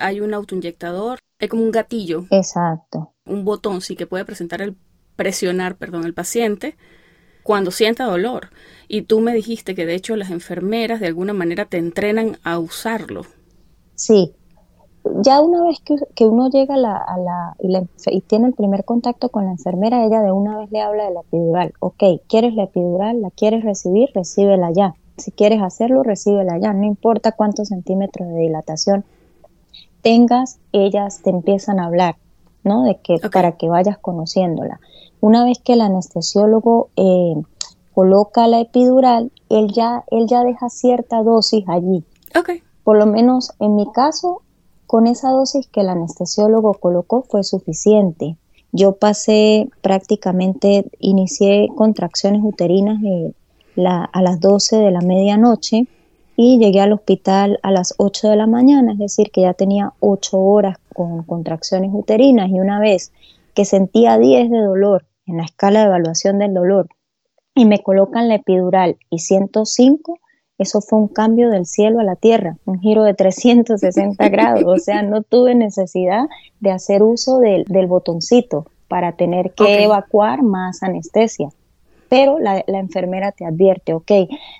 hay 0.00 0.20
un 0.20 0.34
autoinyectador, 0.34 1.18
es 1.38 1.48
como 1.48 1.62
un 1.62 1.70
gatillo. 1.70 2.24
Exacto. 2.30 3.12
Un 3.26 3.44
botón 3.44 3.80
sí 3.80 3.96
que 3.96 4.06
puede 4.06 4.24
presentar 4.24 4.60
el 4.62 4.76
presionar, 5.16 5.76
perdón, 5.76 6.04
el 6.04 6.14
paciente 6.14 6.76
cuando 7.42 7.70
sienta 7.70 8.04
dolor. 8.04 8.50
Y 8.88 9.02
tú 9.02 9.20
me 9.20 9.32
dijiste 9.32 9.74
que 9.74 9.86
de 9.86 9.94
hecho 9.94 10.16
las 10.16 10.30
enfermeras 10.30 11.00
de 11.00 11.06
alguna 11.06 11.32
manera 11.32 11.64
te 11.64 11.78
entrenan 11.78 12.38
a 12.44 12.58
usarlo. 12.58 13.22
Sí. 13.94 14.34
Ya 15.22 15.40
una 15.40 15.64
vez 15.64 15.78
que, 16.14 16.26
uno 16.26 16.50
llega 16.50 16.74
a 16.74 16.76
la, 16.76 17.56
y, 17.58 18.20
tiene 18.20 18.48
el 18.48 18.52
primer 18.52 18.84
contacto 18.84 19.30
con 19.30 19.46
la 19.46 19.52
enfermera, 19.52 20.04
ella 20.04 20.20
de 20.20 20.30
una 20.30 20.58
vez 20.58 20.70
le 20.70 20.82
habla 20.82 21.04
de 21.04 21.14
la 21.14 21.20
epidural. 21.20 21.72
Ok, 21.80 22.02
¿quieres 22.28 22.54
la 22.54 22.64
epidural? 22.64 23.22
¿La 23.22 23.30
quieres 23.30 23.64
recibir? 23.64 24.10
Recíbela 24.14 24.70
ya. 24.70 24.94
Si 25.16 25.32
quieres 25.32 25.62
hacerlo, 25.62 26.02
recíbela 26.02 26.58
ya. 26.58 26.74
No 26.74 26.84
importa 26.84 27.32
cuántos 27.32 27.68
centímetros 27.68 28.28
de 28.28 28.40
dilatación 28.40 29.04
tengas, 30.02 30.58
ellas 30.72 31.20
te 31.22 31.30
empiezan 31.30 31.80
a 31.80 31.86
hablar, 31.86 32.16
¿no? 32.64 32.84
De 32.84 32.98
que 33.02 33.18
para 33.32 33.52
que 33.52 33.68
vayas 33.68 33.98
conociéndola. 33.98 34.80
Una 35.20 35.44
vez 35.44 35.58
que 35.58 35.72
el 35.74 35.80
anestesiólogo 35.80 36.90
eh, 36.96 37.34
coloca 37.94 38.46
la 38.46 38.60
epidural, 38.60 39.32
él 39.48 39.72
ya, 39.72 40.04
él 40.10 40.26
ya 40.28 40.44
deja 40.44 40.68
cierta 40.68 41.22
dosis 41.22 41.64
allí. 41.68 42.04
Okay. 42.38 42.62
Por 42.84 42.98
lo 42.98 43.06
menos 43.06 43.52
en 43.58 43.74
mi 43.74 43.90
caso, 43.92 44.42
con 44.86 45.06
esa 45.06 45.30
dosis 45.30 45.66
que 45.66 45.80
el 45.80 45.88
anestesiólogo 45.88 46.74
colocó 46.74 47.22
fue 47.22 47.44
suficiente. 47.44 48.36
Yo 48.72 48.92
pasé 48.92 49.68
prácticamente, 49.82 50.84
inicié 50.98 51.68
contracciones 51.74 52.42
uterinas 52.44 53.02
eh, 53.02 53.32
a 53.84 54.22
las 54.22 54.40
12 54.40 54.76
de 54.76 54.90
la 54.90 55.00
medianoche 55.00 55.86
y 56.40 56.56
llegué 56.60 56.80
al 56.80 56.92
hospital 56.92 57.58
a 57.64 57.72
las 57.72 57.94
8 57.98 58.30
de 58.30 58.36
la 58.36 58.46
mañana, 58.46 58.92
es 58.92 58.98
decir, 58.98 59.32
que 59.32 59.40
ya 59.40 59.54
tenía 59.54 59.94
8 59.98 60.38
horas 60.38 60.78
con 60.94 61.24
contracciones 61.24 61.90
uterinas 61.92 62.48
y 62.48 62.60
una 62.60 62.78
vez 62.78 63.12
que 63.54 63.64
sentía 63.64 64.18
10 64.18 64.48
de 64.48 64.60
dolor 64.60 65.04
en 65.26 65.38
la 65.38 65.42
escala 65.42 65.80
de 65.80 65.86
evaluación 65.86 66.38
del 66.38 66.54
dolor 66.54 66.90
y 67.56 67.64
me 67.64 67.82
colocan 67.82 68.28
la 68.28 68.36
epidural 68.36 68.98
y 69.10 69.18
105, 69.18 70.20
eso 70.58 70.80
fue 70.80 71.00
un 71.00 71.08
cambio 71.08 71.50
del 71.50 71.66
cielo 71.66 71.98
a 71.98 72.04
la 72.04 72.14
tierra, 72.14 72.56
un 72.66 72.78
giro 72.78 73.02
de 73.02 73.14
360 73.14 74.28
grados, 74.28 74.62
o 74.64 74.78
sea, 74.78 75.02
no 75.02 75.22
tuve 75.24 75.56
necesidad 75.56 76.28
de 76.60 76.70
hacer 76.70 77.02
uso 77.02 77.40
del, 77.40 77.64
botoncito 77.88 78.66
para 78.86 79.16
tener 79.16 79.54
que 79.54 79.82
evacuar 79.82 80.44
más 80.44 80.84
anestesia. 80.84 81.48
Pero 82.08 82.38
la, 82.38 82.64
enfermera 82.66 83.32
te 83.32 83.44
advierte, 83.44 83.94
ok, 83.94 84.10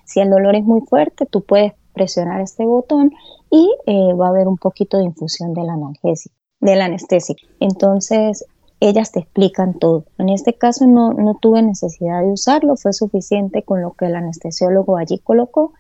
si 0.05 0.21
el 0.21 0.31
dolor 0.31 0.55
es 0.55 0.65
muy 0.65 0.81
fuerte, 0.83 1.27
tú 1.27 1.43
puedes 1.43 1.73
presionar 1.95 2.41
este 2.41 2.65
botón 2.65 3.13
y 3.51 3.71
eh, 3.87 4.13
va 4.15 4.27
a 4.27 4.31
haber 4.31 4.47
un 4.47 4.59
poquito 4.59 4.99
de 4.99 5.05
infusión 5.05 5.55
del 5.55 5.71
analgésico, 5.71 6.35
del 6.61 6.83
anestésico. 6.83 7.41
Entonces, 7.61 8.45
ellas 8.81 9.11
te 9.11 9.21
explican 9.21 9.75
todo. 9.75 10.05
En 10.19 10.29
este 10.29 10.55
caso 10.55 10.87
no, 10.87 11.13
no 11.13 11.35
tuve 11.35 11.63
necesidad 11.63 12.23
de 12.23 12.31
usarlo, 12.31 12.77
fue 12.77 12.93
suficiente 12.93 13.63
con 13.63 13.83
lo 13.83 13.93
que 13.93 14.07
el 14.07 14.15
anestesiólogo 14.15 14.97
allí 14.97 15.19
colocó 15.19 15.73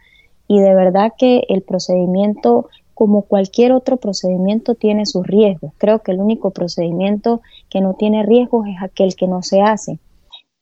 y 0.48 0.60
de 0.60 0.74
verdad 0.74 1.12
que 1.16 1.44
el 1.48 1.62
procedimiento, 1.62 2.68
como 2.94 3.22
cualquier 3.22 3.72
otro 3.72 3.98
procedimiento, 3.98 4.74
tiene 4.74 5.04
sus 5.06 5.26
riesgos. 5.26 5.72
Creo 5.76 6.00
que 6.00 6.12
el 6.12 6.20
único 6.20 6.50
procedimiento 6.50 7.42
que 7.68 7.82
no 7.82 7.94
tiene 7.94 8.24
riesgos 8.24 8.66
es 8.66 8.82
aquel 8.82 9.14
que 9.14 9.28
no 9.28 9.42
se 9.42 9.60
hace. 9.60 10.00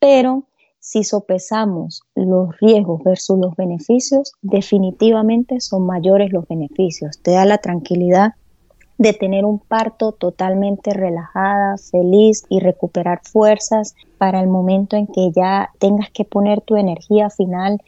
Pero 0.00 0.42
si 0.86 1.02
sopesamos 1.02 2.02
los 2.14 2.56
riesgos 2.60 3.02
versus 3.02 3.36
los 3.40 3.56
beneficios, 3.56 4.34
definitivamente 4.40 5.60
son 5.60 5.84
mayores 5.84 6.32
los 6.32 6.46
beneficios. 6.46 7.18
Te 7.22 7.32
da 7.32 7.44
la 7.44 7.58
tranquilidad 7.58 8.34
de 8.96 9.12
tener 9.12 9.44
un 9.44 9.58
parto 9.58 10.12
totalmente 10.12 10.92
relajada, 10.94 11.74
feliz 11.76 12.44
y 12.48 12.60
recuperar 12.60 13.20
fuerzas 13.24 13.96
para 14.16 14.40
el 14.40 14.46
momento 14.46 14.94
en 14.96 15.08
que 15.08 15.32
ya 15.34 15.70
tengas 15.80 16.08
que 16.12 16.24
poner 16.24 16.60
tu 16.60 16.76
energía 16.76 17.30
final 17.30 17.82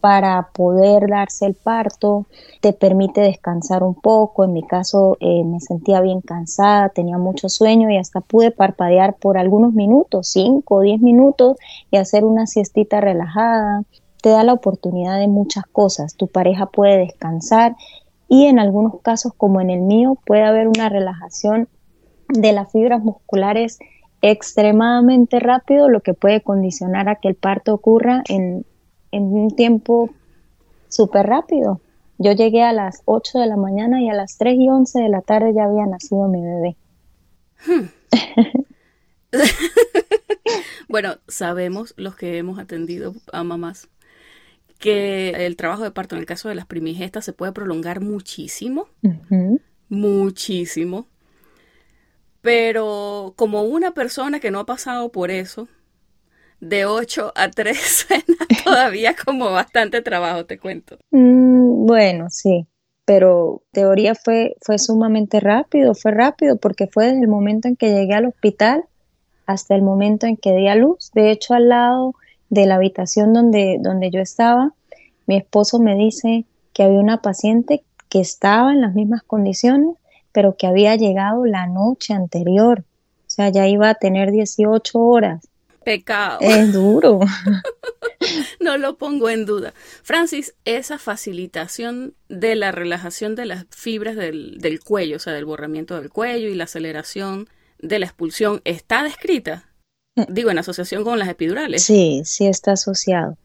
para 0.00 0.48
poder 0.52 1.08
darse 1.08 1.46
el 1.46 1.54
parto, 1.54 2.26
te 2.60 2.72
permite 2.72 3.20
descansar 3.20 3.82
un 3.82 3.94
poco. 3.94 4.44
En 4.44 4.52
mi 4.52 4.62
caso 4.62 5.16
eh, 5.20 5.44
me 5.44 5.60
sentía 5.60 6.00
bien 6.00 6.20
cansada, 6.20 6.88
tenía 6.88 7.18
mucho 7.18 7.48
sueño 7.48 7.90
y 7.90 7.96
hasta 7.96 8.20
pude 8.20 8.50
parpadear 8.50 9.16
por 9.16 9.38
algunos 9.38 9.72
minutos, 9.74 10.28
5 10.28 10.74
o 10.74 10.80
10 10.80 11.00
minutos 11.00 11.56
y 11.90 11.98
hacer 11.98 12.24
una 12.24 12.46
siestita 12.46 13.00
relajada. 13.00 13.82
Te 14.22 14.30
da 14.30 14.42
la 14.42 14.52
oportunidad 14.52 15.18
de 15.18 15.28
muchas 15.28 15.64
cosas. 15.66 16.14
Tu 16.14 16.26
pareja 16.26 16.66
puede 16.66 16.98
descansar 16.98 17.76
y 18.28 18.46
en 18.46 18.58
algunos 18.58 19.00
casos, 19.02 19.32
como 19.36 19.60
en 19.60 19.70
el 19.70 19.80
mío, 19.80 20.16
puede 20.24 20.44
haber 20.44 20.68
una 20.68 20.88
relajación 20.88 21.68
de 22.28 22.52
las 22.52 22.70
fibras 22.70 23.02
musculares 23.02 23.78
extremadamente 24.22 25.40
rápido, 25.40 25.88
lo 25.88 26.00
que 26.00 26.14
puede 26.14 26.42
condicionar 26.42 27.08
a 27.08 27.16
que 27.16 27.28
el 27.28 27.34
parto 27.34 27.74
ocurra 27.74 28.22
en, 28.28 28.64
un 29.12 29.50
tiempo 29.54 30.10
súper 30.88 31.26
rápido. 31.26 31.80
Yo 32.18 32.32
llegué 32.32 32.62
a 32.62 32.72
las 32.72 33.02
8 33.06 33.38
de 33.38 33.46
la 33.46 33.56
mañana 33.56 34.02
y 34.02 34.08
a 34.08 34.14
las 34.14 34.36
3 34.36 34.56
y 34.58 34.68
11 34.68 35.00
de 35.00 35.08
la 35.08 35.22
tarde 35.22 35.54
ya 35.54 35.64
había 35.64 35.86
nacido 35.86 36.28
mi 36.28 36.42
bebé. 36.42 36.76
Hmm. 37.66 37.88
bueno, 40.88 41.16
sabemos 41.28 41.94
los 41.96 42.16
que 42.16 42.38
hemos 42.38 42.58
atendido 42.58 43.14
a 43.32 43.42
mamás 43.42 43.88
que 44.80 45.46
el 45.46 45.56
trabajo 45.56 45.84
de 45.84 45.90
parto 45.90 46.16
en 46.16 46.20
el 46.20 46.26
caso 46.26 46.48
de 46.48 46.54
las 46.54 46.66
primigestas 46.66 47.24
se 47.24 47.34
puede 47.34 47.52
prolongar 47.52 48.00
muchísimo, 48.00 48.88
muchísimo. 49.88 51.06
Pero 52.40 53.34
como 53.36 53.62
una 53.62 53.92
persona 53.92 54.40
que 54.40 54.50
no 54.50 54.58
ha 54.58 54.66
pasado 54.66 55.12
por 55.12 55.30
eso, 55.30 55.68
de 56.60 56.86
8 56.86 57.32
a 57.34 57.50
3 57.50 57.78
suena 58.08 58.46
todavía 58.64 59.14
como 59.14 59.50
bastante 59.50 60.02
trabajo, 60.02 60.46
te 60.46 60.58
cuento. 60.58 60.98
Mm, 61.10 61.86
bueno, 61.86 62.30
sí. 62.30 62.66
pero 63.04 63.62
teoría 63.72 64.14
fue, 64.14 64.56
fue 64.60 64.78
sumamente 64.78 65.40
rápido, 65.40 65.94
fue 65.94 66.12
rápido 66.12 66.56
porque 66.56 66.86
fue 66.86 67.06
desde 67.06 67.22
el 67.22 67.28
momento 67.28 67.68
en 67.68 67.76
que 67.76 67.92
llegué 67.92 68.14
al 68.14 68.26
hospital 68.26 68.84
hasta 69.46 69.74
el 69.74 69.82
momento 69.82 70.26
en 70.26 70.36
que 70.36 70.54
di 70.54 70.68
a 70.68 70.76
luz. 70.76 71.10
De 71.12 71.30
hecho, 71.30 71.54
al 71.54 71.68
lado 71.68 72.14
de 72.50 72.66
la 72.66 72.76
habitación 72.76 73.32
donde, 73.32 73.78
donde 73.80 74.10
yo 74.10 74.20
estaba, 74.20 74.72
mi 75.26 75.36
esposo 75.36 75.80
me 75.80 75.96
dice 75.96 76.44
que 76.72 76.82
había 76.82 77.00
una 77.00 77.22
paciente 77.22 77.82
que 78.08 78.20
estaba 78.20 78.72
en 78.72 78.80
las 78.80 78.94
mismas 78.94 79.22
condiciones, 79.22 79.96
pero 80.32 80.56
que 80.56 80.66
había 80.66 80.94
llegado 80.96 81.46
la 81.46 81.66
noche 81.66 82.12
anterior. 82.14 82.80
O 82.80 83.30
sea, 83.30 83.48
ya 83.48 83.66
iba 83.66 83.88
a 83.88 83.94
tener 83.94 84.30
18 84.32 84.98
horas. 84.98 85.49
Pecado. 85.84 86.38
Es 86.40 86.72
duro. 86.72 87.20
no 88.60 88.76
lo 88.76 88.96
pongo 88.98 89.30
en 89.30 89.46
duda. 89.46 89.72
Francis, 90.02 90.54
esa 90.64 90.98
facilitación 90.98 92.14
de 92.28 92.54
la 92.54 92.72
relajación 92.72 93.34
de 93.34 93.46
las 93.46 93.66
fibras 93.70 94.16
del, 94.16 94.58
del 94.58 94.80
cuello, 94.80 95.16
o 95.16 95.18
sea, 95.18 95.32
del 95.32 95.46
borramiento 95.46 95.98
del 95.98 96.10
cuello 96.10 96.48
y 96.48 96.54
la 96.54 96.64
aceleración 96.64 97.48
de 97.78 97.98
la 97.98 98.06
expulsión, 98.06 98.60
¿está 98.64 99.02
descrita? 99.02 99.70
Mm. 100.16 100.22
Digo, 100.28 100.50
en 100.50 100.58
asociación 100.58 101.04
con 101.04 101.18
las 101.18 101.28
epidurales. 101.28 101.82
Sí, 101.82 102.22
sí 102.24 102.46
está 102.46 102.72
asociado. 102.72 103.36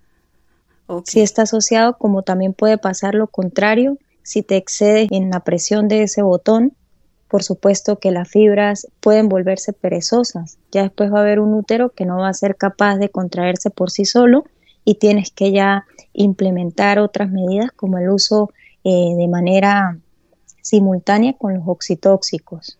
Sí 1.05 1.21
está 1.21 1.43
asociado, 1.43 1.97
como 1.97 2.21
también 2.21 2.53
puede 2.53 2.77
pasar 2.77 3.15
lo 3.15 3.27
contrario, 3.27 3.97
si 4.21 4.43
te 4.43 4.55
excedes 4.55 5.07
en 5.11 5.31
la 5.31 5.39
presión 5.39 5.87
de 5.87 6.03
ese 6.03 6.21
botón, 6.21 6.73
por 7.35 7.43
supuesto 7.43 7.99
que 7.99 8.11
las 8.11 8.29
fibras 8.29 8.87
pueden 9.01 9.27
volverse 9.27 9.73
perezosas. 9.73 10.57
Ya 10.71 10.83
después 10.83 11.11
va 11.11 11.17
a 11.17 11.21
haber 11.21 11.41
un 11.41 11.53
útero 11.53 11.89
que 11.89 12.05
no 12.05 12.19
va 12.19 12.29
a 12.29 12.33
ser 12.33 12.55
capaz 12.55 12.95
de 12.95 13.09
contraerse 13.09 13.69
por 13.69 13.91
sí 13.91 14.05
solo 14.05 14.45
y 14.85 14.95
tienes 14.95 15.31
que 15.31 15.51
ya 15.51 15.85
implementar 16.13 16.97
otras 16.97 17.29
medidas 17.29 17.73
como 17.75 17.97
el 17.97 18.09
uso 18.09 18.51
eh, 18.85 19.15
de 19.17 19.27
manera 19.27 19.97
simultánea 20.61 21.33
con 21.33 21.55
los 21.55 21.63
oxitóxicos. 21.67 22.79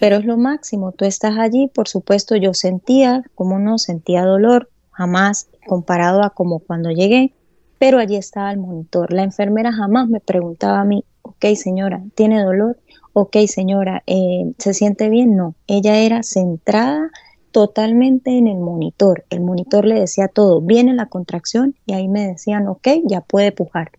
Pero 0.00 0.16
es 0.16 0.24
lo 0.24 0.36
máximo, 0.36 0.90
tú 0.90 1.04
estás 1.04 1.38
allí, 1.38 1.70
por 1.72 1.86
supuesto 1.86 2.34
yo 2.34 2.54
sentía, 2.54 3.22
como 3.36 3.60
no 3.60 3.78
sentía 3.78 4.24
dolor, 4.24 4.68
jamás 4.90 5.46
comparado 5.64 6.24
a 6.24 6.30
como 6.30 6.58
cuando 6.58 6.90
llegué, 6.90 7.34
pero 7.78 8.00
allí 8.00 8.16
estaba 8.16 8.50
el 8.50 8.58
monitor. 8.58 9.12
La 9.12 9.22
enfermera 9.22 9.72
jamás 9.72 10.08
me 10.08 10.18
preguntaba 10.18 10.80
a 10.80 10.84
mí, 10.84 11.04
ok 11.22 11.44
señora, 11.54 12.02
¿tiene 12.16 12.42
dolor? 12.42 12.78
Ok 13.18 13.34
señora, 13.46 14.02
eh, 14.06 14.52
¿se 14.58 14.74
siente 14.74 15.08
bien? 15.08 15.36
No, 15.36 15.54
ella 15.66 16.00
era 16.00 16.22
centrada 16.22 17.10
totalmente 17.50 18.36
en 18.36 18.46
el 18.46 18.58
monitor. 18.58 19.24
El 19.30 19.40
monitor 19.40 19.86
le 19.86 19.98
decía 19.98 20.28
todo, 20.28 20.60
viene 20.60 20.92
la 20.92 21.06
contracción 21.06 21.74
y 21.86 21.94
ahí 21.94 22.08
me 22.08 22.26
decían, 22.26 22.68
ok, 22.68 22.86
ya 23.06 23.22
puede 23.22 23.52
pujar. 23.52 23.92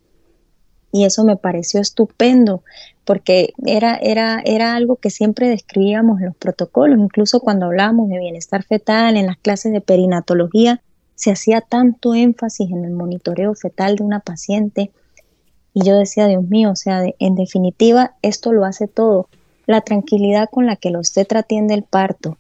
Y 0.91 1.05
eso 1.05 1.23
me 1.23 1.35
pareció 1.35 1.81
estupendo 1.81 2.61
porque 3.05 3.55
era, 3.65 3.95
era, 3.95 4.39
era 4.45 4.75
algo 4.75 4.97
que 4.97 5.09
siempre 5.09 5.49
describíamos 5.49 6.19
en 6.19 6.27
los 6.27 6.35
protocolos, 6.35 6.99
incluso 6.99 7.39
cuando 7.39 7.65
hablábamos 7.65 8.09
de 8.09 8.19
bienestar 8.19 8.61
fetal, 8.61 9.17
en 9.17 9.25
las 9.25 9.37
clases 9.37 9.73
de 9.73 9.81
perinatología, 9.81 10.83
se 11.15 11.31
hacía 11.31 11.61
tanto 11.61 12.13
énfasis 12.13 12.69
en 12.69 12.85
el 12.85 12.91
monitoreo 12.91 13.55
fetal 13.55 13.95
de 13.95 14.03
una 14.03 14.19
paciente 14.19 14.91
y 15.77 15.83
yo 15.83 15.95
decía, 15.95 16.25
Dios 16.25 16.43
mío, 16.49 16.71
o 16.71 16.75
sea, 16.75 17.03
en 17.19 17.35
definitiva, 17.35 18.15
esto 18.23 18.51
lo 18.51 18.65
hace 18.65 18.87
todo. 18.87 19.29
La 19.67 19.81
tranquilidad 19.81 20.49
con 20.51 20.65
la 20.65 20.75
que 20.75 20.89
los 20.89 21.01
obstetra 21.01 21.41
atiende 21.41 21.75
el 21.75 21.83
parto. 21.83 22.35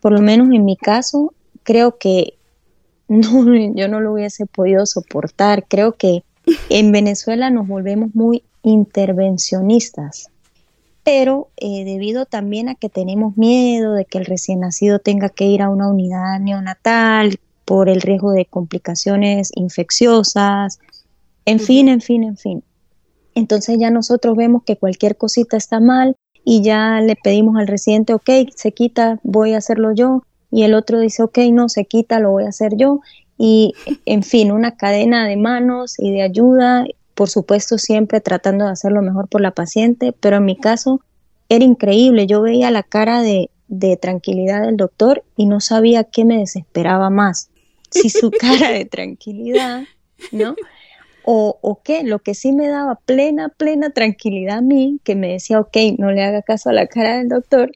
Por 0.00 0.10
lo 0.10 0.20
menos 0.20 0.48
en 0.50 0.64
mi 0.64 0.76
caso, 0.76 1.32
creo 1.62 1.98
que 1.98 2.34
no, 3.08 3.44
yo 3.76 3.86
no 3.86 4.00
lo 4.00 4.14
hubiese 4.14 4.46
podido 4.46 4.86
soportar. 4.86 5.66
Creo 5.68 5.92
que 5.92 6.24
en 6.68 6.90
Venezuela 6.90 7.48
nos 7.48 7.68
volvemos 7.68 8.12
muy 8.12 8.42
intervencionistas, 8.64 10.30
pero 11.04 11.50
eh, 11.56 11.84
debido 11.84 12.26
también 12.26 12.68
a 12.68 12.74
que 12.74 12.88
tenemos 12.88 13.36
miedo 13.36 13.92
de 13.92 14.04
que 14.04 14.18
el 14.18 14.24
recién 14.24 14.58
nacido 14.58 14.98
tenga 14.98 15.28
que 15.28 15.44
ir 15.44 15.62
a 15.62 15.70
una 15.70 15.88
unidad 15.88 16.40
neonatal, 16.40 17.38
por 17.64 17.88
el 17.88 18.00
riesgo 18.00 18.32
de 18.32 18.44
complicaciones 18.44 19.50
infecciosas, 19.54 20.80
en 21.46 21.60
fin, 21.60 21.88
en 21.88 22.00
fin, 22.00 22.24
en 22.24 22.36
fin. 22.36 22.64
Entonces 23.34 23.78
ya 23.78 23.90
nosotros 23.90 24.36
vemos 24.36 24.62
que 24.64 24.76
cualquier 24.76 25.16
cosita 25.16 25.56
está 25.56 25.80
mal 25.80 26.16
y 26.44 26.62
ya 26.62 27.00
le 27.00 27.16
pedimos 27.16 27.56
al 27.56 27.66
residente, 27.66 28.14
ok, 28.14 28.30
se 28.54 28.72
quita, 28.72 29.18
voy 29.22 29.54
a 29.54 29.58
hacerlo 29.58 29.92
yo, 29.94 30.22
y 30.50 30.62
el 30.62 30.74
otro 30.74 31.00
dice, 31.00 31.22
ok, 31.22 31.38
no, 31.50 31.68
se 31.68 31.86
quita, 31.86 32.20
lo 32.20 32.30
voy 32.30 32.44
a 32.44 32.50
hacer 32.50 32.76
yo, 32.76 33.00
y 33.38 33.72
en 34.04 34.22
fin, 34.22 34.52
una 34.52 34.76
cadena 34.76 35.26
de 35.26 35.36
manos 35.36 35.98
y 35.98 36.12
de 36.12 36.22
ayuda, 36.22 36.84
por 37.14 37.28
supuesto 37.28 37.78
siempre 37.78 38.20
tratando 38.20 38.66
de 38.66 38.72
hacer 38.72 38.92
lo 38.92 39.02
mejor 39.02 39.28
por 39.28 39.40
la 39.40 39.52
paciente, 39.52 40.12
pero 40.20 40.36
en 40.36 40.44
mi 40.44 40.56
caso 40.56 41.00
era 41.48 41.64
increíble, 41.64 42.26
yo 42.26 42.42
veía 42.42 42.70
la 42.70 42.82
cara 42.82 43.22
de, 43.22 43.50
de 43.68 43.96
tranquilidad 43.96 44.62
del 44.62 44.76
doctor 44.76 45.24
y 45.36 45.46
no 45.46 45.60
sabía 45.60 46.04
qué 46.04 46.24
me 46.24 46.38
desesperaba 46.38 47.10
más 47.10 47.50
si 47.90 48.10
su 48.10 48.30
cara 48.38 48.70
de 48.70 48.84
tranquilidad, 48.84 49.84
¿no? 50.30 50.54
O, 51.24 51.58
o 51.60 51.80
qué, 51.82 52.02
lo 52.02 52.18
que 52.18 52.34
sí 52.34 52.52
me 52.52 52.68
daba 52.68 52.96
plena, 53.06 53.48
plena 53.48 53.90
tranquilidad 53.90 54.58
a 54.58 54.62
mí, 54.62 55.00
que 55.04 55.14
me 55.14 55.32
decía, 55.32 55.60
ok, 55.60 55.76
no 55.98 56.10
le 56.12 56.22
haga 56.22 56.42
caso 56.42 56.70
a 56.70 56.74
la 56.74 56.86
cara 56.86 57.18
del 57.18 57.28
doctor, 57.28 57.72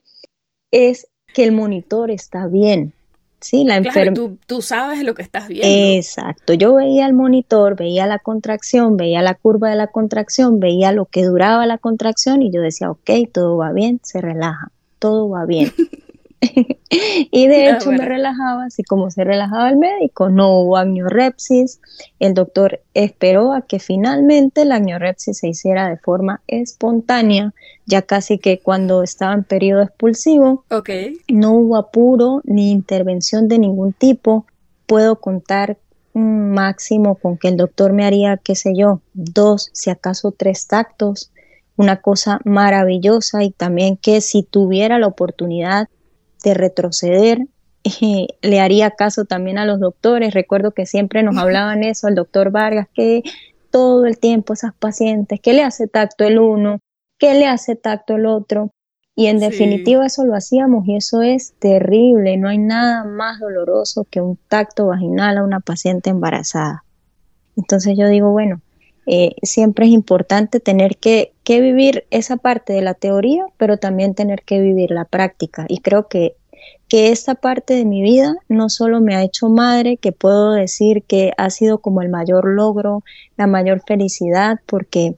es 0.71 1.07
que 1.33 1.43
el 1.43 1.51
monitor 1.51 2.11
está 2.11 2.47
bien. 2.47 2.93
Sí, 3.41 3.63
la 3.63 3.77
enfermedad. 3.77 4.13
Tú, 4.13 4.37
tú, 4.45 4.61
sabes 4.61 5.03
lo 5.03 5.13
que 5.13 5.21
estás 5.21 5.47
viendo. 5.47 5.67
Exacto. 5.67 6.53
Yo 6.53 6.75
veía 6.75 7.05
el 7.05 7.13
monitor, 7.13 7.77
veía 7.77 8.05
la 8.05 8.19
contracción, 8.19 8.97
veía 8.97 9.21
la 9.21 9.33
curva 9.33 9.69
de 9.69 9.77
la 9.77 9.87
contracción, 9.87 10.59
veía 10.59 10.91
lo 10.91 11.05
que 11.05 11.23
duraba 11.23 11.65
la 11.65 11.77
contracción 11.77 12.41
y 12.41 12.51
yo 12.51 12.61
decía, 12.61 12.91
ok, 12.91 13.09
todo 13.31 13.57
va 13.57 13.71
bien, 13.71 14.01
se 14.03 14.19
relaja, 14.19 14.71
todo 14.99 15.29
va 15.29 15.45
bien. 15.45 15.71
y 16.89 17.47
de 17.47 17.67
ah, 17.67 17.75
hecho 17.75 17.91
me 17.91 18.05
relajaba, 18.05 18.65
así 18.65 18.83
como 18.83 19.11
se 19.11 19.23
relajaba 19.23 19.69
el 19.69 19.77
médico, 19.77 20.29
no 20.29 20.59
hubo 20.59 20.77
agnorepsis, 20.77 21.81
el 22.19 22.33
doctor 22.33 22.81
esperó 22.93 23.53
a 23.53 23.61
que 23.61 23.79
finalmente 23.79 24.63
la 24.65 24.75
agnorepsis 24.75 25.39
se 25.39 25.49
hiciera 25.49 25.89
de 25.89 25.97
forma 25.97 26.41
espontánea, 26.47 27.53
ya 27.85 28.01
casi 28.03 28.37
que 28.37 28.59
cuando 28.59 29.03
estaba 29.03 29.33
en 29.33 29.43
periodo 29.43 29.83
expulsivo, 29.83 30.63
no 31.27 31.51
hubo 31.53 31.75
apuro 31.75 32.41
ni 32.45 32.71
intervención 32.71 33.47
de 33.47 33.59
ningún 33.59 33.93
tipo, 33.93 34.45
puedo 34.85 35.17
contar 35.17 35.77
un 36.13 36.51
máximo 36.51 37.15
con 37.15 37.37
que 37.37 37.49
el 37.49 37.57
doctor 37.57 37.93
me 37.93 38.05
haría, 38.05 38.37
qué 38.37 38.55
sé 38.55 38.73
yo, 38.75 39.01
dos, 39.13 39.69
si 39.73 39.89
acaso 39.89 40.31
tres 40.31 40.67
tactos, 40.67 41.31
una 41.75 42.01
cosa 42.01 42.39
maravillosa 42.43 43.43
y 43.43 43.51
también 43.51 43.95
que 43.95 44.19
si 44.21 44.43
tuviera 44.43 44.99
la 44.99 45.07
oportunidad 45.07 45.87
de 46.43 46.53
retroceder. 46.53 47.47
Eh, 47.83 48.27
le 48.41 48.59
haría 48.59 48.91
caso 48.91 49.25
también 49.25 49.57
a 49.57 49.65
los 49.65 49.79
doctores. 49.79 50.33
Recuerdo 50.33 50.71
que 50.71 50.85
siempre 50.85 51.23
nos 51.23 51.37
hablaban 51.37 51.83
eso, 51.83 52.07
el 52.07 52.15
doctor 52.15 52.51
Vargas, 52.51 52.87
que 52.93 53.23
todo 53.71 54.05
el 54.05 54.17
tiempo 54.17 54.53
esas 54.53 54.73
pacientes, 54.73 55.39
que 55.39 55.53
le 55.53 55.63
hace 55.63 55.87
tacto 55.87 56.23
el 56.23 56.39
uno, 56.39 56.79
que 57.17 57.33
le 57.33 57.47
hace 57.47 57.75
tacto 57.75 58.15
el 58.15 58.25
otro. 58.25 58.71
Y 59.15 59.27
en 59.27 59.39
definitiva 59.39 60.05
eso 60.05 60.23
lo 60.23 60.33
hacíamos 60.33 60.87
y 60.87 60.95
eso 60.95 61.21
es 61.21 61.53
terrible. 61.59 62.37
No 62.37 62.47
hay 62.47 62.57
nada 62.57 63.03
más 63.03 63.39
doloroso 63.39 64.05
que 64.09 64.21
un 64.21 64.37
tacto 64.47 64.87
vaginal 64.87 65.37
a 65.37 65.43
una 65.43 65.59
paciente 65.59 66.09
embarazada. 66.09 66.85
Entonces 67.57 67.97
yo 67.97 68.07
digo, 68.07 68.31
bueno, 68.31 68.61
eh, 69.11 69.33
siempre 69.41 69.87
es 69.87 69.91
importante 69.91 70.59
tener 70.59 70.97
que, 70.97 71.33
vivir 71.47 72.05
esa 72.11 72.37
parte 72.37 72.73
de 72.73 72.83
la 72.83 72.93
teoría, 72.93 73.43
pero 73.57 73.77
también 73.77 74.13
tener 74.13 74.43
que 74.43 74.59
vivir 74.59 74.91
la 74.91 75.03
práctica. 75.05 75.65
Y 75.67 75.79
creo 75.79 76.07
que, 76.07 76.35
que 76.87 77.09
esta 77.09 77.33
parte 77.33 77.73
de 77.73 77.85
mi 77.85 78.03
vida 78.03 78.35
no 78.49 78.69
solo 78.69 79.01
me 79.01 79.15
ha 79.15 79.23
hecho 79.23 79.49
madre, 79.49 79.97
que 79.97 80.11
puedo 80.11 80.51
decir 80.51 81.01
que 81.01 81.33
ha 81.37 81.49
sido 81.49 81.79
como 81.79 82.03
el 82.03 82.09
mayor 82.09 82.47
logro, 82.47 83.03
la 83.35 83.47
mayor 83.47 83.81
felicidad, 83.87 84.59
porque 84.67 85.15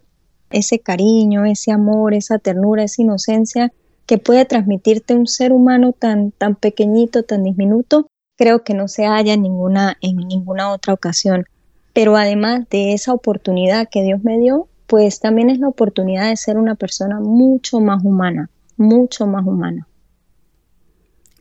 ese 0.52 0.80
cariño, 0.80 1.44
ese 1.44 1.74
amor, 1.74 2.14
esa 2.14 2.40
ternura, 2.40 2.86
esa 2.86 3.02
inocencia 3.02 3.74
que 4.06 4.18
puede 4.18 4.46
transmitirte 4.46 5.16
un 5.16 5.28
ser 5.28 5.52
humano 5.52 5.92
tan, 5.92 6.32
tan 6.32 6.56
pequeñito, 6.56 7.24
tan 7.24 7.44
diminuto, 7.44 8.08
creo 8.38 8.64
que 8.64 8.74
no 8.74 8.88
se 8.88 9.06
halla 9.06 9.34
en 9.34 9.42
ninguna, 9.42 9.98
en 10.00 10.16
ninguna 10.16 10.72
otra 10.72 10.94
ocasión. 10.94 11.46
Pero 11.94 12.16
además 12.16 12.68
de 12.70 12.94
esa 12.94 13.14
oportunidad 13.14 13.90
que 13.90 14.04
Dios 14.04 14.24
me 14.24 14.40
dio, 14.40 14.68
pues 14.88 15.20
también 15.20 15.50
es 15.50 15.60
la 15.60 15.68
oportunidad 15.68 16.30
de 16.30 16.38
ser 16.38 16.58
una 16.58 16.76
persona 16.76 17.20
mucho 17.20 17.80
más 17.80 18.04
humana, 18.04 18.50
mucho 18.78 19.28
más 19.28 19.46
humana. 19.46 19.88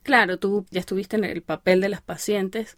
Claro, 0.03 0.38
tú 0.38 0.66
ya 0.70 0.80
estuviste 0.80 1.16
en 1.16 1.24
el 1.24 1.42
papel 1.42 1.80
de 1.80 1.88
las 1.88 2.03
pacientes 2.03 2.76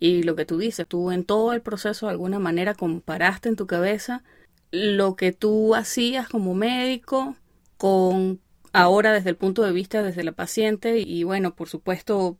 y 0.00 0.22
lo 0.22 0.34
que 0.36 0.44
tú 0.44 0.58
dices, 0.58 0.86
tú 0.86 1.10
en 1.10 1.24
todo 1.24 1.52
el 1.52 1.62
proceso 1.62 2.06
de 2.06 2.12
alguna 2.12 2.38
manera 2.38 2.74
comparaste 2.74 3.48
en 3.48 3.56
tu 3.56 3.66
cabeza 3.66 4.22
lo 4.70 5.14
que 5.14 5.32
tú 5.32 5.74
hacías 5.74 6.28
como 6.28 6.54
médico 6.54 7.36
con 7.76 8.40
ahora 8.72 9.12
desde 9.12 9.30
el 9.30 9.36
punto 9.36 9.62
de 9.62 9.72
vista 9.72 10.02
desde 10.02 10.24
la 10.24 10.32
paciente 10.32 10.98
y 10.98 11.22
bueno, 11.22 11.54
por 11.54 11.68
supuesto 11.68 12.38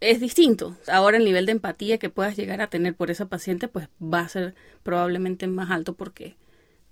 es 0.00 0.20
distinto. 0.20 0.76
Ahora 0.88 1.16
el 1.16 1.24
nivel 1.24 1.46
de 1.46 1.52
empatía 1.52 1.98
que 1.98 2.10
puedas 2.10 2.36
llegar 2.36 2.60
a 2.60 2.70
tener 2.70 2.94
por 2.94 3.10
esa 3.10 3.26
paciente, 3.26 3.68
pues 3.68 3.88
va 4.02 4.20
a 4.20 4.28
ser 4.28 4.54
probablemente 4.82 5.46
más 5.46 5.70
alto 5.70 5.94
porque 5.94 6.36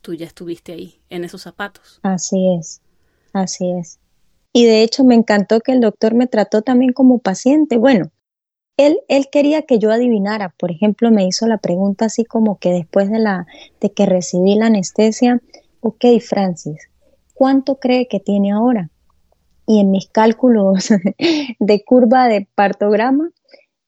tú 0.00 0.14
ya 0.14 0.26
estuviste 0.26 0.72
ahí, 0.72 1.00
en 1.10 1.24
esos 1.24 1.42
zapatos. 1.42 2.00
Así 2.02 2.54
es, 2.58 2.80
así 3.32 3.70
es. 3.78 3.98
Y 4.52 4.66
de 4.66 4.82
hecho 4.82 5.02
me 5.02 5.14
encantó 5.14 5.60
que 5.60 5.72
el 5.72 5.80
doctor 5.80 6.14
me 6.14 6.26
trató 6.26 6.62
también 6.62 6.92
como 6.92 7.18
paciente. 7.18 7.76
Bueno, 7.76 8.10
él, 8.76 9.00
él 9.08 9.28
quería 9.30 9.62
que 9.62 9.78
yo 9.78 9.90
adivinara. 9.90 10.54
Por 10.58 10.70
ejemplo, 10.70 11.10
me 11.10 11.26
hizo 11.26 11.46
la 11.46 11.58
pregunta 11.58 12.06
así 12.06 12.24
como 12.24 12.58
que 12.58 12.70
después 12.70 13.10
de, 13.10 13.18
la, 13.18 13.46
de 13.80 13.92
que 13.92 14.06
recibí 14.06 14.54
la 14.56 14.66
anestesia, 14.66 15.40
ok, 15.80 16.04
Francis, 16.20 16.88
¿cuánto 17.34 17.76
cree 17.80 18.06
que 18.06 18.20
tiene 18.20 18.52
ahora? 18.52 18.90
Y 19.66 19.80
en 19.80 19.90
mis 19.90 20.08
cálculos 20.08 20.90
de 21.58 21.84
curva 21.84 22.28
de 22.28 22.46
partograma, 22.54 23.30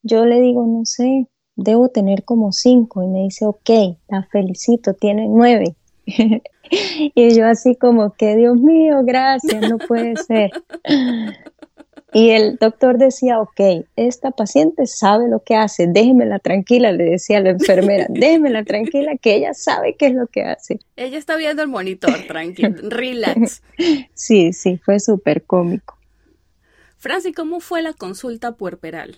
yo 0.02 0.24
le 0.24 0.40
digo, 0.40 0.66
no 0.66 0.84
sé, 0.84 1.26
debo 1.56 1.88
tener 1.88 2.24
como 2.24 2.52
cinco. 2.52 3.02
Y 3.02 3.08
me 3.08 3.22
dice, 3.22 3.46
ok, 3.46 3.98
la 4.08 4.22
felicito, 4.30 4.94
tiene 4.94 5.26
nueve. 5.28 5.76
y 6.06 7.34
yo 7.34 7.46
así 7.46 7.74
como 7.74 8.12
que, 8.14 8.36
Dios 8.36 8.56
mío, 8.58 9.00
gracias, 9.04 9.68
no 9.68 9.78
puede 9.78 10.16
ser. 10.16 10.50
Y 12.12 12.30
el 12.30 12.56
doctor 12.56 12.98
decía, 12.98 13.40
ok, 13.40 13.84
esta 13.96 14.30
paciente 14.30 14.86
sabe 14.86 15.28
lo 15.28 15.42
que 15.42 15.56
hace, 15.56 15.86
déjemela 15.86 16.38
tranquila, 16.38 16.92
le 16.92 17.04
decía 17.04 17.38
a 17.38 17.40
la 17.40 17.50
enfermera, 17.50 18.06
déjemela 18.08 18.64
tranquila, 18.64 19.16
que 19.16 19.34
ella 19.34 19.54
sabe 19.54 19.96
qué 19.96 20.06
es 20.06 20.14
lo 20.14 20.26
que 20.26 20.42
hace. 20.42 20.78
Ella 20.94 21.18
está 21.18 21.36
viendo 21.36 21.62
el 21.62 21.68
monitor, 21.68 22.26
tranquila, 22.26 22.74
relax. 22.82 23.62
Sí, 24.14 24.52
sí, 24.52 24.78
fue 24.78 25.00
súper 25.00 25.44
cómico. 25.44 25.98
Francis, 26.96 27.34
¿cómo 27.34 27.60
fue 27.60 27.82
la 27.82 27.92
consulta 27.92 28.52
puerperal? 28.52 29.16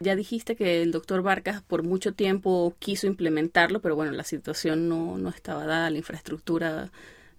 Ya 0.00 0.16
dijiste 0.16 0.56
que 0.56 0.82
el 0.82 0.92
doctor 0.92 1.22
Vargas 1.22 1.62
por 1.62 1.82
mucho 1.82 2.14
tiempo 2.14 2.74
quiso 2.78 3.06
implementarlo, 3.06 3.80
pero 3.80 3.96
bueno, 3.96 4.12
la 4.12 4.24
situación 4.24 4.88
no, 4.88 5.18
no 5.18 5.28
estaba 5.28 5.66
dada, 5.66 5.90
la 5.90 5.98
infraestructura 5.98 6.90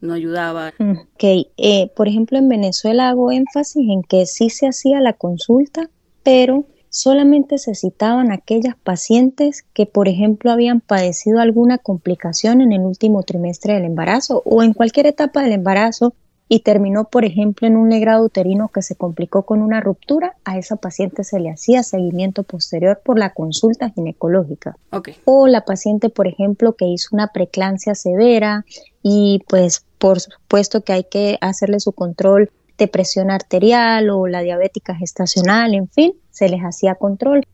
no 0.02 0.14
ayudaba. 0.14 0.74
Mm, 0.80 0.91
ok, 0.91 1.24
eh, 1.58 1.91
por 1.95 2.08
ejemplo, 2.08 2.38
en 2.38 2.49
Venezuela 2.49 3.10
hago 3.10 3.32
énfasis 3.32 3.88
en 3.89 4.04
que 4.04 4.26
sí 4.26 4.49
se 4.49 4.68
hacía 4.68 4.99
la 4.99 5.14
consulta, 5.14 5.89
pero 6.24 6.66
solamente 6.89 7.58
se 7.58 7.74
citaban 7.74 8.32
aquellas 8.32 8.76
pacientes 8.76 9.64
que, 9.74 9.86
por 9.86 10.08
ejemplo, 10.08 10.52
habían 10.52 10.82
padecido 10.82 11.39
alguna 11.39 11.78
complicación 11.78 12.62
en 12.62 12.74
el 12.74 12.82
último 12.82 13.24
trimestre 13.24 13.76
del 13.76 13.86
embarazo 13.86 14.41
o 14.45 14.62
en 14.62 14.74
cualquier 14.74 15.08
etapa 15.08 15.41
del 15.41 15.54
embarazo 15.54 16.14
y 16.54 16.60
terminó, 16.60 17.06
por 17.06 17.24
ejemplo, 17.24 17.66
en 17.66 17.78
un 17.78 17.89
legrado 17.89 18.26
uterino 18.26 18.68
que 18.68 18.82
se 18.82 18.97
complicó 18.97 19.43
con 19.43 19.62
una 19.62 19.80
ruptura, 19.80 20.36
a 20.43 20.58
esa 20.58 20.76
paciente 20.76 21.24
se 21.24 21.39
le 21.39 21.49
hacía 21.49 21.82
seguimiento 21.82 22.43
posterior 22.43 22.99
por 23.06 23.18
la 23.18 23.30
consulta 23.30 23.89
ginecológica. 23.91 24.76
O 25.24 25.47
la 25.47 25.64
paciente, 25.64 26.10
por 26.10 26.28
ejemplo, 26.28 26.74
que 26.74 26.88
hizo 26.88 27.08
una 27.14 27.28
preclancia 27.28 27.95
severa 27.95 28.66
y 29.02 29.41
pues 29.47 29.86
por 29.97 30.20
supuesto 30.20 30.82
que 30.82 30.91
hay 30.91 31.06
que 31.06 31.38
hacerle 31.39 31.80
su 31.80 31.93
control 31.93 32.52
de 32.78 32.89
presión 32.89 33.32
arterial 33.32 34.10
o 34.10 34.28
la 34.28 34.41
diabética 34.41 34.93
gestacional, 34.93 35.74
en 35.74 35.88
fin, 35.88 36.16
se 36.32 36.49
les 36.49 36.60
hacía 36.60 36.95
control 36.95 37.45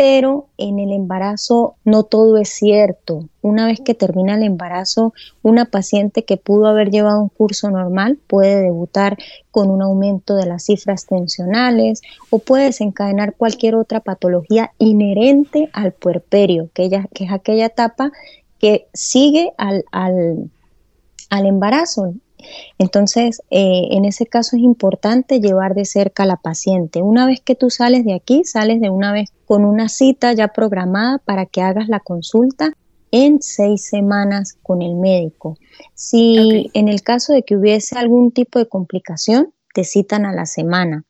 pero 0.00 0.48
en 0.56 0.78
el 0.78 0.92
embarazo 0.92 1.74
no 1.84 2.04
todo 2.04 2.38
es 2.38 2.48
cierto. 2.48 3.28
Una 3.42 3.66
vez 3.66 3.80
que 3.80 3.92
termina 3.92 4.34
el 4.34 4.44
embarazo, 4.44 5.12
una 5.42 5.66
paciente 5.66 6.24
que 6.24 6.38
pudo 6.38 6.68
haber 6.68 6.90
llevado 6.90 7.20
un 7.20 7.28
curso 7.28 7.70
normal 7.70 8.18
puede 8.26 8.62
debutar 8.62 9.18
con 9.50 9.68
un 9.68 9.82
aumento 9.82 10.36
de 10.36 10.46
las 10.46 10.64
cifras 10.64 11.04
tensionales 11.04 12.00
o 12.30 12.38
puede 12.38 12.64
desencadenar 12.64 13.34
cualquier 13.34 13.74
otra 13.74 14.00
patología 14.00 14.72
inherente 14.78 15.68
al 15.74 15.92
puerperio, 15.92 16.70
que, 16.72 16.86
es 16.86 17.30
aquella 17.30 17.66
etapa 17.66 18.10
que 18.58 18.86
sigue 18.94 19.52
al, 19.58 19.84
al 19.92 20.50
embarazo. 21.44 22.14
Entonces, 22.78 23.42
eh, 23.50 23.88
en 23.90 24.04
ese 24.04 24.26
caso 24.26 24.56
es 24.56 24.62
importante 24.62 25.40
llevar 25.40 25.74
de 25.74 25.84
cerca 25.84 26.24
a 26.24 26.26
la 26.26 26.36
paciente. 26.36 27.02
Una 27.02 27.26
vez 27.26 27.40
que 27.40 27.54
tú 27.54 27.70
sales 27.70 28.04
de 28.04 28.14
aquí, 28.14 28.44
sales 28.44 28.80
de 28.80 28.90
una 28.90 29.12
vez 29.12 29.30
con 29.46 29.64
una 29.64 29.88
cita 29.88 30.32
ya 30.32 30.48
programada 30.48 31.18
para 31.18 31.46
que 31.46 31.62
hagas 31.62 31.88
la 31.88 32.00
consulta 32.00 32.72
en 33.12 33.42
seis 33.42 33.88
semanas 33.88 34.56
con 34.62 34.82
el 34.82 34.94
médico. 34.94 35.56
Si 35.94 36.70
en 36.74 36.88
el 36.88 37.02
caso 37.02 37.32
de 37.32 37.42
que 37.42 37.56
hubiese 37.56 37.98
algún 37.98 38.30
tipo 38.30 38.58
de 38.58 38.68
complicación, 38.68 39.52
te 39.74 39.84
citan 39.84 40.26
a 40.26 40.32
la 40.32 40.46
semana. 40.46 41.04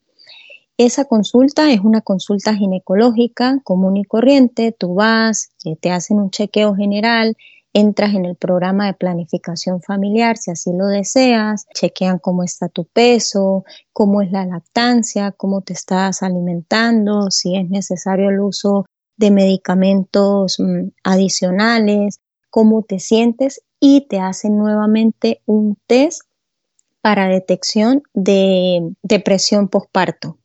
Esa 0.77 1.05
consulta 1.05 1.71
es 1.71 1.81
una 1.81 2.01
consulta 2.01 2.55
ginecológica 2.55 3.61
común 3.65 3.99
y 3.99 4.05
corriente. 4.05 4.73
Tú 4.73 4.95
vas, 4.95 5.51
eh, 5.67 5.77
te 5.77 5.91
hacen 5.91 6.19
un 6.19 6.31
chequeo 6.31 6.75
general, 6.75 7.37
entras 7.73 8.15
en 8.15 8.25
el 8.25 8.37
programa 8.37 8.87
de 8.87 8.95
planificación 8.95 9.81
familiar 9.81 10.37
si 10.37 10.51
así 10.51 10.71
lo 10.73 10.87
deseas, 10.87 11.67
chequean 11.75 12.19
cómo 12.19 12.43
está 12.43 12.69
tu 12.69 12.85
peso, 12.85 13.65
cómo 13.93 14.23
es 14.23 14.33
la 14.33 14.45
lactancia, 14.45 15.33
cómo 15.33 15.63
te 15.63 15.73
estás 15.73 16.23
alimentando, 16.23 17.31
si 17.31 17.57
es 17.57 17.69
necesario 17.69 18.31
el 18.31 18.41
uso 18.41 18.87
de 19.17 19.31
medicamentos 19.31 20.59
mm, 20.59 20.89
adicionales, 21.05 22.21
cómo 22.49 22.83
te 22.83 22.99
sientes 22.99 23.63
y 23.79 24.07
te 24.09 24.19
hacen 24.19 24.57
nuevamente 24.57 25.41
un 25.47 25.77
test 25.87 26.23
para 27.01 27.29
detección 27.29 28.03
de 28.13 28.93
depresión 29.03 29.69
postparto. 29.69 30.39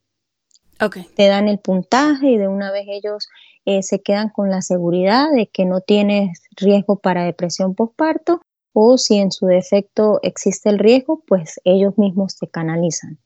Okay. 0.79 1.05
Te 1.15 1.27
dan 1.27 1.47
el 1.47 1.59
puntaje 1.59 2.31
y 2.31 2.37
de 2.37 2.47
una 2.47 2.71
vez 2.71 2.85
ellos 2.89 3.29
eh, 3.65 3.83
se 3.83 4.01
quedan 4.01 4.29
con 4.29 4.49
la 4.49 4.61
seguridad 4.61 5.31
de 5.31 5.47
que 5.47 5.65
no 5.65 5.81
tienes 5.81 6.41
riesgo 6.55 6.97
para 6.97 7.25
depresión 7.25 7.75
postparto 7.75 8.41
o 8.73 8.97
si 8.97 9.17
en 9.17 9.31
su 9.31 9.47
defecto 9.47 10.19
existe 10.21 10.69
el 10.69 10.79
riesgo, 10.79 11.23
pues 11.25 11.61
ellos 11.63 11.97
mismos 11.97 12.37
te 12.37 12.47
canalizan. 12.47 13.17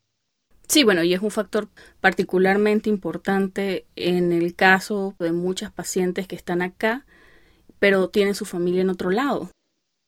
Sí, 0.68 0.84
bueno, 0.84 1.02
y 1.02 1.12
es 1.12 1.20
un 1.20 1.32
factor 1.32 1.68
particularmente 2.00 2.88
importante 2.88 3.86
en 3.96 4.30
el 4.30 4.54
caso 4.54 5.16
de 5.18 5.32
muchas 5.32 5.72
pacientes 5.72 6.28
que 6.28 6.36
están 6.36 6.62
acá, 6.62 7.04
pero 7.80 8.08
tienen 8.08 8.36
su 8.36 8.44
familia 8.44 8.82
en 8.82 8.90
otro 8.90 9.10
lado. 9.10 9.50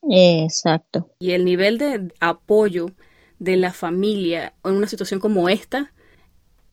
Exacto. 0.09 1.11
Y 1.19 1.33
el 1.33 1.45
nivel 1.45 1.79
de 1.79 2.13
apoyo 2.21 2.87
de 3.41 3.57
la 3.57 3.73
familia 3.73 4.55
en 4.65 4.75
una 4.75 4.87
situación 4.87 5.19
como 5.19 5.49
esta 5.49 5.93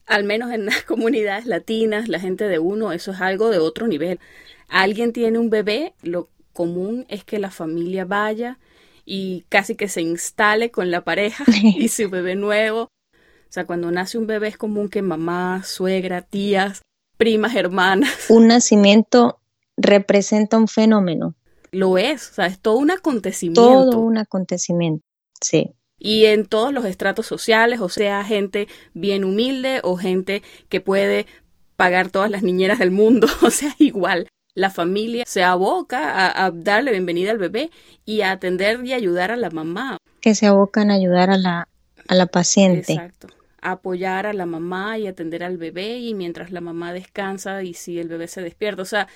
al 0.09 0.23
menos 0.25 0.51
en 0.51 0.65
las 0.65 0.83
comunidades 0.83 1.45
latinas, 1.45 2.09
la 2.09 2.19
gente 2.19 2.45
de 2.45 2.59
uno, 2.59 2.91
eso 2.91 3.11
es 3.11 3.21
algo 3.21 3.49
de 3.49 3.59
otro 3.59 3.87
nivel. 3.87 4.19
Alguien 4.67 5.13
tiene 5.13 5.39
un 5.39 5.49
bebé, 5.49 5.93
lo 6.01 6.27
común 6.51 7.05
es 7.07 7.23
que 7.23 7.39
la 7.39 7.51
familia 7.51 8.03
vaya 8.03 8.59
y 9.05 9.45
casi 9.49 9.75
que 9.75 9.87
se 9.87 10.01
instale 10.01 10.71
con 10.71 10.91
la 10.91 11.03
pareja 11.03 11.45
y 11.63 11.87
su 11.87 12.09
bebé 12.09 12.35
nuevo. 12.35 12.81
O 12.81 13.51
sea, 13.51 13.65
cuando 13.65 13.89
nace 13.89 14.17
un 14.17 14.27
bebé 14.27 14.49
es 14.49 14.57
común 14.57 14.89
que 14.89 15.01
mamá, 15.01 15.63
suegra, 15.63 16.21
tías, 16.21 16.81
primas, 17.17 17.55
hermanas. 17.55 18.11
Un 18.29 18.47
nacimiento 18.47 19.39
representa 19.75 20.57
un 20.57 20.67
fenómeno. 20.67 21.35
Lo 21.71 21.97
es, 21.97 22.31
o 22.31 22.33
sea, 22.33 22.47
es 22.47 22.59
todo 22.59 22.77
un 22.77 22.91
acontecimiento. 22.91 23.61
Todo 23.61 23.99
un 23.99 24.17
acontecimiento, 24.17 25.05
sí 25.39 25.73
y 25.99 26.25
en 26.25 26.45
todos 26.45 26.73
los 26.73 26.85
estratos 26.85 27.27
sociales, 27.27 27.81
o 27.81 27.89
sea, 27.89 28.23
gente 28.23 28.67
bien 28.93 29.23
humilde 29.23 29.81
o 29.83 29.97
gente 29.97 30.41
que 30.69 30.81
puede 30.81 31.27
pagar 31.75 32.09
todas 32.09 32.31
las 32.31 32.41
niñeras 32.41 32.79
del 32.79 32.91
mundo, 32.91 33.27
o 33.43 33.51
sea, 33.51 33.75
igual. 33.77 34.27
La 34.55 34.69
familia 34.69 35.23
se 35.27 35.43
aboca 35.43 36.45
a, 36.45 36.51
darle 36.51 36.91
bienvenida 36.91 37.31
al 37.31 37.37
bebé 37.37 37.69
y 38.03 38.21
a 38.21 38.31
atender 38.31 38.83
y 38.83 38.93
ayudar 38.93 39.31
a 39.31 39.37
la 39.37 39.49
mamá. 39.51 39.97
Que 40.21 40.35
se 40.35 40.47
abocan 40.47 40.89
a 40.91 40.95
ayudar 40.95 41.29
a 41.29 41.37
la, 41.37 41.67
a 42.07 42.15
la 42.15 42.25
paciente. 42.25 42.93
Exacto. 42.93 43.27
apoyar 43.61 44.25
a 44.25 44.33
la 44.33 44.45
mamá 44.45 44.97
y 44.97 45.07
atender 45.07 45.43
al 45.43 45.57
bebé 45.57 45.99
y 45.99 46.13
mientras 46.13 46.51
la 46.51 46.61
mamá 46.61 46.91
descansa 46.93 47.63
y 47.63 47.73
si 47.73 47.99
el 47.99 48.09
bebé 48.09 48.27
se 48.27 48.41
despierta. 48.41 48.81
O 48.81 48.85
sea, 48.85 49.07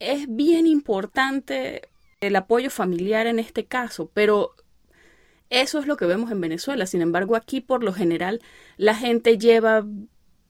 es 0.00 0.26
bien 0.28 0.66
importante 0.66 1.82
el 2.20 2.36
apoyo 2.36 2.68
familiar 2.68 3.26
en 3.26 3.38
este 3.38 3.64
caso, 3.64 4.10
pero 4.12 4.54
eso 5.50 5.80
es 5.80 5.86
lo 5.86 5.96
que 5.96 6.06
vemos 6.06 6.30
en 6.30 6.40
Venezuela. 6.40 6.86
Sin 6.86 7.02
embargo, 7.02 7.36
aquí 7.36 7.60
por 7.60 7.84
lo 7.84 7.92
general 7.92 8.40
la 8.76 8.94
gente 8.94 9.36
lleva 9.36 9.84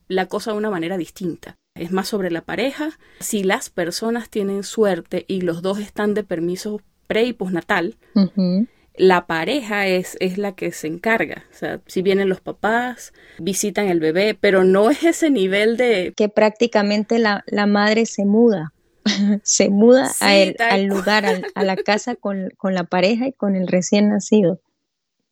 la 0.08 0.26
cosa 0.26 0.52
de 0.52 0.58
una 0.58 0.70
manera 0.70 0.96
distinta. 0.98 1.56
Es 1.74 1.92
más 1.92 2.08
sobre 2.08 2.30
la 2.30 2.42
pareja. 2.42 2.90
Si 3.20 3.42
las 3.42 3.70
personas 3.70 4.28
tienen 4.28 4.62
suerte 4.62 5.24
y 5.26 5.40
los 5.40 5.62
dos 5.62 5.78
están 5.78 6.14
de 6.14 6.24
permiso 6.24 6.80
pre 7.06 7.24
y 7.24 7.32
postnatal, 7.32 7.96
la 8.94 9.26
pareja 9.26 9.86
es, 9.86 10.16
es 10.20 10.36
la 10.36 10.52
que 10.52 10.72
se 10.72 10.88
encarga. 10.88 11.44
O 11.50 11.54
sea, 11.54 11.80
si 11.86 12.02
vienen 12.02 12.28
los 12.28 12.40
papás, 12.40 13.12
visitan 13.38 13.88
el 13.88 14.00
bebé, 14.00 14.36
pero 14.38 14.64
no 14.64 14.90
es 14.90 15.02
ese 15.02 15.30
nivel 15.30 15.76
de... 15.76 16.12
Que 16.16 16.28
prácticamente 16.28 17.18
la, 17.18 17.42
la 17.46 17.66
madre 17.66 18.04
se 18.04 18.24
muda. 18.24 18.72
se 19.42 19.70
muda 19.70 20.10
al 20.20 20.84
lugar, 20.84 21.42
a 21.54 21.64
la 21.64 21.76
casa 21.76 22.16
con, 22.16 22.50
con 22.58 22.74
la 22.74 22.84
pareja 22.84 23.28
y 23.28 23.32
con 23.32 23.56
el 23.56 23.66
recién 23.66 24.10
nacido. 24.10 24.60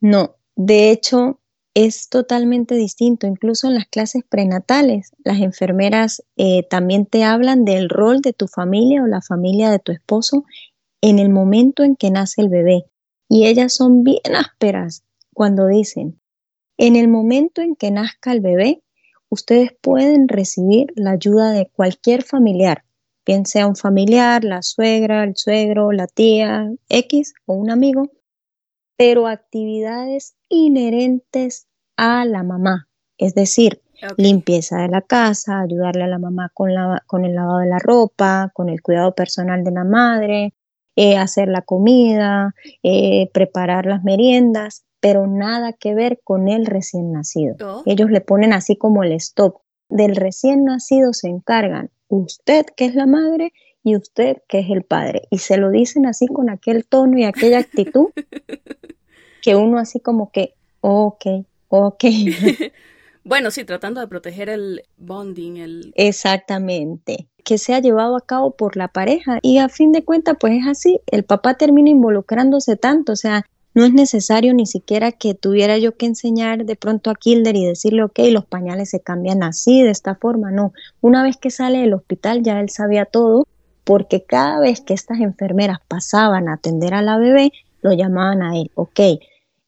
No, 0.01 0.37
de 0.57 0.91
hecho 0.91 1.41
es 1.75 2.09
totalmente 2.09 2.75
distinto. 2.75 3.27
Incluso 3.27 3.69
en 3.69 3.75
las 3.75 3.87
clases 3.87 4.23
prenatales, 4.29 5.13
las 5.25 5.39
enfermeras 5.41 6.23
eh, 6.37 6.65
también 6.69 7.07
te 7.07 7.25
hablan 7.25 7.65
del 7.65 7.89
rol 7.89 8.21
de 8.21 8.33
tu 8.33 8.49
familia 8.49 9.03
o 9.03 9.07
la 9.07 9.23
familia 9.23 9.71
de 9.71 9.79
tu 9.79 9.93
esposo 9.93 10.45
en 11.03 11.19
el 11.19 11.31
momento 11.31 11.85
en 11.85 11.97
que 11.97 12.11
nace 12.11 12.43
el 12.43 12.49
bebé. 12.49 12.85
y 13.29 13.47
ellas 13.47 13.75
son 13.75 14.05
bien 14.05 14.35
ásperas 14.37 15.05
cuando 15.35 15.67
dicen, 15.69 16.21
en 16.79 16.97
el 16.97 17.09
momento 17.09 17.63
en 17.63 17.77
que 17.77 17.91
nazca 17.91 18.33
el 18.33 18.41
bebé, 18.41 18.83
ustedes 19.31 19.73
pueden 19.81 20.29
recibir 20.29 20.89
la 20.97 21.13
ayuda 21.13 21.53
de 21.53 21.71
cualquier 21.71 22.23
familiar, 22.25 22.85
bien 23.27 23.47
sea 23.47 23.67
un 23.67 23.77
familiar, 23.77 24.45
la 24.45 24.63
suegra, 24.63 25.25
el 25.25 25.37
suegro, 25.37 25.93
la 25.93 26.07
tía, 26.07 26.71
X 26.89 27.35
o 27.47 27.55
un 27.55 27.71
amigo, 27.71 28.11
pero 28.99 29.29
actividades 29.29 30.35
inherentes 30.49 31.69
a 31.97 32.25
la 32.25 32.43
mamá, 32.43 32.89
es 33.17 33.33
decir, 33.35 33.81
limpieza 34.17 34.79
de 34.79 34.89
la 34.89 35.03
casa, 35.03 35.61
ayudarle 35.61 36.03
a 36.03 36.09
la 36.09 36.19
mamá 36.19 36.51
con, 36.53 36.75
la, 36.75 37.03
con 37.07 37.25
el 37.25 37.35
lavado 37.37 37.61
de 37.61 37.69
la 37.69 37.79
ropa, 37.79 38.51
con 38.55 38.69
el 38.69 38.83
cuidado 38.83 39.15
personal 39.15 39.63
de 39.63 39.71
la 39.71 39.85
madre, 39.85 40.55
eh, 40.97 41.17
hacer 41.17 41.49
la 41.49 41.63
comida, 41.63 42.55
eh, 42.83 43.31
preparar 43.33 43.87
las 43.87 44.03
meriendas, 44.03 44.85
pero 44.99 45.29
nada 45.29 45.73
que 45.73 45.95
ver 45.95 46.21
con 46.25 46.49
el 46.49 46.67
recién 46.67 47.13
nacido. 47.13 47.55
Oh. 47.65 47.83
Ellos 47.87 48.11
le 48.11 48.21
ponen 48.21 48.53
así 48.53 48.77
como 48.77 49.05
el 49.05 49.13
stop. 49.13 49.59
Del 49.89 50.17
recién 50.17 50.65
nacido 50.65 51.13
se 51.13 51.29
encargan 51.29 51.91
usted 52.09 52.67
que 52.77 52.87
es 52.87 52.95
la 52.95 53.07
madre 53.07 53.53
y 53.89 53.97
usted 53.97 54.39
que 54.49 54.61
es 54.61 54.71
el 54.71 54.83
padre. 54.83 55.23
Y 55.31 55.39
se 55.39 55.57
lo 55.57 55.71
dicen 55.71 56.07
así 56.07 56.27
con 56.27 56.51
aquel 56.51 56.85
tono 56.85 57.19
y 57.19 57.25
aquella 57.25 57.59
actitud 57.59 58.07
que 59.43 59.57
uno 59.57 59.79
así 59.79 60.01
como 60.01 60.31
que, 60.31 60.55
ok, 60.81 61.25
ok. 61.69 62.05
bueno, 63.25 63.51
sí, 63.51 63.65
tratando 63.65 64.01
de 64.01 64.09
proteger 64.09 64.49
el 64.49 64.83
bonding, 64.97 65.57
el... 65.57 65.93
Exactamente 65.97 67.29
que 67.45 67.57
se 67.57 67.73
ha 67.73 67.81
llevado 67.81 68.15
a 68.15 68.21
cabo 68.21 68.51
por 68.51 68.77
la 68.77 68.89
pareja 68.89 69.39
y 69.41 69.57
a 69.57 69.71
fin 69.71 69.91
de 69.91 70.05
cuentas 70.05 70.37
pues 70.39 70.53
es 70.53 70.67
así, 70.67 71.01
el 71.07 71.25
papá 71.25 71.55
termina 71.55 71.89
involucrándose 71.89 72.77
tanto, 72.77 73.13
o 73.13 73.17
sea, 73.17 73.47
no 73.73 73.85
es 73.85 73.93
necesario 73.95 74.53
ni 74.55 74.67
siquiera 74.67 75.13
que 75.13 75.35
tuviera 75.35 75.79
yo 75.79 75.97
que 75.97 76.05
enseñar 76.07 76.65
de 76.65 76.77
pronto 76.77 77.11
a 77.11 77.15
Kilder 77.15 77.57
y 77.57 77.65
decirle, 77.65 78.03
ok, 78.03 78.19
los 78.33 78.45
pañales 78.45 78.91
se 78.91 79.01
cambian 79.01 79.43
así, 79.43 79.83
de 79.83 79.91
esta 79.91 80.15
forma. 80.17 80.51
No, 80.51 80.73
una 81.01 81.23
vez 81.23 81.37
que 81.37 81.51
sale 81.51 81.79
del 81.79 81.95
hospital 81.95 82.43
ya 82.43 82.61
él 82.61 82.71
sabía 82.71 83.05
todo, 83.05 83.47
porque 83.89 84.23
cada 84.23 84.61
vez 84.61 84.83
que 84.83 84.93
estas 84.93 85.19
enfermeras 85.21 85.79
pasaban 85.89 86.51
a 86.51 86.57
atender 86.57 86.93
a 86.93 87.01
la 87.01 87.17
bebé, 87.17 87.53
lo 87.81 87.95
llamaban 87.95 88.43
a 88.43 88.55
él, 88.55 88.71
ok, 88.75 89.01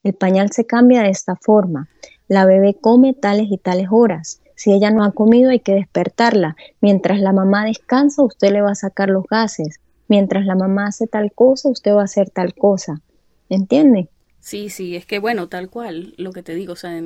el 0.03 0.13
pañal 0.13 0.51
se 0.51 0.67
cambia 0.67 1.01
de 1.01 1.09
esta 1.09 1.35
forma, 1.35 1.89
la 2.27 2.45
bebé 2.45 2.77
come 2.79 3.15
tales 3.15 3.47
y 3.49 3.57
tales 3.57 3.87
horas. 3.89 4.39
Si 4.55 4.71
ella 4.71 4.91
no 4.91 5.03
ha 5.03 5.11
comido 5.11 5.49
hay 5.49 5.59
que 5.59 5.73
despertarla. 5.73 6.55
Mientras 6.81 7.19
la 7.19 7.33
mamá 7.33 7.65
descansa, 7.65 8.21
usted 8.21 8.51
le 8.51 8.61
va 8.61 8.73
a 8.73 8.75
sacar 8.75 9.09
los 9.09 9.25
gases. 9.25 9.79
Mientras 10.07 10.45
la 10.45 10.53
mamá 10.53 10.89
hace 10.89 11.07
tal 11.07 11.31
cosa, 11.31 11.69
usted 11.69 11.91
va 11.95 12.01
a 12.01 12.05
hacer 12.05 12.29
tal 12.29 12.53
cosa. 12.53 13.01
¿entiendes? 13.49 14.05
Sí, 14.39 14.69
sí, 14.69 14.95
es 14.95 15.07
que 15.07 15.17
bueno, 15.17 15.49
tal 15.49 15.71
cual, 15.71 16.13
lo 16.17 16.31
que 16.31 16.43
te 16.43 16.53
digo, 16.53 16.73
o 16.73 16.75
sea, 16.75 17.01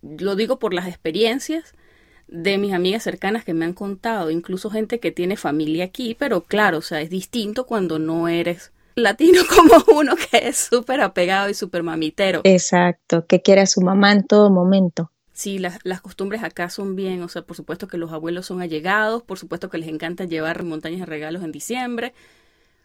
lo 0.00 0.36
digo 0.36 0.60
por 0.60 0.74
las 0.74 0.86
experiencias 0.86 1.74
de 2.32 2.56
mis 2.58 2.72
amigas 2.72 3.02
cercanas 3.02 3.44
que 3.44 3.54
me 3.54 3.64
han 3.64 3.74
contado, 3.74 4.30
incluso 4.30 4.70
gente 4.70 4.98
que 5.00 5.12
tiene 5.12 5.36
familia 5.36 5.84
aquí, 5.84 6.16
pero 6.18 6.42
claro, 6.42 6.78
o 6.78 6.82
sea, 6.82 7.00
es 7.00 7.10
distinto 7.10 7.66
cuando 7.66 7.98
no 7.98 8.26
eres 8.26 8.72
latino 8.94 9.42
como 9.54 10.00
uno 10.00 10.14
que 10.16 10.48
es 10.48 10.56
súper 10.56 11.02
apegado 11.02 11.50
y 11.50 11.54
súper 11.54 11.82
mamitero. 11.82 12.40
Exacto, 12.44 13.26
que 13.26 13.42
quiere 13.42 13.60
a 13.60 13.66
su 13.66 13.82
mamá 13.82 14.12
en 14.12 14.26
todo 14.26 14.50
momento. 14.50 15.10
Sí, 15.34 15.58
las, 15.58 15.78
las 15.82 16.00
costumbres 16.00 16.42
acá 16.42 16.68
son 16.68 16.96
bien, 16.96 17.22
o 17.22 17.28
sea, 17.28 17.42
por 17.42 17.56
supuesto 17.56 17.86
que 17.86 17.98
los 17.98 18.12
abuelos 18.12 18.46
son 18.46 18.60
allegados, 18.60 19.22
por 19.22 19.38
supuesto 19.38 19.70
que 19.70 19.78
les 19.78 19.88
encanta 19.88 20.24
llevar 20.24 20.62
montañas 20.62 21.00
de 21.00 21.06
regalos 21.06 21.42
en 21.42 21.52
diciembre, 21.52 22.14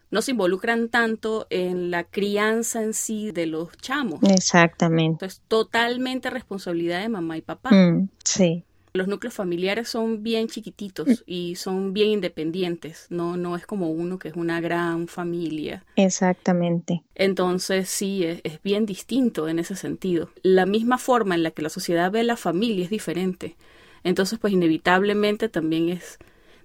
no 0.10 0.22
se 0.22 0.32
involucran 0.32 0.90
tanto 0.90 1.48
en 1.50 1.92
la 1.92 2.06
crianza 2.06 2.82
en 2.82 2.94
sí 2.94 3.32
de 3.32 3.46
los 3.46 3.76
chamos. 3.78 4.22
Exactamente. 4.24 5.26
Es 5.26 5.42
totalmente 5.48 6.30
responsabilidad 6.30 7.02
de 7.02 7.10
mamá 7.10 7.38
y 7.38 7.42
papá. 7.42 7.72
Mm, 7.72 8.10
sí. 8.24 8.64
Los 8.98 9.08
núcleos 9.08 9.34
familiares 9.34 9.88
son 9.90 10.24
bien 10.24 10.48
chiquititos 10.48 11.24
y 11.26 11.56
son 11.56 11.94
bien 11.94 12.10
independientes, 12.10 13.08
no, 13.10 13.38
no 13.38 13.56
es 13.56 13.66
como 13.66 13.90
uno 13.90 14.20
que 14.20 14.28
es 14.30 14.36
una 14.36 14.60
gran 14.60 15.08
familia. 15.08 15.86
Exactamente. 15.96 17.04
Entonces 17.16 17.90
sí, 17.90 18.24
es, 18.26 18.42
es 18.44 18.62
bien 18.64 18.86
distinto 18.86 19.48
en 19.48 19.60
ese 19.60 19.76
sentido. 19.76 20.30
La 20.44 20.66
misma 20.66 20.98
forma 20.98 21.36
en 21.36 21.44
la 21.44 21.52
que 21.52 21.62
la 21.62 21.70
sociedad 21.70 22.12
ve 22.12 22.24
la 22.24 22.38
familia 22.38 22.84
es 22.84 22.90
diferente. 22.90 23.56
Entonces, 24.04 24.40
pues 24.40 24.54
inevitablemente 24.54 25.50
también 25.50 25.90
es 25.90 26.18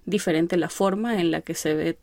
diferente 0.05 0.57
la 0.57 0.69
forma 0.69 1.21
en 1.21 1.31
la 1.31 1.41
que 1.41 1.55
se 1.55 1.75
ve 1.75 1.99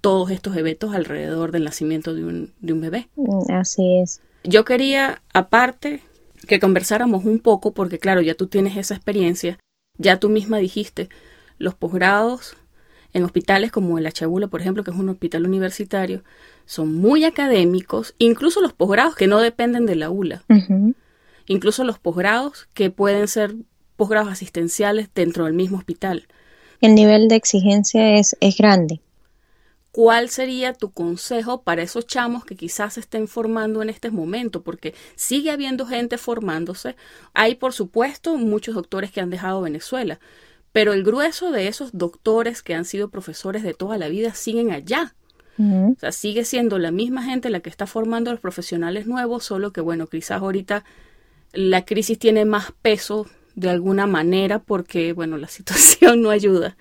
todos 0.00 0.30
estos 0.30 0.56
eventos 0.56 0.94
alrededor 0.94 1.52
del 1.52 1.64
nacimiento 1.64 2.14
de 2.14 2.24
un, 2.24 2.52
de 2.60 2.72
un 2.74 2.80
bebé. 2.80 3.08
Mm, 3.16 3.50
así 3.52 3.98
es. 4.02 4.20
Yo 4.44 4.64
quería, 4.66 5.22
aparte, 5.32 6.02
que 6.46 6.60
conversáramos 6.60 7.24
un 7.24 7.38
poco, 7.38 7.72
porque 7.72 7.98
claro, 7.98 8.20
ya 8.20 8.34
tú 8.34 8.46
tienes 8.46 8.76
esa 8.76 8.94
experiencia, 8.94 9.58
ya 9.98 10.18
tú 10.18 10.28
misma 10.28 10.58
dijiste, 10.58 11.08
los 11.58 11.74
posgrados 11.74 12.56
en 13.12 13.22
hospitales 13.22 13.70
como 13.70 13.96
el 13.98 14.06
Achagula, 14.06 14.48
por 14.48 14.60
ejemplo, 14.60 14.82
que 14.82 14.90
es 14.90 14.96
un 14.96 15.08
hospital 15.08 15.46
universitario, 15.46 16.24
son 16.66 16.94
muy 16.94 17.24
académicos, 17.24 18.14
incluso 18.18 18.60
los 18.60 18.72
posgrados 18.72 19.14
que 19.14 19.28
no 19.28 19.40
dependen 19.40 19.86
de 19.86 19.94
la 19.94 20.10
ULA, 20.10 20.42
incluso 21.46 21.84
los 21.84 21.98
posgrados 21.98 22.68
que 22.74 22.90
pueden 22.90 23.28
ser 23.28 23.54
posgrados 23.96 24.32
asistenciales 24.32 25.08
dentro 25.14 25.44
del 25.44 25.54
mismo 25.54 25.78
hospital. 25.78 26.26
El 26.80 26.96
nivel 26.96 27.28
de 27.28 27.36
exigencia 27.36 28.16
es, 28.16 28.36
es 28.40 28.56
grande. 28.56 29.00
¿Cuál 29.94 30.28
sería 30.28 30.72
tu 30.72 30.90
consejo 30.90 31.62
para 31.62 31.82
esos 31.82 32.04
chamos 32.04 32.44
que 32.44 32.56
quizás 32.56 32.94
se 32.94 33.00
estén 33.00 33.28
formando 33.28 33.80
en 33.80 33.88
este 33.88 34.10
momento? 34.10 34.64
Porque 34.64 34.92
sigue 35.14 35.52
habiendo 35.52 35.86
gente 35.86 36.18
formándose. 36.18 36.96
Hay, 37.32 37.54
por 37.54 37.72
supuesto, 37.72 38.36
muchos 38.36 38.74
doctores 38.74 39.12
que 39.12 39.20
han 39.20 39.30
dejado 39.30 39.60
Venezuela, 39.60 40.18
pero 40.72 40.94
el 40.94 41.04
grueso 41.04 41.52
de 41.52 41.68
esos 41.68 41.90
doctores 41.92 42.60
que 42.60 42.74
han 42.74 42.84
sido 42.84 43.08
profesores 43.08 43.62
de 43.62 43.72
toda 43.72 43.96
la 43.96 44.08
vida 44.08 44.34
siguen 44.34 44.72
allá. 44.72 45.14
O 45.58 45.94
sea, 46.00 46.10
sigue 46.10 46.44
siendo 46.44 46.80
la 46.80 46.90
misma 46.90 47.22
gente 47.22 47.48
la 47.48 47.60
que 47.60 47.70
está 47.70 47.86
formando 47.86 48.30
a 48.30 48.32
los 48.32 48.40
profesionales 48.40 49.06
nuevos, 49.06 49.44
solo 49.44 49.72
que, 49.72 49.80
bueno, 49.80 50.08
quizás 50.08 50.42
ahorita 50.42 50.84
la 51.52 51.84
crisis 51.84 52.18
tiene 52.18 52.44
más 52.44 52.72
peso 52.82 53.28
de 53.54 53.70
alguna 53.70 54.08
manera 54.08 54.58
porque, 54.58 55.12
bueno, 55.12 55.38
la 55.38 55.46
situación 55.56 56.20
no 56.20 56.30
ayuda. 56.30 56.76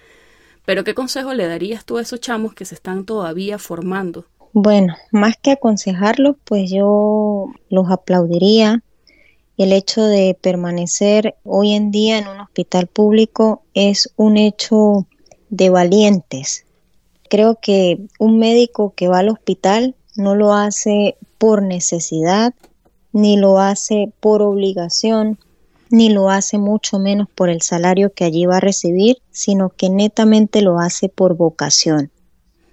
Pero 0.66 0.84
¿qué 0.84 0.94
consejo 0.94 1.34
le 1.34 1.48
darías 1.48 1.86
tú 1.86 1.98
a 1.98 2.02
esos 2.02 2.20
chamos 2.22 2.54
que 2.54 2.66
se 2.66 2.76
están 2.76 3.06
todavía 3.06 3.60
formando? 3.60 4.26
Bueno, 4.54 4.96
más 5.12 5.36
que 5.42 5.52
aconsejarlos, 5.52 6.36
pues 6.44 6.70
yo 6.72 7.48
los 7.70 7.90
aplaudiría. 7.90 8.84
El 9.58 9.74
hecho 9.74 10.04
de 10.04 10.38
permanecer 10.40 11.36
hoy 11.44 11.74
en 11.74 11.92
día 11.92 12.20
en 12.20 12.28
un 12.28 12.40
hospital 12.40 12.88
público 12.88 13.64
es 13.74 14.12
un 14.16 14.38
hecho 14.38 15.08
de 15.50 15.70
valientes. 15.70 16.66
Creo 17.30 17.60
que 17.62 18.00
un 18.20 18.40
médico 18.40 18.94
que 18.96 19.08
va 19.08 19.20
al 19.20 19.30
hospital 19.30 19.96
no 20.16 20.36
lo 20.36 20.54
hace 20.54 21.18
por 21.38 21.62
necesidad, 21.62 22.54
ni 23.12 23.38
lo 23.38 23.60
hace 23.60 24.12
por 24.20 24.42
obligación, 24.42 25.40
ni 25.90 26.10
lo 26.10 26.30
hace 26.30 26.58
mucho 26.58 27.00
menos 27.00 27.28
por 27.34 27.50
el 27.50 27.62
salario 27.62 28.12
que 28.14 28.24
allí 28.24 28.46
va 28.46 28.58
a 28.58 28.62
recibir, 28.62 29.18
sino 29.32 29.70
que 29.70 29.90
netamente 29.90 30.62
lo 30.62 30.80
hace 30.80 31.10
por 31.10 31.36
vocación. 31.36 32.12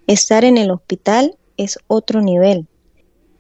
Estar 0.06 0.44
en 0.44 0.58
el 0.58 0.70
hospital 0.70 1.36
es 1.56 1.78
otro 1.86 2.20
nivel. 2.20 2.66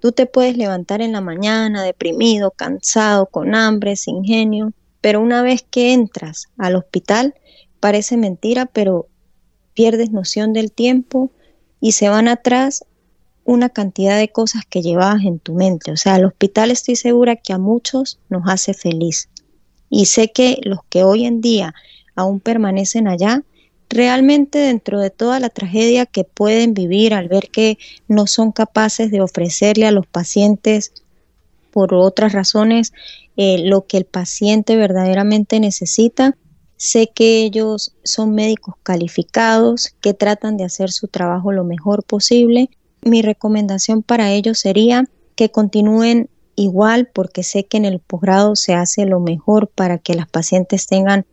Tú 0.00 0.12
te 0.12 0.26
puedes 0.26 0.56
levantar 0.56 1.02
en 1.02 1.12
la 1.12 1.20
mañana 1.20 1.82
deprimido, 1.82 2.50
cansado, 2.50 3.26
con 3.26 3.54
hambre, 3.54 3.96
sin 3.96 4.24
genio, 4.24 4.72
pero 5.00 5.20
una 5.20 5.42
vez 5.42 5.64
que 5.68 5.92
entras 5.92 6.48
al 6.58 6.76
hospital, 6.76 7.34
parece 7.80 8.16
mentira, 8.16 8.66
pero 8.66 9.08
pierdes 9.74 10.10
noción 10.10 10.52
del 10.52 10.72
tiempo 10.72 11.30
y 11.80 11.92
se 11.92 12.08
van 12.08 12.28
atrás 12.28 12.84
una 13.44 13.68
cantidad 13.70 14.18
de 14.18 14.30
cosas 14.30 14.62
que 14.68 14.82
llevabas 14.82 15.24
en 15.24 15.38
tu 15.38 15.54
mente. 15.54 15.90
O 15.90 15.96
sea, 15.96 16.16
el 16.16 16.24
hospital 16.24 16.70
estoy 16.70 16.96
segura 16.96 17.36
que 17.36 17.52
a 17.52 17.58
muchos 17.58 18.20
nos 18.28 18.42
hace 18.46 18.74
feliz. 18.74 19.28
Y 19.90 20.06
sé 20.06 20.32
que 20.32 20.58
los 20.62 20.78
que 20.88 21.04
hoy 21.04 21.26
en 21.26 21.42
día 21.42 21.74
aún 22.14 22.40
permanecen 22.40 23.08
allá, 23.08 23.42
realmente 23.90 24.58
dentro 24.58 25.00
de 25.00 25.10
toda 25.10 25.40
la 25.40 25.50
tragedia 25.50 26.06
que 26.06 26.24
pueden 26.24 26.72
vivir 26.72 27.12
al 27.12 27.28
ver 27.28 27.50
que 27.50 27.76
no 28.08 28.26
son 28.26 28.52
capaces 28.52 29.10
de 29.10 29.20
ofrecerle 29.20 29.86
a 29.86 29.90
los 29.90 30.06
pacientes 30.06 30.92
por 31.72 31.92
otras 31.94 32.32
razones 32.32 32.92
eh, 33.36 33.58
lo 33.64 33.86
que 33.86 33.96
el 33.96 34.04
paciente 34.04 34.76
verdaderamente 34.76 35.60
necesita, 35.60 36.36
sé 36.76 37.10
que 37.14 37.42
ellos 37.42 37.94
son 38.04 38.34
médicos 38.34 38.74
calificados 38.82 39.94
que 40.00 40.14
tratan 40.14 40.56
de 40.56 40.64
hacer 40.64 40.90
su 40.90 41.08
trabajo 41.08 41.52
lo 41.52 41.64
mejor 41.64 42.04
posible. 42.04 42.70
Mi 43.02 43.22
recomendación 43.22 44.02
para 44.02 44.32
ellos 44.32 44.58
sería 44.58 45.04
que 45.36 45.50
continúen 45.50 46.28
igual 46.60 47.08
porque 47.12 47.42
sé 47.42 47.64
que 47.64 47.78
en 47.78 47.86
el 47.86 48.00
posgrado 48.00 48.54
se 48.54 48.74
hace 48.74 49.06
lo 49.06 49.18
mejor 49.18 49.68
para 49.68 49.98
que 49.98 50.14
las 50.14 50.28
pacientes 50.28 50.86
tengan 50.86 51.24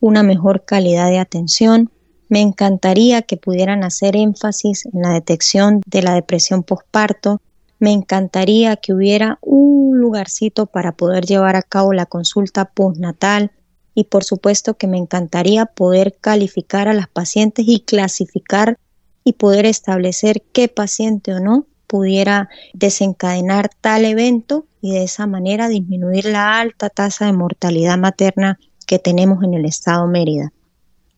una 0.00 0.22
mejor 0.22 0.64
calidad 0.64 1.10
de 1.10 1.18
atención. 1.18 1.90
Me 2.30 2.40
encantaría 2.40 3.20
que 3.22 3.36
pudieran 3.36 3.84
hacer 3.84 4.16
énfasis 4.16 4.86
en 4.86 5.02
la 5.02 5.12
detección 5.12 5.82
de 5.86 6.02
la 6.02 6.14
depresión 6.14 6.62
postparto, 6.62 7.40
Me 7.78 7.92
encantaría 7.92 8.76
que 8.76 8.92
hubiera 8.92 9.38
un 9.40 9.98
lugarcito 9.98 10.66
para 10.66 10.92
poder 10.92 11.24
llevar 11.24 11.56
a 11.56 11.62
cabo 11.62 11.94
la 11.94 12.04
consulta 12.04 12.66
postnatal 12.66 13.52
y 13.94 14.04
por 14.04 14.22
supuesto 14.22 14.74
que 14.74 14.86
me 14.86 14.98
encantaría 14.98 15.64
poder 15.64 16.16
calificar 16.20 16.88
a 16.88 16.92
las 16.92 17.08
pacientes 17.08 17.64
y 17.66 17.80
clasificar 17.80 18.78
y 19.24 19.32
poder 19.32 19.64
establecer 19.64 20.42
qué 20.52 20.68
paciente 20.68 21.32
o 21.32 21.40
no 21.40 21.66
pudiera 21.90 22.48
desencadenar 22.72 23.68
tal 23.80 24.04
evento 24.04 24.64
y 24.80 24.92
de 24.92 25.02
esa 25.02 25.26
manera 25.26 25.68
disminuir 25.68 26.24
la 26.24 26.60
alta 26.60 26.88
tasa 26.88 27.26
de 27.26 27.32
mortalidad 27.32 27.98
materna 27.98 28.60
que 28.86 29.00
tenemos 29.00 29.42
en 29.42 29.54
el 29.54 29.64
estado 29.64 30.06
Mérida. 30.06 30.52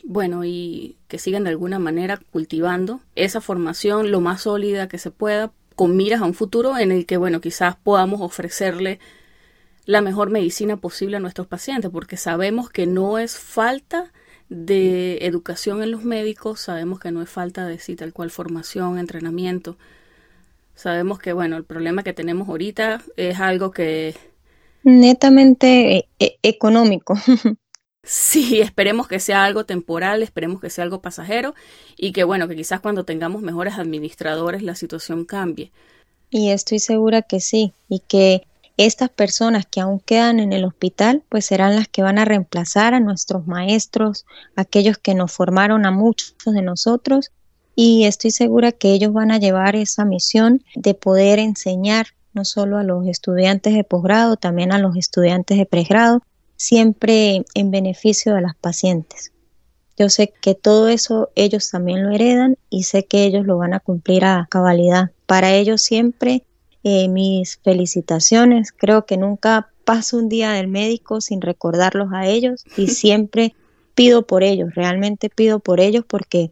Bueno, 0.02 0.46
y 0.46 0.96
que 1.08 1.18
sigan 1.18 1.44
de 1.44 1.50
alguna 1.50 1.78
manera 1.78 2.18
cultivando 2.30 3.00
esa 3.16 3.42
formación 3.42 4.10
lo 4.10 4.22
más 4.22 4.42
sólida 4.42 4.88
que 4.88 4.96
se 4.96 5.10
pueda 5.10 5.52
con 5.76 5.94
miras 5.94 6.22
a 6.22 6.24
un 6.24 6.34
futuro 6.34 6.78
en 6.78 6.90
el 6.90 7.04
que, 7.04 7.18
bueno, 7.18 7.42
quizás 7.42 7.76
podamos 7.76 8.22
ofrecerle 8.22 8.98
la 9.84 10.00
mejor 10.00 10.30
medicina 10.30 10.78
posible 10.78 11.18
a 11.18 11.20
nuestros 11.20 11.46
pacientes, 11.46 11.90
porque 11.90 12.16
sabemos 12.16 12.70
que 12.70 12.86
no 12.86 13.18
es 13.18 13.36
falta 13.36 14.10
de 14.48 15.18
educación 15.26 15.82
en 15.82 15.90
los 15.90 16.04
médicos, 16.04 16.60
sabemos 16.60 16.98
que 16.98 17.10
no 17.10 17.20
es 17.20 17.28
falta 17.28 17.66
de 17.66 17.78
sí, 17.78 17.94
tal 17.94 18.12
cual 18.12 18.30
formación, 18.30 18.98
entrenamiento, 18.98 19.76
Sabemos 20.74 21.18
que, 21.18 21.32
bueno, 21.32 21.56
el 21.56 21.64
problema 21.64 22.02
que 22.02 22.12
tenemos 22.12 22.48
ahorita 22.48 23.02
es 23.16 23.40
algo 23.40 23.70
que... 23.70 24.16
Netamente 24.84 26.08
e, 26.18 26.38
económico. 26.42 27.14
Sí, 28.04 28.60
esperemos 28.60 29.06
que 29.06 29.20
sea 29.20 29.44
algo 29.44 29.64
temporal, 29.64 30.24
esperemos 30.24 30.60
que 30.60 30.70
sea 30.70 30.82
algo 30.82 31.00
pasajero 31.00 31.54
y 31.96 32.10
que 32.10 32.24
bueno, 32.24 32.48
que 32.48 32.56
quizás 32.56 32.80
cuando 32.80 33.04
tengamos 33.04 33.42
mejores 33.42 33.74
administradores 33.74 34.62
la 34.62 34.74
situación 34.74 35.24
cambie. 35.24 35.70
Y 36.28 36.50
estoy 36.50 36.80
segura 36.80 37.22
que 37.22 37.38
sí, 37.38 37.72
y 37.88 38.00
que 38.00 38.42
estas 38.76 39.08
personas 39.08 39.66
que 39.66 39.80
aún 39.80 40.00
quedan 40.00 40.40
en 40.40 40.52
el 40.52 40.64
hospital, 40.64 41.22
pues 41.28 41.46
serán 41.46 41.76
las 41.76 41.86
que 41.86 42.02
van 42.02 42.18
a 42.18 42.24
reemplazar 42.24 42.94
a 42.94 43.00
nuestros 43.00 43.46
maestros, 43.46 44.26
aquellos 44.56 44.98
que 44.98 45.14
nos 45.14 45.30
formaron 45.30 45.86
a 45.86 45.92
muchos 45.92 46.34
de 46.44 46.62
nosotros 46.62 47.30
y 47.74 48.04
estoy 48.04 48.30
segura 48.30 48.72
que 48.72 48.92
ellos 48.92 49.12
van 49.12 49.30
a 49.30 49.38
llevar 49.38 49.76
esa 49.76 50.04
misión 50.04 50.62
de 50.74 50.94
poder 50.94 51.38
enseñar 51.38 52.06
no 52.34 52.44
solo 52.44 52.78
a 52.78 52.82
los 52.82 53.06
estudiantes 53.06 53.74
de 53.74 53.84
posgrado, 53.84 54.36
también 54.36 54.72
a 54.72 54.78
los 54.78 54.96
estudiantes 54.96 55.58
de 55.58 55.66
pregrado, 55.66 56.22
siempre 56.56 57.44
en 57.54 57.70
beneficio 57.70 58.34
de 58.34 58.40
las 58.40 58.56
pacientes. 58.56 59.32
Yo 59.98 60.08
sé 60.08 60.32
que 60.40 60.54
todo 60.54 60.88
eso 60.88 61.30
ellos 61.34 61.70
también 61.70 62.02
lo 62.02 62.10
heredan 62.10 62.56
y 62.70 62.84
sé 62.84 63.04
que 63.04 63.24
ellos 63.24 63.44
lo 63.44 63.58
van 63.58 63.74
a 63.74 63.80
cumplir 63.80 64.24
a 64.24 64.46
cabalidad. 64.50 65.10
Para 65.26 65.52
ellos 65.52 65.82
siempre 65.82 66.44
eh, 66.84 67.08
mis 67.08 67.58
felicitaciones. 67.62 68.72
Creo 68.72 69.06
que 69.06 69.16
nunca 69.16 69.70
paso 69.84 70.16
un 70.16 70.28
día 70.28 70.52
del 70.52 70.66
médico 70.66 71.20
sin 71.20 71.40
recordarlos 71.40 72.08
a 72.12 72.26
ellos 72.26 72.64
y 72.76 72.88
siempre 72.88 73.54
pido 73.94 74.26
por 74.26 74.42
ellos, 74.42 74.74
realmente 74.74 75.28
pido 75.28 75.60
por 75.60 75.78
ellos 75.78 76.04
porque 76.06 76.50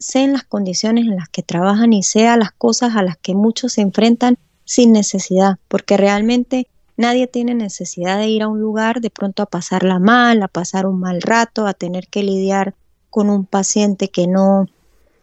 sé 0.00 0.20
en 0.20 0.32
las 0.32 0.44
condiciones 0.44 1.06
en 1.06 1.16
las 1.16 1.28
que 1.28 1.42
trabajan 1.42 1.92
y 1.92 2.02
sea 2.02 2.36
las 2.36 2.50
cosas 2.50 2.96
a 2.96 3.02
las 3.02 3.16
que 3.16 3.34
muchos 3.34 3.74
se 3.74 3.82
enfrentan 3.82 4.36
sin 4.64 4.92
necesidad, 4.92 5.58
porque 5.68 5.96
realmente 5.96 6.66
nadie 6.96 7.26
tiene 7.26 7.54
necesidad 7.54 8.18
de 8.18 8.28
ir 8.28 8.42
a 8.42 8.48
un 8.48 8.60
lugar 8.60 9.00
de 9.00 9.10
pronto 9.10 9.42
a 9.42 9.46
pasarla 9.46 9.98
mal, 9.98 10.42
a 10.42 10.48
pasar 10.48 10.86
un 10.86 11.00
mal 11.00 11.22
rato, 11.22 11.66
a 11.66 11.74
tener 11.74 12.08
que 12.08 12.22
lidiar 12.22 12.74
con 13.10 13.30
un 13.30 13.44
paciente 13.44 14.08
que 14.08 14.26
no 14.26 14.66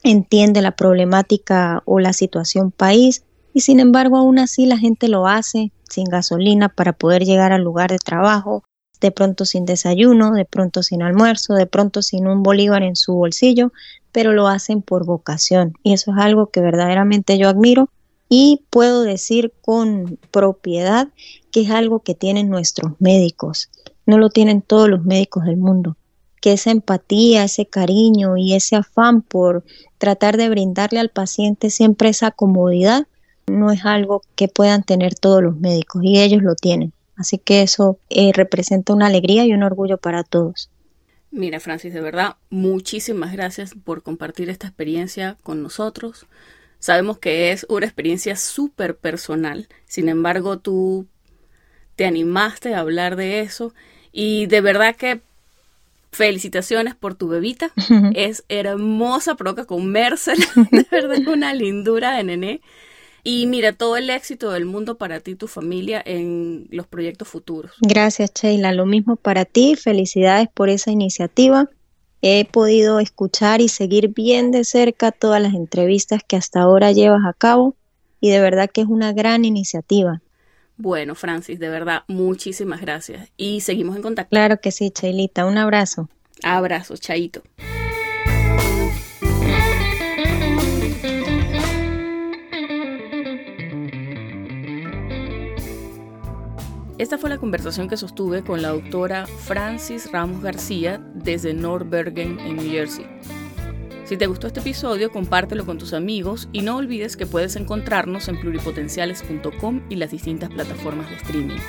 entiende 0.04 0.62
la 0.62 0.72
problemática 0.72 1.82
o 1.86 2.00
la 2.00 2.14
situación 2.14 2.72
país 2.72 3.24
y 3.54 3.62
sin 3.62 3.80
embargo 3.80 4.18
aún 4.18 4.40
así 4.40 4.66
la 4.66 4.78
gente 4.78 5.08
lo 5.08 5.28
hace 5.28 5.72
sin 5.90 6.06
gasolina 6.06 6.70
para 6.70 6.94
poder 6.94 7.24
llegar 7.26 7.52
al 7.52 7.64
lugar 7.64 7.90
de 7.90 7.98
trabajo, 7.98 8.64
de 9.00 9.12
pronto 9.12 9.46
sin 9.46 9.66
desayuno, 9.66 10.34
de 10.34 10.46
pronto 10.46 10.84
sin 10.84 11.02
almuerzo, 11.02 11.54
de 11.54 11.66
pronto 11.66 12.02
sin 12.02 12.28
un 12.28 12.44
bolívar 12.44 12.84
en 12.84 12.96
su 12.96 13.14
bolsillo, 13.14 13.72
pero 14.12 14.34
lo 14.34 14.48
hacen 14.48 14.82
por 14.82 15.06
vocación. 15.06 15.74
Y 15.84 15.94
eso 15.94 16.12
es 16.12 16.18
algo 16.18 16.48
que 16.48 16.62
verdaderamente 16.62 17.38
yo 17.38 17.50
admiro 17.50 17.90
y 18.30 18.64
puedo 18.70 19.04
decir 19.04 19.54
con 19.62 20.18
propiedad 20.32 21.08
que 21.52 21.62
es 21.62 21.72
algo 21.72 22.00
que 22.00 22.16
tienen 22.16 22.50
nuestros 22.50 22.94
médicos, 23.00 23.70
no 24.06 24.18
lo 24.18 24.30
tienen 24.30 24.62
todos 24.62 24.90
los 24.90 25.04
médicos 25.06 25.46
del 25.46 25.58
mundo, 25.58 25.98
que 26.42 26.54
esa 26.54 26.72
empatía, 26.72 27.44
ese 27.44 27.66
cariño 27.68 28.38
y 28.38 28.54
ese 28.54 28.76
afán 28.76 29.22
por 29.22 29.64
tratar 29.98 30.38
de 30.38 30.50
brindarle 30.50 31.00
al 31.00 31.10
paciente 31.10 31.70
siempre 31.70 32.10
esa 32.10 32.32
comodidad 32.32 33.08
no 33.48 33.72
es 33.72 33.86
algo 33.86 34.22
que 34.36 34.48
puedan 34.50 34.84
tener 34.84 35.16
todos 35.16 35.42
los 35.42 35.58
médicos 35.58 36.04
y 36.04 36.20
ellos 36.20 36.44
lo 36.44 36.56
tienen. 36.56 36.94
Así 37.18 37.40
que 37.40 37.64
eso 37.64 38.00
eh, 38.10 38.32
representa 38.34 38.94
una 38.94 39.08
alegría 39.08 39.46
y 39.46 39.54
un 39.54 39.64
orgullo 39.64 39.98
para 39.98 40.24
todos. 40.24 40.70
Mira, 41.32 41.60
Francis, 41.60 41.94
de 41.94 42.02
verdad, 42.02 42.38
muchísimas 42.50 43.34
gracias 43.34 43.74
por 43.84 44.02
compartir 44.04 44.50
esta 44.50 44.68
experiencia 44.68 45.38
con 45.44 45.62
nosotros. 45.62 46.26
Sabemos 46.80 47.18
que 47.18 47.52
es 47.52 47.66
una 47.70 47.86
experiencia 47.86 48.36
súper 48.36 48.96
personal, 48.96 49.68
sin 49.86 50.10
embargo, 50.10 50.60
tú 50.60 51.08
te 51.96 52.06
animaste 52.06 52.76
a 52.76 52.80
hablar 52.80 53.16
de 53.16 53.42
eso 53.42 53.74
y 54.12 54.46
de 54.46 54.62
verdad 54.62 54.96
que 54.96 55.22
felicitaciones 56.12 56.96
por 56.96 57.16
tu 57.16 57.28
bebita. 57.28 57.72
Es 58.16 58.44
hermosa, 58.48 59.36
provoca 59.36 59.66
comérsela, 59.66 60.46
de 60.72 60.86
verdad 60.90 61.18
es 61.18 61.28
una 61.28 61.54
lindura 61.54 62.16
de 62.16 62.24
nené. 62.24 62.62
Y 63.30 63.46
mira, 63.46 63.74
todo 63.74 63.98
el 63.98 64.10
éxito 64.10 64.52
del 64.52 64.64
mundo 64.64 64.98
para 64.98 65.20
ti 65.20 65.32
y 65.32 65.36
tu 65.36 65.50
familia 65.50 66.02
en 66.06 66.70
los 66.72 66.88
proyectos 66.88 67.28
futuros. 67.28 67.74
Gracias, 67.82 68.32
Sheila. 68.34 68.72
Lo 68.72 68.86
mismo 68.86 69.18
para 69.18 69.44
ti. 69.44 69.76
Felicidades 69.76 70.48
por 70.54 70.70
esa 70.70 70.92
iniciativa. 70.92 71.70
He 72.22 72.46
podido 72.46 73.02
escuchar 73.02 73.60
y 73.60 73.68
seguir 73.68 74.14
bien 74.14 74.52
de 74.52 74.64
cerca 74.64 75.12
todas 75.12 75.42
las 75.42 75.56
entrevistas 75.56 76.22
que 76.26 76.38
hasta 76.38 76.62
ahora 76.62 76.94
llevas 76.94 77.26
a 77.26 77.34
cabo 77.34 77.76
y 78.22 78.30
de 78.30 78.40
verdad 78.40 78.70
que 78.74 78.80
es 78.80 78.88
una 78.88 79.12
gran 79.12 79.44
iniciativa. 79.44 80.22
Bueno, 80.78 81.14
Francis, 81.14 81.60
de 81.60 81.68
verdad, 81.68 82.04
muchísimas 82.08 82.80
gracias 82.80 83.30
y 83.36 83.60
seguimos 83.60 83.98
en 83.98 84.04
contacto. 84.04 84.30
Claro 84.30 84.62
que 84.62 84.72
sí, 84.72 84.90
Chailita. 84.90 85.46
Un 85.46 85.58
abrazo. 85.58 86.08
Abrazo, 86.44 86.96
Chaito. 86.96 87.44
Esta 96.98 97.20
fue 97.20 97.30
la 97.30 97.38
conversación 97.38 97.88
que 97.88 97.96
sostuve 97.96 98.44
con 98.44 98.64
la 98.64 98.70
doctora 98.70 99.28
Francis 99.28 100.12
Ramos 100.12 100.42
García 100.42 101.00
desde 101.14 101.54
Norbergen, 101.54 102.40
en 102.40 102.56
New 102.56 102.72
Jersey. 102.72 103.06
Si 104.06 104.18
te 104.18 104.26
gustó 104.26 104.48
este 104.48 104.62
episodio, 104.62 105.12
compártelo 105.12 105.64
con 105.64 105.78
tus 105.78 105.94
amigos 105.94 106.50
y 106.54 106.62
no 106.62 106.78
olvides 106.78 107.16
que 107.16 107.28
puedes 107.28 107.56
encontrarnos 107.56 108.28
en 108.30 108.40
pluripotenciales.com 108.40 109.82
y 109.90 109.96
las 109.98 110.10
distintas 110.10 110.50
plataformas 110.50 111.08
de 111.10 111.18
streaming. 111.18 111.60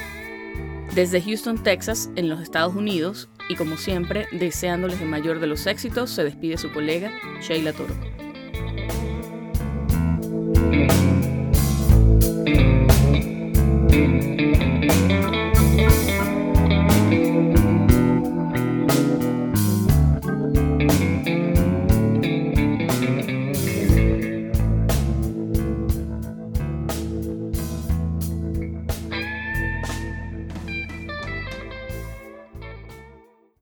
Desde 0.94 1.20
Houston, 1.20 1.62
Texas, 1.62 2.10
en 2.16 2.30
los 2.30 2.40
Estados 2.40 2.74
Unidos, 2.74 3.28
y 3.50 3.56
como 3.56 3.76
siempre, 3.76 4.26
deseándoles 4.32 5.00
el 5.02 5.08
mayor 5.08 5.40
de 5.40 5.46
los 5.46 5.66
éxitos, 5.66 6.10
se 6.10 6.24
despide 6.24 6.56
su 6.56 6.72
colega, 6.72 7.12
Sheila 7.42 7.74
Toro. 7.74 7.94